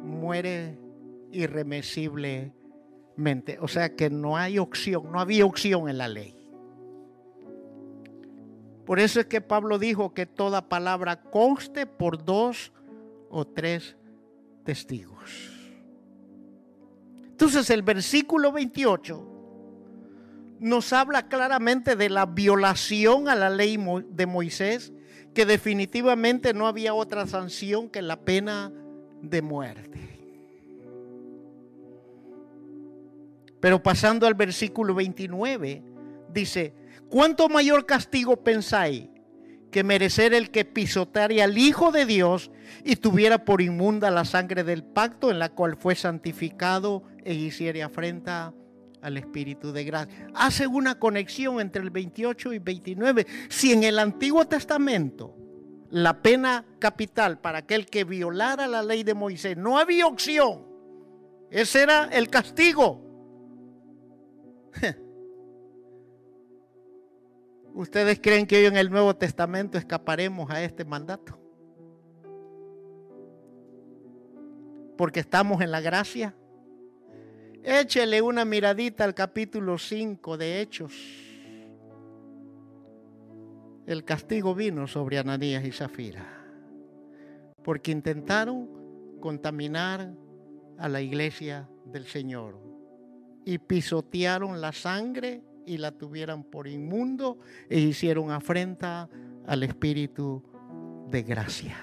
muere 0.03 0.79
irremisiblemente. 1.33 3.59
O 3.61 3.69
sea 3.69 3.95
que 3.95 4.09
no 4.09 4.39
hay 4.39 4.59
opción, 4.59 5.13
no 5.13 5.21
había 5.21 5.45
opción 5.45 5.91
en 5.91 5.99
la 5.99 6.09
ley. 6.09 6.35
Por 8.87 9.01
eso 9.01 9.21
es 9.21 9.27
que 9.27 9.43
Pablo 9.43 9.79
dijo 9.79 10.15
que 10.15 10.27
toda 10.27 10.69
palabra 10.69 11.23
conste 11.23 11.87
por 11.87 12.25
dos 12.25 12.73
o 13.29 13.47
tres 13.47 13.97
testigos. 14.65 15.54
Entonces 17.35 17.69
el 17.71 17.83
versículo 17.83 18.53
28 18.53 19.27
nos 20.61 20.93
habla 20.93 21.27
claramente 21.27 21.97
de 21.97 22.09
la 22.09 22.27
violación 22.27 23.29
a 23.29 23.35
la 23.35 23.51
ley 23.51 23.77
de 24.09 24.27
Moisés, 24.27 24.93
que 25.35 25.45
definitivamente 25.45 26.55
no 26.55 26.69
había 26.69 26.95
otra 26.95 27.27
sanción 27.27 27.91
que 27.91 28.03
la 28.03 28.21
pena 28.21 28.71
de 29.21 29.43
muerte. 29.43 29.99
Pero 33.59 33.83
pasando 33.83 34.29
al 34.29 34.35
versículo 34.35 34.95
29, 34.95 35.83
dice, 36.33 36.73
¿cuánto 37.09 37.49
mayor 37.49 37.85
castigo 37.85 38.37
pensáis 38.37 39.09
que 39.75 39.83
merecer 39.83 40.35
el 40.35 40.53
que 40.53 40.65
pisoteara 40.65 41.43
al 41.43 41.59
Hijo 41.59 41.91
de 41.91 42.07
Dios 42.07 42.53
y 42.85 42.95
tuviera 42.95 43.45
por 43.45 43.61
inmunda 43.61 44.09
la 44.13 44.25
sangre 44.25 44.63
del 44.63 44.85
pacto 44.85 45.33
en 45.33 45.41
la 45.41 45.49
cual 45.49 45.77
fue 45.77 45.97
santificado 45.97 47.03
e 47.25 47.35
hiciera 47.35 47.87
afrenta 47.87 48.55
al 49.03 49.17
Espíritu 49.17 49.73
de 49.73 49.83
gracia. 49.83 50.29
Hace 50.33 50.69
una 50.69 51.01
conexión 51.01 51.61
entre 51.61 51.83
el 51.83 51.91
28 51.91 52.53
y 52.53 52.61
29. 52.61 53.27
Si 53.49 53.73
en 53.73 53.83
el 53.83 53.99
Antiguo 53.99 54.47
Testamento 54.47 55.35
la 55.91 56.23
pena 56.23 56.65
capital 56.79 57.41
para 57.41 57.59
aquel 57.59 57.87
que 57.87 58.05
violara 58.05 58.69
la 58.69 58.85
ley 58.85 59.03
de 59.03 59.15
Moisés 59.15 59.57
no 59.57 59.77
había 59.77 60.07
opción, 60.07 60.69
ese 61.51 61.83
era 61.83 62.05
el 62.13 62.31
castigo. 62.31 63.01
¿Ustedes 67.75 68.21
creen 68.23 68.47
que 68.47 68.57
hoy 68.57 68.67
en 68.67 68.77
el 68.77 68.89
Nuevo 68.89 69.17
Testamento 69.17 69.77
escaparemos 69.79 70.49
a 70.49 70.63
este 70.63 70.85
mandato? 70.85 71.37
Porque 74.97 75.19
estamos 75.19 75.61
en 75.61 75.73
la 75.73 75.81
gracia. 75.81 76.37
Échele 77.65 78.23
una 78.23 78.45
miradita 78.45 79.03
al 79.03 79.13
capítulo 79.13 79.77
5 79.77 80.37
de 80.37 80.61
Hechos. 80.61 80.95
El 83.87 84.05
castigo 84.05 84.55
vino 84.55 84.87
sobre 84.87 85.19
Ananías 85.19 85.65
y 85.65 85.73
Zafira. 85.73 86.45
Porque 87.65 87.91
intentaron 87.91 89.19
contaminar 89.21 90.15
a 90.79 90.89
la 90.89 91.01
iglesia 91.01 91.69
del 91.87 92.07
Señor. 92.07 92.57
Y 93.45 93.59
pisotearon 93.59 94.61
la 94.61 94.71
sangre 94.71 95.43
y 95.67 95.79
la 95.79 95.93
tuvieran 95.93 96.45
por 96.45 96.69
inmundo 96.69 97.39
e 97.69 97.81
hicieron 97.81 98.31
afrenta 98.31 99.09
al 99.47 99.63
Espíritu 99.63 100.43
de 101.11 101.23
gracia. 101.23 101.77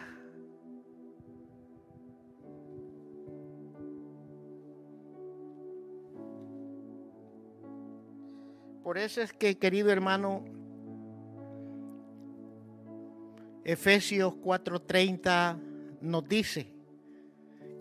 Por 8.83 8.97
eso 8.97 9.21
es 9.21 9.31
que, 9.31 9.57
querido 9.57 9.89
hermano, 9.89 10.43
Efesios 13.63 14.33
4:30 14.33 15.57
nos 16.01 16.27
dice, 16.27 16.73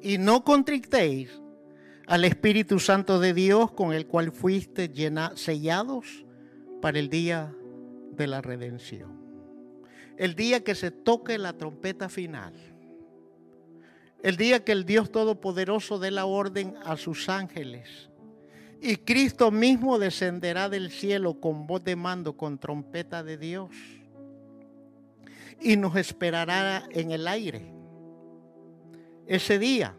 y 0.02 0.18
no 0.18 0.44
contrictéis 0.44 1.40
al 2.10 2.24
Espíritu 2.24 2.80
Santo 2.80 3.20
de 3.20 3.32
Dios 3.32 3.70
con 3.70 3.92
el 3.92 4.08
cual 4.08 4.32
fuiste 4.32 4.88
llena, 4.88 5.30
sellados 5.36 6.24
para 6.82 6.98
el 6.98 7.08
día 7.08 7.54
de 8.16 8.26
la 8.26 8.42
redención. 8.42 9.12
El 10.16 10.34
día 10.34 10.64
que 10.64 10.74
se 10.74 10.90
toque 10.90 11.38
la 11.38 11.52
trompeta 11.52 12.08
final. 12.08 12.52
El 14.24 14.36
día 14.36 14.64
que 14.64 14.72
el 14.72 14.84
Dios 14.84 15.12
Todopoderoso 15.12 16.00
dé 16.00 16.10
la 16.10 16.24
orden 16.26 16.74
a 16.84 16.96
sus 16.96 17.28
ángeles. 17.28 18.10
Y 18.82 18.96
Cristo 18.96 19.52
mismo 19.52 19.96
descenderá 20.00 20.68
del 20.68 20.90
cielo 20.90 21.38
con 21.40 21.68
voz 21.68 21.84
de 21.84 21.94
mando, 21.94 22.36
con 22.36 22.58
trompeta 22.58 23.22
de 23.22 23.38
Dios. 23.38 23.70
Y 25.60 25.76
nos 25.76 25.94
esperará 25.94 26.88
en 26.90 27.12
el 27.12 27.28
aire. 27.28 27.72
Ese 29.28 29.60
día 29.60 29.94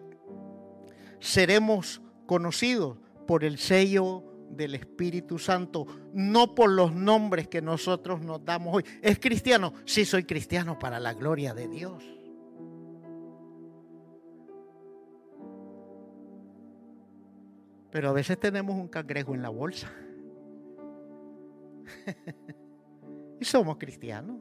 seremos 1.21 2.01
conocidos 2.25 2.97
por 3.27 3.45
el 3.45 3.57
sello 3.57 4.23
del 4.49 4.75
Espíritu 4.75 5.39
Santo, 5.39 5.87
no 6.13 6.53
por 6.53 6.69
los 6.69 6.93
nombres 6.93 7.47
que 7.47 7.61
nosotros 7.61 8.19
nos 8.21 8.43
damos 8.43 8.75
hoy. 8.75 8.83
¿Es 9.01 9.17
cristiano? 9.19 9.73
Sí, 9.85 10.03
soy 10.03 10.25
cristiano 10.25 10.77
para 10.77 10.99
la 10.99 11.13
gloria 11.13 11.53
de 11.53 11.69
Dios. 11.69 12.03
Pero 17.91 18.09
a 18.09 18.13
veces 18.13 18.37
tenemos 18.39 18.75
un 18.75 18.87
cangrejo 18.87 19.33
en 19.35 19.41
la 19.41 19.49
bolsa. 19.49 19.91
y 23.39 23.45
somos 23.45 23.77
cristianos. 23.77 24.37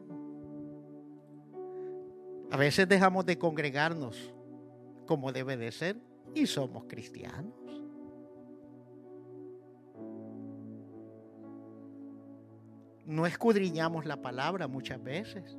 A 2.51 2.57
veces 2.57 2.89
dejamos 2.89 3.27
de 3.27 3.39
congregarnos 3.39 4.33
como 5.07 5.31
debe 5.33 5.57
de 5.57 5.71
ser 5.73 6.10
y 6.35 6.47
somos 6.47 6.85
cristianos. 6.85 7.55
No 13.07 13.27
escudriñamos 13.27 14.07
la 14.07 14.23
palabra 14.23 14.69
muchas 14.69 15.03
veces. 15.03 15.59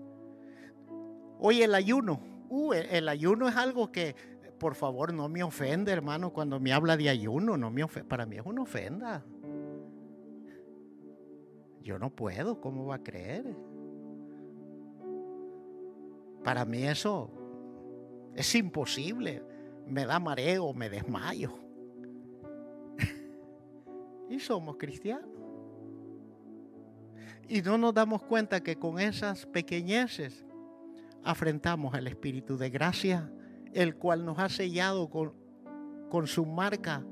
Hoy 1.40 1.62
el 1.64 1.76
ayuno, 1.76 2.22
uh, 2.50 2.74
el 2.74 3.10
ayuno 3.10 3.50
es 3.50 3.58
algo 3.58 3.92
que, 3.92 4.16
por 4.58 4.76
favor, 4.76 5.14
no 5.14 5.28
me 5.28 5.44
ofende, 5.44 5.92
hermano, 5.92 6.32
cuando 6.32 6.60
me 6.60 6.72
habla 6.72 6.96
de 6.96 7.10
ayuno, 7.10 7.58
no 7.58 7.70
me 7.72 7.86
para 7.88 8.26
mí 8.26 8.38
es 8.38 8.46
una 8.46 8.62
ofenda. 8.62 9.26
Yo 11.82 11.98
no 11.98 12.10
puedo, 12.12 12.62
¿cómo 12.62 12.86
va 12.86 12.96
a 12.96 13.04
creer? 13.04 13.56
Para 16.44 16.64
mí 16.64 16.84
eso 16.84 17.32
es 18.36 18.56
imposible. 18.56 19.44
Me 19.92 20.06
da 20.06 20.20
mareo, 20.22 20.74
me 20.74 20.90
desmayo. 20.90 21.52
y 24.30 24.40
somos 24.40 24.78
cristianos. 24.78 25.30
Y 27.50 27.62
no 27.62 27.78
nos 27.78 27.94
damos 27.94 28.24
cuenta 28.24 28.64
que 28.64 28.78
con 28.78 29.02
esas 29.02 29.46
pequeñeces 29.48 30.46
afrentamos 31.26 31.94
al 31.94 32.08
Espíritu 32.08 32.56
de 32.56 32.70
gracia, 32.70 33.30
el 33.74 33.98
cual 33.98 34.24
nos 34.24 34.40
ha 34.40 34.48
sellado 34.48 35.10
con, 35.10 35.34
con 36.10 36.26
su 36.26 36.46
marca. 36.46 37.04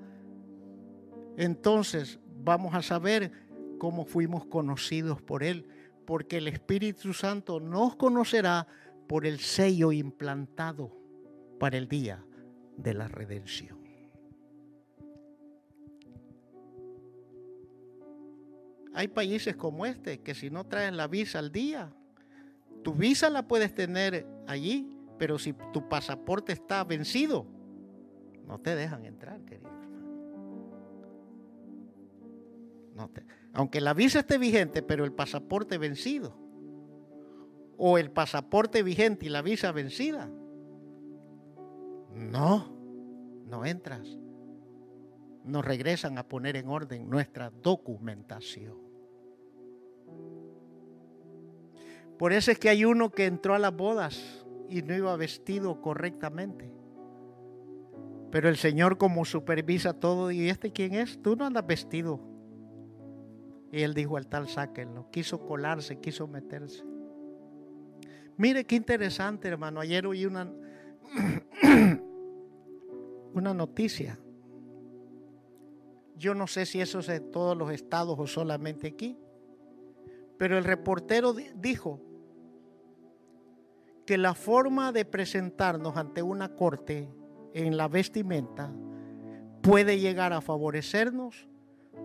Entonces 1.36 2.18
vamos 2.38 2.74
a 2.76 2.82
saber 2.82 3.34
cómo 3.78 4.06
fuimos 4.06 4.46
conocidos 4.46 5.22
por 5.22 5.44
Él, 5.44 5.68
porque 6.06 6.38
el 6.38 6.48
Espíritu 6.48 7.14
Santo 7.14 7.60
nos 7.60 7.98
conocerá 7.98 8.68
por 9.06 9.26
el 9.26 9.40
sello 9.40 9.92
implantado 9.92 10.96
para 11.60 11.78
el 11.78 11.90
día 11.90 12.24
de 12.82 12.94
la 12.94 13.08
redención. 13.08 13.78
Hay 18.94 19.08
países 19.08 19.56
como 19.56 19.86
este 19.86 20.22
que 20.22 20.34
si 20.34 20.50
no 20.50 20.66
traen 20.66 20.98
la 20.98 21.08
visa 21.08 21.40
al 21.40 21.52
día, 21.52 21.94
tu 22.84 22.94
visa 22.94 23.30
la 23.30 23.48
puedes 23.48 23.74
tener 23.74 24.26
allí, 24.48 24.98
pero 25.18 25.38
si 25.38 25.54
tu 25.74 25.88
pasaporte 25.88 26.54
está 26.54 26.84
vencido, 26.84 27.46
no 28.48 28.60
te 28.60 28.76
dejan 28.76 29.06
entrar, 29.06 29.42
querido 29.42 29.70
No 32.96 33.10
aunque 33.54 33.82
la 33.82 33.94
visa 33.94 34.20
esté 34.20 34.38
vigente, 34.38 34.82
pero 34.82 35.06
el 35.06 35.12
pasaporte 35.12 35.78
vencido, 35.78 36.36
o 37.78 37.98
el 37.98 38.12
pasaporte 38.12 38.84
vigente 38.84 39.26
y 39.26 39.30
la 39.30 39.42
visa 39.42 39.72
vencida, 39.72 40.30
no, 42.20 42.68
no 43.48 43.66
entras. 43.66 44.08
Nos 45.46 45.66
regresan 45.66 46.18
a 46.18 46.28
poner 46.28 46.58
en 46.58 46.68
orden 46.68 47.10
nuestra 47.10 47.50
documentación. 47.50 48.78
Por 52.18 52.34
eso 52.34 52.52
es 52.52 52.60
que 52.60 52.68
hay 52.68 52.84
uno 52.84 53.10
que 53.12 53.26
entró 53.26 53.56
a 53.56 53.60
las 53.60 53.74
bodas 53.74 54.46
y 54.68 54.82
no 54.82 54.94
iba 54.94 55.16
vestido 55.16 55.82
correctamente. 55.82 56.70
Pero 58.32 58.50
el 58.50 58.58
Señor 58.58 58.98
como 58.98 59.24
supervisa 59.24 59.94
todo, 59.94 60.30
¿y 60.30 60.50
este 60.50 60.72
quién 60.72 60.94
es? 60.94 61.22
Tú 61.22 61.38
no 61.38 61.46
andas 61.46 61.66
vestido. 61.66 62.20
Y 63.72 63.82
él 63.82 63.94
dijo 63.94 64.18
al 64.18 64.28
tal, 64.28 64.50
sáquenlo. 64.50 65.10
Quiso 65.12 65.46
colarse, 65.46 66.00
quiso 66.00 66.28
meterse. 66.28 66.84
Mire 68.36 68.66
qué 68.66 68.76
interesante, 68.76 69.48
hermano. 69.48 69.80
Ayer 69.80 70.06
oí 70.06 70.26
una, 70.26 70.52
una 73.40 73.54
noticia. 73.54 74.20
Yo 76.18 76.36
no 76.36 76.48
sé 76.48 76.66
si 76.66 76.82
eso 76.82 77.00
es 77.00 77.08
de 77.08 77.20
todos 77.20 77.58
los 77.58 77.72
estados 77.72 78.20
o 78.20 78.28
solamente 78.28 78.88
aquí. 78.88 79.18
Pero 80.38 80.58
el 80.58 80.64
reportero 80.64 81.34
dijo 81.34 82.02
que 84.06 84.18
la 84.18 84.34
forma 84.34 84.92
de 84.92 85.06
presentarnos 85.06 85.98
ante 85.98 86.22
una 86.22 86.56
corte 86.56 87.10
en 87.54 87.78
la 87.78 87.88
vestimenta 87.88 88.72
puede 89.62 90.00
llegar 90.00 90.34
a 90.34 90.42
favorecernos 90.42 91.48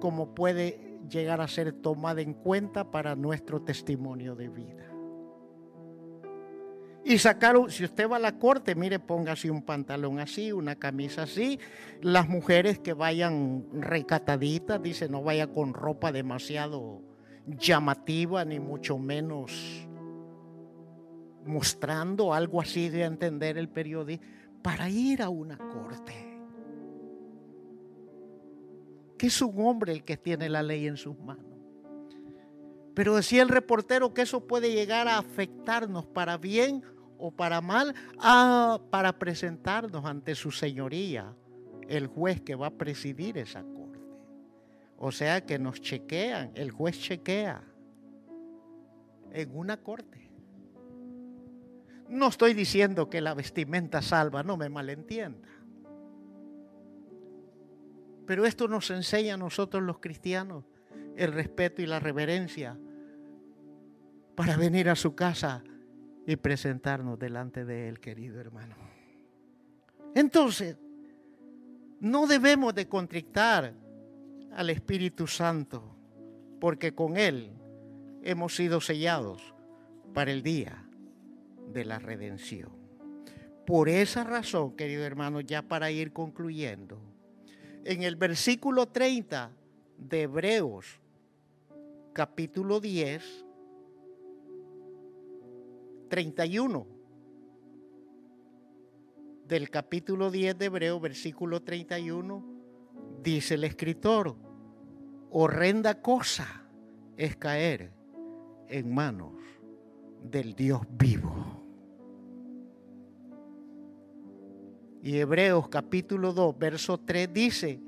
como 0.01 0.35
puede 0.35 1.01
llegar 1.09 1.41
a 1.41 1.49
ser 1.49 1.73
tomada 1.73 2.21
en 2.21 2.35
cuenta 2.35 2.91
para 2.91 3.15
nuestro 3.15 3.63
testimonio 3.63 4.35
de 4.35 4.49
vida. 4.49 4.94
Y 7.05 7.19
sacaron, 7.19 7.71
si 7.71 7.85
usted 7.85 8.09
va 8.09 8.17
a 8.17 8.21
la 8.21 8.39
corte, 8.39 8.75
mire, 8.75 8.99
póngase 8.99 9.51
un 9.51 9.63
pantalón 9.63 10.21
así, 10.21 10.53
una 10.53 10.77
camisa 10.77 11.25
así. 11.25 11.61
Las 12.01 12.29
mujeres 12.31 12.79
que 12.79 12.95
vayan 12.95 13.67
recataditas, 13.75 14.83
dice, 14.83 15.09
no 15.11 15.23
vaya 15.23 15.47
con 15.49 15.75
ropa 15.75 16.13
demasiado 16.13 17.03
llamativa, 17.47 18.45
ni 18.47 18.59
mucho 18.59 18.99
menos 18.99 19.87
mostrando 21.45 22.33
algo 22.33 22.63
así 22.63 22.89
de 22.89 23.03
entender 23.03 23.59
el 23.59 23.69
periodismo, 23.69 24.25
para 24.63 24.89
ir 24.89 25.21
a 25.21 25.29
una 25.29 25.59
corte. 25.59 26.15
Que 29.19 29.27
es 29.27 29.43
un 29.43 29.55
hombre 29.67 29.93
el 29.93 30.05
que 30.05 30.17
tiene 30.17 30.49
la 30.49 30.63
ley 30.63 30.87
en 30.87 30.97
sus 30.97 31.19
manos. 31.19 31.45
Pero 32.95 33.17
decía 33.17 33.43
el 33.43 33.49
reportero 33.49 34.15
que 34.15 34.23
eso 34.23 34.47
puede 34.47 34.73
llegar 34.73 35.09
a 35.09 35.19
afectarnos 35.19 36.07
para 36.07 36.39
bien 36.39 36.83
o 37.19 37.31
para 37.31 37.61
mal, 37.61 37.95
para 38.91 39.19
presentarnos 39.19 40.05
ante 40.05 40.35
su 40.35 40.51
señoría, 40.51 41.35
el 41.89 42.07
juez 42.07 42.41
que 42.41 42.55
va 42.55 42.69
a 42.69 42.71
presidir 42.71 43.39
esa 43.39 43.63
corte. 43.63 44.01
O 44.97 45.13
sea 45.13 45.45
que 45.45 45.59
nos 45.59 45.81
chequean, 45.81 46.53
el 46.55 46.71
juez 46.71 46.99
chequea 46.99 47.63
en 49.33 49.57
una 49.57 49.77
corte. 49.77 50.31
No 52.09 52.29
estoy 52.29 52.55
diciendo 52.55 53.11
que 53.11 53.21
la 53.21 53.35
vestimenta 53.35 54.03
salva, 54.03 54.43
no 54.43 54.57
me 54.57 54.69
malentienda. 54.69 55.49
Pero 58.27 58.47
esto 58.47 58.69
nos 58.69 58.91
enseña 58.91 59.35
a 59.35 59.39
nosotros 59.39 59.83
los 59.83 59.99
cristianos 59.99 60.65
el 61.17 61.33
respeto 61.33 61.83
y 61.83 61.87
la 61.87 62.01
reverencia 62.01 62.79
para 64.35 64.57
venir 64.57 64.89
a 64.89 64.97
su 64.97 65.15
casa 65.15 65.63
y 66.27 66.37
presentarnos 66.37 67.19
delante 67.19 67.65
de 67.65 67.89
Él, 67.89 68.01
querido 68.01 68.41
hermano. 68.41 68.75
Entonces, 70.15 70.77
no 72.01 72.27
debemos 72.27 72.75
de 72.75 72.89
contrictar 72.89 73.75
al 74.53 74.71
Espíritu 74.71 75.27
Santo, 75.27 75.83
porque 76.61 76.95
con 76.95 77.17
Él 77.17 77.51
hemos 78.23 78.55
sido 78.55 78.81
sellados 78.81 79.55
para 80.13 80.31
el 80.31 80.43
día 80.43 80.85
de 81.73 81.85
la 81.85 81.99
redención. 81.99 82.71
Por 83.67 83.89
esa 83.89 84.25
razón, 84.25 84.77
querido 84.77 85.05
hermano, 85.05 85.41
ya 85.41 85.63
para 85.63 85.91
ir 85.91 86.13
concluyendo, 86.13 87.01
en 87.85 88.03
el 88.03 88.17
versículo 88.17 88.87
30 88.87 89.51
de 89.99 90.23
Hebreos, 90.23 91.01
capítulo 92.13 92.81
10, 92.81 93.44
31 96.09 96.87
del 99.47 99.71
capítulo 99.71 100.31
10 100.31 100.59
de 100.59 100.65
Hebreo, 100.67 101.01
versículo 101.01 101.63
31, 101.63 102.45
dice 103.23 103.55
el 103.55 103.65
escritor, 103.65 104.37
horrenda 105.31 106.01
cosa 106.01 106.67
es 107.17 107.37
caer 107.37 107.93
en 108.69 108.95
manos 108.95 109.33
del 110.23 110.55
Dios 110.55 110.81
vivo. 110.91 111.63
Y 115.03 115.19
Hebreos 115.19 115.69
capítulo 115.69 116.33
2, 116.33 116.59
verso 116.59 116.99
3 116.99 117.33
dice, 117.33 117.79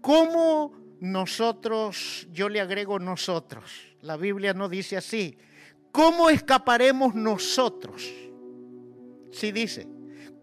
¿cómo 0.00 0.72
nosotros, 1.00 2.26
yo 2.32 2.48
le 2.48 2.60
agrego 2.60 2.98
nosotros, 2.98 3.70
la 4.00 4.16
Biblia 4.16 4.54
no 4.54 4.68
dice 4.70 4.96
así, 4.96 5.36
¿cómo 5.96 6.28
escaparemos 6.28 7.14
nosotros? 7.14 8.06
Sí 9.32 9.50
dice, 9.50 9.88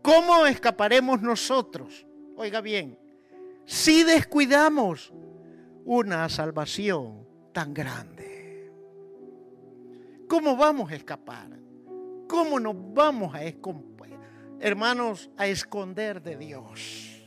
¿cómo 0.02 0.48
escaparemos 0.48 1.22
nosotros? 1.22 2.08
Oiga 2.36 2.60
bien, 2.60 2.98
si 3.64 4.04
descuidamos 4.04 5.14
una 5.86 6.28
salvación 6.28 7.28
tan 7.52 7.72
grande. 7.72 8.72
¿Cómo 10.28 10.58
vamos 10.58 10.92
a 10.92 10.96
escapar? 10.96 11.50
¿Cómo 12.28 12.60
nos 12.60 12.76
vamos 12.92 13.36
a 13.36 13.44
hermanos, 14.60 15.30
a 15.38 15.46
esconder 15.46 16.24
de 16.24 16.36
Dios? 16.36 17.22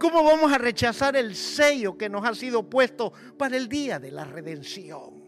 ¿Cómo 0.00 0.24
vamos 0.24 0.52
a 0.52 0.58
rechazar 0.58 1.14
el 1.14 1.36
sello 1.36 1.96
que 1.96 2.08
nos 2.08 2.26
ha 2.26 2.34
sido 2.34 2.68
puesto 2.68 3.12
para 3.38 3.56
el 3.56 3.68
día 3.68 4.00
de 4.00 4.10
la 4.10 4.24
redención? 4.24 5.25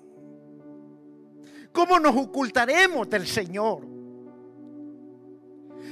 ¿Cómo 1.78 2.00
nos 2.00 2.16
ocultaremos 2.16 3.08
del 3.08 3.24
Señor? 3.24 3.86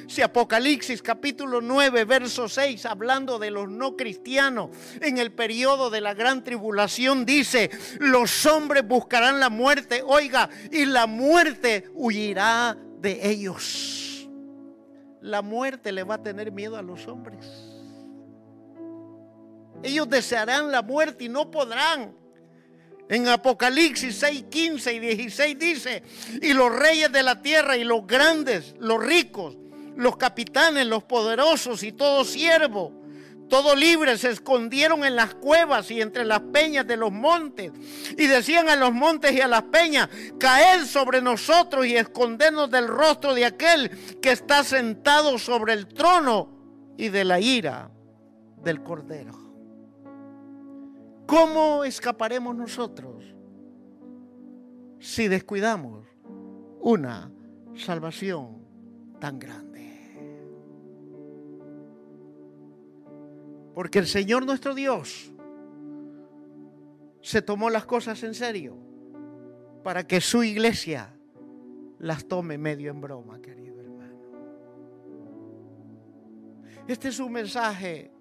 Si 0.09 0.21
Apocalipsis 0.21 1.01
capítulo 1.01 1.61
9, 1.61 2.05
verso 2.05 2.49
6, 2.49 2.87
hablando 2.87 3.39
de 3.39 3.53
los 3.53 3.69
no 3.69 3.97
cristianos 3.97 4.71
en 5.01 5.19
el 5.19 5.31
periodo 5.31 5.89
de 5.89 6.01
la 6.01 6.13
gran 6.13 6.43
tribulación, 6.43 7.25
dice, 7.25 7.71
los 8.01 8.47
hombres 8.47 8.85
buscarán 8.85 9.39
la 9.39 9.49
muerte, 9.49 10.03
oiga, 10.05 10.51
y 10.73 10.87
la 10.87 11.07
muerte 11.07 11.89
huirá 11.95 12.77
de 12.99 13.31
ellos. 13.31 14.29
La 15.21 15.41
muerte 15.41 15.93
le 15.93 16.03
va 16.03 16.17
a 16.17 16.23
tener 16.25 16.51
miedo 16.51 16.77
a 16.77 16.83
los 16.83 17.07
hombres. 17.07 17.47
Ellos 19.85 20.11
desearán 20.11 20.73
la 20.73 20.83
muerte 20.83 21.27
y 21.27 21.29
no 21.29 21.49
podrán. 21.49 22.26
En 23.09 23.29
Apocalipsis 23.29 24.17
6, 24.17 24.45
15 24.51 24.95
y 24.95 24.99
16 24.99 25.59
dice, 25.59 26.03
y 26.43 26.53
los 26.53 26.75
reyes 26.75 27.13
de 27.13 27.23
la 27.23 27.41
tierra 27.41 27.77
y 27.77 27.85
los 27.85 28.07
grandes, 28.07 28.75
los 28.81 29.03
ricos, 29.03 29.57
los 29.97 30.17
capitanes, 30.17 30.87
los 30.87 31.05
poderosos 31.05 31.83
y 31.85 31.93
todo 31.93 32.25
siervo, 32.25 32.93
todo 33.49 33.77
libre, 33.77 34.19
se 34.19 34.31
escondieron 34.31 35.05
en 35.05 35.15
las 35.15 35.35
cuevas 35.35 35.89
y 35.93 36.01
entre 36.01 36.25
las 36.25 36.41
peñas 36.41 36.85
de 36.87 36.97
los 36.97 37.13
montes. 37.13 37.71
Y 38.19 38.27
decían 38.27 38.69
a 38.69 38.75
los 38.75 38.93
montes 38.93 39.33
y 39.33 39.41
a 39.41 39.47
las 39.47 39.63
peñas, 39.63 40.09
caed 40.39 40.85
sobre 40.85 41.23
nosotros 41.23 41.87
y 41.87 41.97
escondernos 41.97 42.71
del 42.71 42.89
rostro 42.89 43.35
de 43.35 43.45
aquel 43.45 43.91
que 44.21 44.33
está 44.33 44.65
sentado 44.65 45.39
sobre 45.39 45.75
el 45.75 45.87
trono 45.87 46.49
y 46.97 47.09
de 47.09 47.25
la 47.25 47.39
ira 47.39 47.89
del 48.65 48.83
cordero. 48.83 49.46
¿Cómo 51.27 51.85
escaparemos 51.85 52.55
nosotros 52.55 53.25
si 55.01 55.27
descuidamos 55.27 56.07
una 56.81 57.33
salvación 57.75 58.65
tan 59.19 59.39
grande? 59.39 59.67
Porque 63.75 63.99
el 63.99 64.07
Señor 64.07 64.47
nuestro 64.47 64.75
Dios 64.75 65.33
se 67.21 67.43
tomó 67.43 67.71
las 67.71 67.85
cosas 67.85 68.23
en 68.23 68.33
serio 68.33 68.77
para 69.83 70.07
que 70.07 70.21
su 70.21 70.45
iglesia 70.45 71.13
las 71.99 72.27
tome 72.29 72.57
medio 72.57 72.91
en 72.91 73.01
broma, 73.01 73.41
querido 73.43 73.81
hermano. 73.81 74.21
Este 76.87 77.09
es 77.09 77.19
un 77.19 77.33
mensaje 77.33 78.16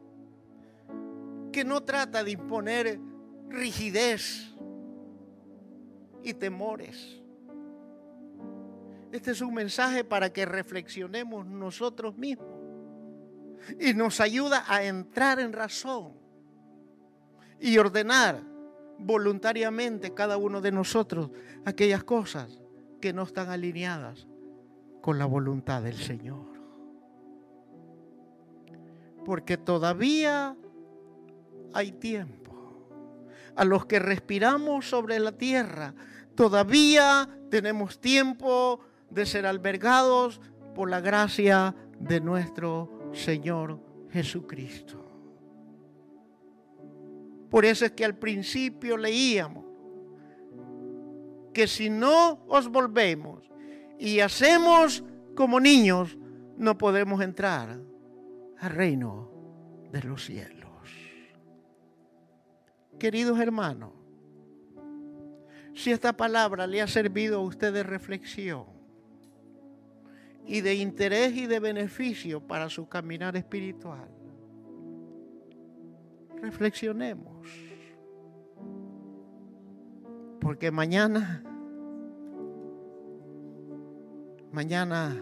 que 1.56 1.64
no 1.64 1.84
trata 1.84 2.22
de 2.22 2.32
imponer 2.32 2.99
rigidez 3.47 4.53
y 6.22 6.34
temores. 6.34 7.24
Este 9.14 9.32
es 9.32 9.39
un 9.39 9.53
mensaje 9.53 10.03
para 10.03 10.34
que 10.34 10.45
reflexionemos 10.45 11.45
nosotros 11.45 12.18
mismos 12.18 12.60
y 13.80 13.93
nos 13.93 14.20
ayuda 14.20 14.66
a 14.68 14.84
entrar 14.84 15.39
en 15.39 15.53
razón 15.53 16.12
y 17.62 17.78
ordenar 17.78 18.43
voluntariamente 18.99 20.14
cada 20.14 20.36
uno 20.36 20.60
de 20.60 20.74
nosotros 20.74 21.32
aquellas 21.64 22.03
cosas 22.03 22.60
que 22.99 23.14
no 23.14 23.24
están 23.24 23.49
alineadas 23.49 24.28
con 25.01 25.18
la 25.18 25.26
voluntad 25.26 25.84
del 25.84 25.95
Señor. 25.95 26.47
Porque 29.24 29.56
todavía 29.56 30.58
hay 31.74 31.91
tiempo. 31.93 32.89
A 33.55 33.63
los 33.63 33.86
que 33.86 33.99
respiramos 33.99 34.89
sobre 34.89 35.20
la 35.20 35.32
tierra, 35.32 35.93
todavía 36.36 37.30
tenemos 37.49 37.99
tiempo 37.99 38.82
de 39.09 39.26
ser 39.26 39.45
albergados 39.45 40.41
por 40.74 40.89
la 40.89 40.99
gracia 40.99 41.76
de 41.99 42.20
nuestro 42.20 43.09
Señor 43.13 43.80
Jesucristo. 44.11 45.01
Por 47.49 47.63
eso 47.63 47.86
es 47.86 47.91
que 47.91 48.03
al 48.03 48.18
principio 48.18 48.97
leíamos 48.97 49.63
que 51.53 51.68
si 51.68 51.89
no 51.89 52.43
os 52.49 52.68
volvemos 52.68 53.49
y 53.97 54.20
hacemos 54.20 55.05
como 55.36 55.61
niños, 55.61 56.18
no 56.57 56.78
podemos 56.78 57.22
entrar 57.22 57.80
al 58.59 58.72
reino 58.72 59.32
de 59.91 60.03
los 60.03 60.26
cielos. 60.26 60.64
Queridos 63.00 63.39
hermanos, 63.39 63.91
si 65.74 65.91
esta 65.91 66.14
palabra 66.14 66.66
le 66.68 66.82
ha 66.82 66.88
servido 66.88 67.38
a 67.38 67.43
usted 67.43 67.74
de 67.74 67.84
reflexión, 67.84 68.76
y 70.48 70.62
de 70.62 70.76
interés 70.76 71.36
y 71.36 71.48
de 71.48 71.60
beneficio 71.60 72.39
para 72.39 72.70
su 72.70 72.88
caminar 72.88 73.36
espiritual. 73.36 74.08
Reflexionemos. 76.41 77.48
Porque 80.39 80.70
mañana, 80.70 81.43
mañana, 84.52 85.16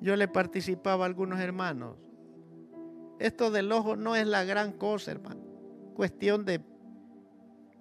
yo 0.00 0.14
le 0.14 0.28
participaba 0.28 1.04
a 1.04 1.08
algunos 1.08 1.40
hermanos. 1.40 1.96
Esto 3.18 3.50
del 3.50 3.72
ojo 3.72 3.96
no 3.96 4.16
es 4.16 4.26
la 4.26 4.44
gran 4.44 4.72
cosa, 4.72 5.10
hermano. 5.10 5.40
Cuestión 5.94 6.44
de 6.44 6.60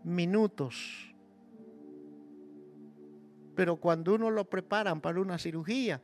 minutos 0.04 1.08
pero 3.58 3.78
cuando 3.78 4.14
uno 4.14 4.30
lo 4.30 4.46
preparan 4.46 5.02
para 5.02 5.20
una 5.20 5.40
cirugía, 5.40 6.00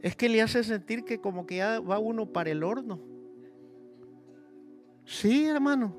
es 0.00 0.14
que 0.14 0.28
le 0.28 0.40
hace 0.40 0.62
sentir 0.62 1.04
que 1.04 1.20
como 1.20 1.46
que 1.46 1.56
ya 1.56 1.80
va 1.80 1.98
uno 1.98 2.26
para 2.26 2.48
el 2.50 2.62
horno. 2.62 3.00
Sí, 5.04 5.46
hermano. 5.46 5.96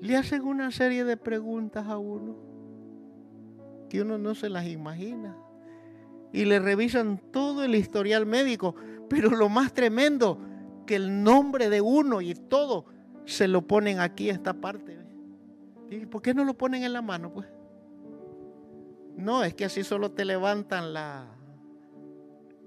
Le 0.00 0.16
hacen 0.16 0.42
una 0.42 0.70
serie 0.70 1.02
de 1.02 1.16
preguntas 1.16 1.88
a 1.88 1.98
uno 1.98 2.36
que 3.88 4.02
uno 4.02 4.18
no 4.18 4.36
se 4.36 4.48
las 4.48 4.68
imagina. 4.68 5.36
Y 6.32 6.44
le 6.44 6.60
revisan 6.60 7.20
todo 7.32 7.64
el 7.64 7.74
historial 7.74 8.26
médico. 8.26 8.76
Pero 9.08 9.30
lo 9.30 9.48
más 9.48 9.74
tremendo, 9.74 10.38
que 10.90 10.96
el 10.96 11.22
nombre 11.22 11.70
de 11.70 11.80
uno 11.80 12.20
y 12.20 12.34
todo 12.34 12.84
se 13.24 13.46
lo 13.46 13.62
ponen 13.62 14.00
aquí 14.00 14.28
esta 14.28 14.54
parte. 14.54 14.98
¿Y 15.88 16.04
por 16.06 16.20
qué 16.20 16.34
no 16.34 16.44
lo 16.44 16.54
ponen 16.54 16.82
en 16.82 16.92
la 16.92 17.00
mano? 17.00 17.32
Pues 17.32 17.46
no, 19.14 19.44
es 19.44 19.54
que 19.54 19.66
así 19.66 19.84
solo 19.84 20.10
te 20.10 20.24
levantan 20.24 20.92
la, 20.92 21.28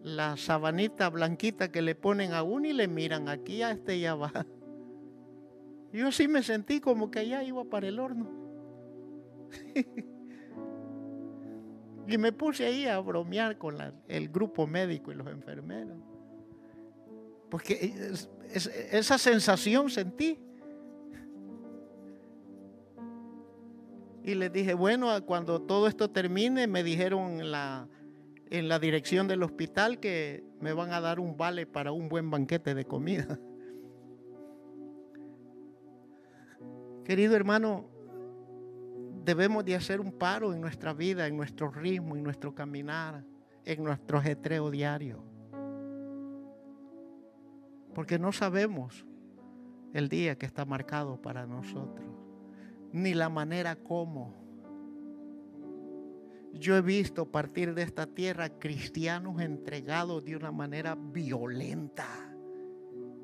la 0.03 0.38
sabanita 0.38 1.09
blanquita 1.09 1.69
que 1.69 1.82
le 1.82 1.95
ponen 1.95 2.32
a 2.32 2.43
uno 2.43 2.65
y 2.65 2.71
le 2.71 2.88
miran 2.88 3.28
aquí 3.28 3.61
a 3.61 3.71
este 3.71 3.99
ya 3.99 4.15
va. 4.15 4.32
Yo 5.91 6.09
sí 6.13 6.30
me 6.30 6.43
sentí 6.43 6.80
como 6.80 7.11
que 7.11 7.19
allá 7.19 7.43
iba 7.43 7.65
para 7.65 7.89
el 7.89 7.99
horno. 7.99 8.30
y 12.07 12.17
me 12.17 12.32
puse 12.32 12.67
ahí 12.67 12.86
a 12.86 12.99
bromear 12.99 13.57
con 13.57 13.76
el 14.07 14.30
grupo 14.30 14.65
médico 14.65 15.11
y 15.11 15.15
los 15.15 15.28
enfermeros. 15.28 16.12
Porque 17.54 17.93
esa 18.91 19.20
sensación 19.20 19.91
sentí. 19.91 20.39
Y 24.24 24.34
les 24.34 24.51
dije, 24.51 24.74
bueno, 24.74 25.24
cuando 25.24 25.62
todo 25.62 25.86
esto 25.86 26.10
termine, 26.10 26.66
me 26.66 26.82
dijeron 26.82 27.39
en 27.39 27.51
la, 27.51 27.88
en 28.49 28.68
la 28.68 28.80
dirección 28.80 29.28
del 29.28 29.43
hospital 29.43 29.99
que 29.99 30.43
me 30.62 30.74
van 30.74 30.93
a 30.93 30.99
dar 30.99 31.20
un 31.20 31.38
vale 31.38 31.68
para 31.68 31.91
un 31.91 32.10
buen 32.10 32.32
banquete 32.32 32.74
de 32.74 32.86
comida. 32.86 33.39
Querido 37.06 37.36
hermano, 37.36 37.88
debemos 39.24 39.64
de 39.64 39.76
hacer 39.76 40.01
un 40.01 40.12
paro 40.12 40.56
en 40.56 40.60
nuestra 40.60 40.91
vida, 40.91 41.28
en 41.28 41.38
nuestro 41.38 41.70
ritmo, 41.70 42.16
en 42.16 42.24
nuestro 42.24 42.56
caminar, 42.56 43.24
en 43.64 43.84
nuestro 43.84 44.18
ajetreo 44.18 44.72
diario. 44.72 45.33
Porque 47.94 48.18
no 48.18 48.32
sabemos 48.32 49.06
el 49.94 50.10
día 50.10 50.38
que 50.38 50.46
está 50.46 50.66
marcado 50.66 51.22
para 51.22 51.46
nosotros, 51.46 52.08
ni 52.91 53.14
la 53.14 53.30
manera 53.30 53.76
como. 53.76 54.34
Yo 56.54 56.76
he 56.76 56.82
visto 56.82 57.32
partir 57.32 57.74
de 57.74 57.84
esta 57.84 58.06
tierra 58.06 58.60
cristianos 58.60 59.41
entregados 59.41 60.24
de 60.24 60.36
una 60.36 60.52
manera 60.52 60.96
violenta, 60.96 62.08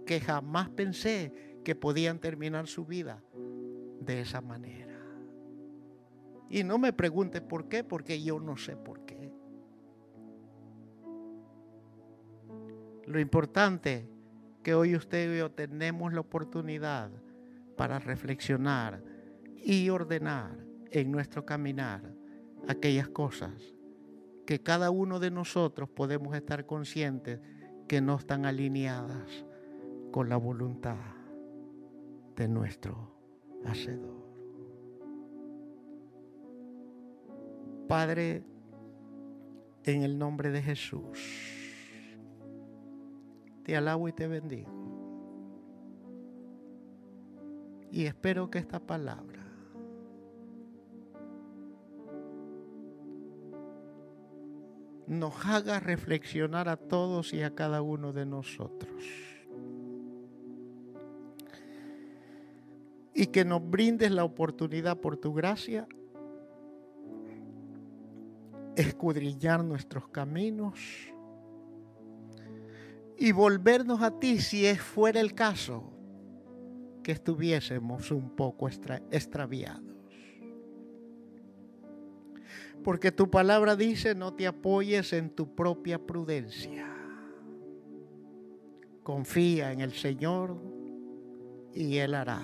que 0.06 0.20
jamás 0.20 0.70
pensé 0.70 1.60
que 1.64 1.76
podían 1.76 2.20
terminar 2.20 2.68
su 2.68 2.86
vida 2.86 3.24
de 4.02 4.22
esa 4.22 4.42
manera. 4.42 4.98
Y 6.50 6.64
no 6.64 6.80
me 6.80 6.94
pregunte 6.94 7.42
por 7.42 7.68
qué, 7.68 7.84
porque 7.84 8.22
yo 8.22 8.40
no 8.40 8.58
sé 8.58 8.76
por 8.76 9.06
qué. 9.06 9.32
Lo 13.06 13.20
importante 13.20 14.08
que 14.64 14.74
hoy 14.74 14.96
usted 14.96 15.34
y 15.34 15.38
yo 15.40 15.52
tenemos 15.52 16.14
la 16.14 16.22
oportunidad 16.22 17.12
para 17.78 18.00
reflexionar 18.00 19.04
y 19.56 19.90
ordenar 19.90 20.58
en 20.92 21.12
nuestro 21.12 21.46
caminar 21.46 22.14
aquellas 22.68 23.10
cosas 23.10 23.54
que 24.46 24.62
cada 24.62 24.90
uno 24.90 25.20
de 25.20 25.32
nosotros 25.32 25.90
podemos 25.90 26.36
estar 26.36 26.66
conscientes 26.66 27.40
que 27.88 28.02
no 28.02 28.16
están 28.16 28.46
alineadas 28.46 29.46
con 30.12 30.30
la 30.30 30.38
voluntad 30.38 30.98
de 32.36 32.48
nuestro 32.48 33.16
Hacedor. 33.66 34.28
Padre, 37.88 38.44
en 39.84 40.04
el 40.04 40.18
nombre 40.18 40.52
de 40.52 40.62
Jesús, 40.62 41.59
te 43.70 43.78
alabo 43.78 44.08
y 44.08 44.14
te 44.14 44.26
bendigo. 44.26 44.72
Y 47.92 48.06
espero 48.06 48.50
que 48.50 48.58
esta 48.58 48.80
palabra 48.80 49.46
nos 55.06 55.46
haga 55.46 55.80
reflexionar 55.80 56.68
a 56.68 56.78
todos 56.78 57.32
y 57.32 57.44
a 57.44 57.54
cada 57.54 57.84
uno 57.84 58.12
de 58.12 58.26
nosotros. 58.26 59.06
y 63.14 63.28
que 63.28 63.44
nos 63.44 63.70
brindes 63.70 64.12
la 64.12 64.24
oportunidad 64.24 64.98
por 64.98 65.18
tu 65.18 65.34
gracia 65.34 65.90
escudriñar 68.78 69.62
nuestros 69.62 70.08
caminos 70.08 70.80
y 73.20 73.34
volvernos 73.34 74.02
a 74.02 74.18
ti 74.18 74.40
si 74.40 74.66
es 74.66 74.82
fuera 74.82 75.20
el 75.20 75.36
caso 75.36 75.84
que 77.04 77.12
estuviésemos 77.12 78.12
un 78.12 78.30
poco 78.30 78.70
extraviados. 79.12 79.84
Porque 82.84 83.12
tu 83.12 83.30
palabra 83.30 83.76
dice, 83.76 84.16
no 84.16 84.34
te 84.34 84.48
apoyes 84.48 85.12
en 85.12 85.30
tu 85.30 85.54
propia 85.54 86.00
prudencia. 86.00 86.88
Confía 89.04 89.74
en 89.74 89.82
el 89.82 89.92
Señor 89.92 90.58
y 91.74 91.98
Él 91.98 92.14
hará. 92.14 92.42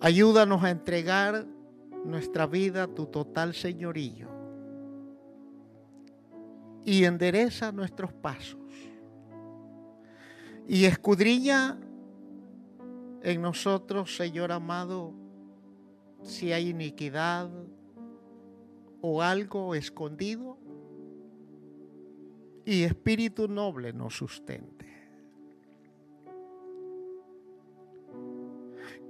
Ayúdanos 0.00 0.64
a 0.64 0.70
entregar 0.70 1.46
nuestra 2.06 2.46
vida 2.46 2.84
a 2.84 2.86
tu 2.88 3.06
total 3.06 3.52
señorío 3.52 4.37
y 6.88 7.04
endereza 7.04 7.70
nuestros 7.70 8.14
pasos 8.14 8.58
y 10.66 10.86
escudriña 10.86 11.78
en 13.22 13.42
nosotros, 13.42 14.16
Señor 14.16 14.52
amado, 14.52 15.12
si 16.22 16.50
hay 16.50 16.70
iniquidad 16.70 17.50
o 19.02 19.20
algo 19.20 19.74
escondido 19.74 20.56
y 22.64 22.84
espíritu 22.84 23.48
noble 23.48 23.92
nos 23.92 24.16
sustente. 24.16 24.86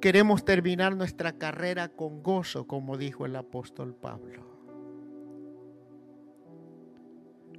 Queremos 0.00 0.44
terminar 0.44 0.96
nuestra 0.96 1.38
carrera 1.38 1.90
con 1.90 2.24
gozo, 2.24 2.66
como 2.66 2.96
dijo 2.96 3.24
el 3.24 3.36
apóstol 3.36 3.94
Pablo. 3.94 4.57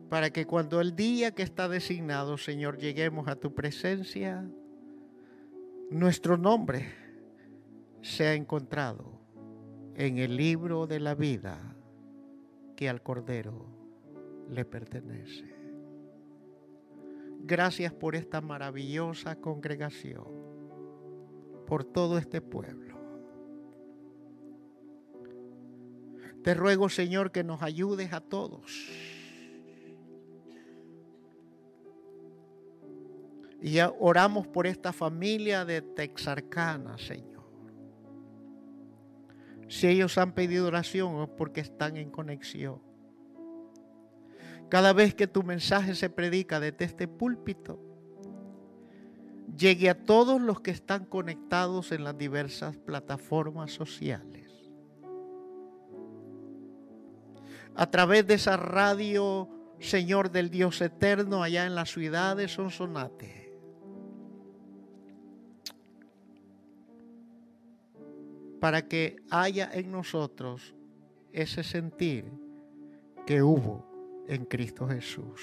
Para 0.09 0.31
que 0.31 0.47
cuando 0.47 0.81
el 0.81 0.95
día 0.95 1.31
que 1.31 1.43
está 1.43 1.69
designado, 1.69 2.37
Señor, 2.37 2.77
lleguemos 2.79 3.27
a 3.27 3.35
tu 3.35 3.53
presencia, 3.53 4.43
nuestro 5.91 6.35
nombre 6.37 6.91
sea 8.01 8.33
encontrado 8.33 9.19
en 9.95 10.17
el 10.17 10.35
libro 10.35 10.87
de 10.87 10.99
la 10.99 11.13
vida 11.13 11.75
que 12.75 12.89
al 12.89 13.03
Cordero 13.03 13.67
le 14.49 14.65
pertenece. 14.65 15.45
Gracias 17.41 17.93
por 17.93 18.15
esta 18.15 18.41
maravillosa 18.41 19.35
congregación 19.35 20.27
por 21.67 21.83
todo 21.83 22.17
este 22.17 22.41
pueblo. 22.41 22.97
Te 26.43 26.53
ruego, 26.53 26.89
Señor, 26.89 27.31
que 27.31 27.43
nos 27.43 27.61
ayudes 27.61 28.13
a 28.13 28.21
todos. 28.21 29.08
Y 33.61 33.77
oramos 33.99 34.47
por 34.47 34.67
esta 34.67 34.93
familia 34.93 35.65
de 35.65 35.81
Texarkana, 35.81 36.97
Señor. 36.97 37.39
Si 39.67 39.87
ellos 39.87 40.17
han 40.17 40.33
pedido 40.33 40.67
oración 40.67 41.21
es 41.21 41.29
porque 41.29 41.61
están 41.61 41.97
en 41.97 42.09
conexión. 42.09 42.81
Cada 44.69 44.93
vez 44.93 45.13
que 45.13 45.27
tu 45.27 45.43
mensaje 45.43 45.93
se 45.95 46.09
predica 46.09 46.59
desde 46.59 46.85
este 46.85 47.07
púlpito, 47.07 47.79
llegue 49.57 49.89
a 49.89 50.03
todos 50.03 50.39
los 50.41 50.61
que 50.61 50.71
están 50.71 51.05
conectados 51.05 51.91
en 51.91 52.03
las 52.03 52.17
diversas 52.17 52.77
plataformas 52.77 53.71
sociales. 53.71 54.51
A 57.75 57.89
través 57.89 58.25
de 58.27 58.35
esa 58.35 58.57
radio, 58.57 59.49
Señor 59.79 60.31
del 60.31 60.49
Dios 60.49 60.81
eterno, 60.81 61.43
allá 61.43 61.65
en 61.65 61.75
la 61.75 61.85
ciudad 61.85 62.37
de 62.37 62.47
Sonsonate. 62.47 63.38
Para 68.59 68.87
que 68.87 69.17
haya 69.29 69.69
en 69.73 69.91
nosotros 69.91 70.75
ese 71.31 71.63
sentir 71.63 72.25
que 73.25 73.41
hubo 73.41 74.25
en 74.27 74.45
Cristo 74.45 74.87
Jesús 74.87 75.41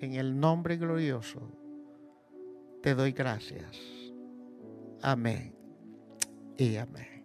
en 0.00 0.14
el 0.14 0.38
nombre 0.38 0.76
glorioso, 0.76 1.40
te 2.82 2.94
doy 2.94 3.12
gracias. 3.12 3.76
Amén 5.02 5.54
y 6.56 6.76
amén. 6.76 7.24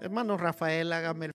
Hermano 0.00 0.36
Rafael, 0.36 0.92
hágame 0.92 1.26
el 1.26 1.32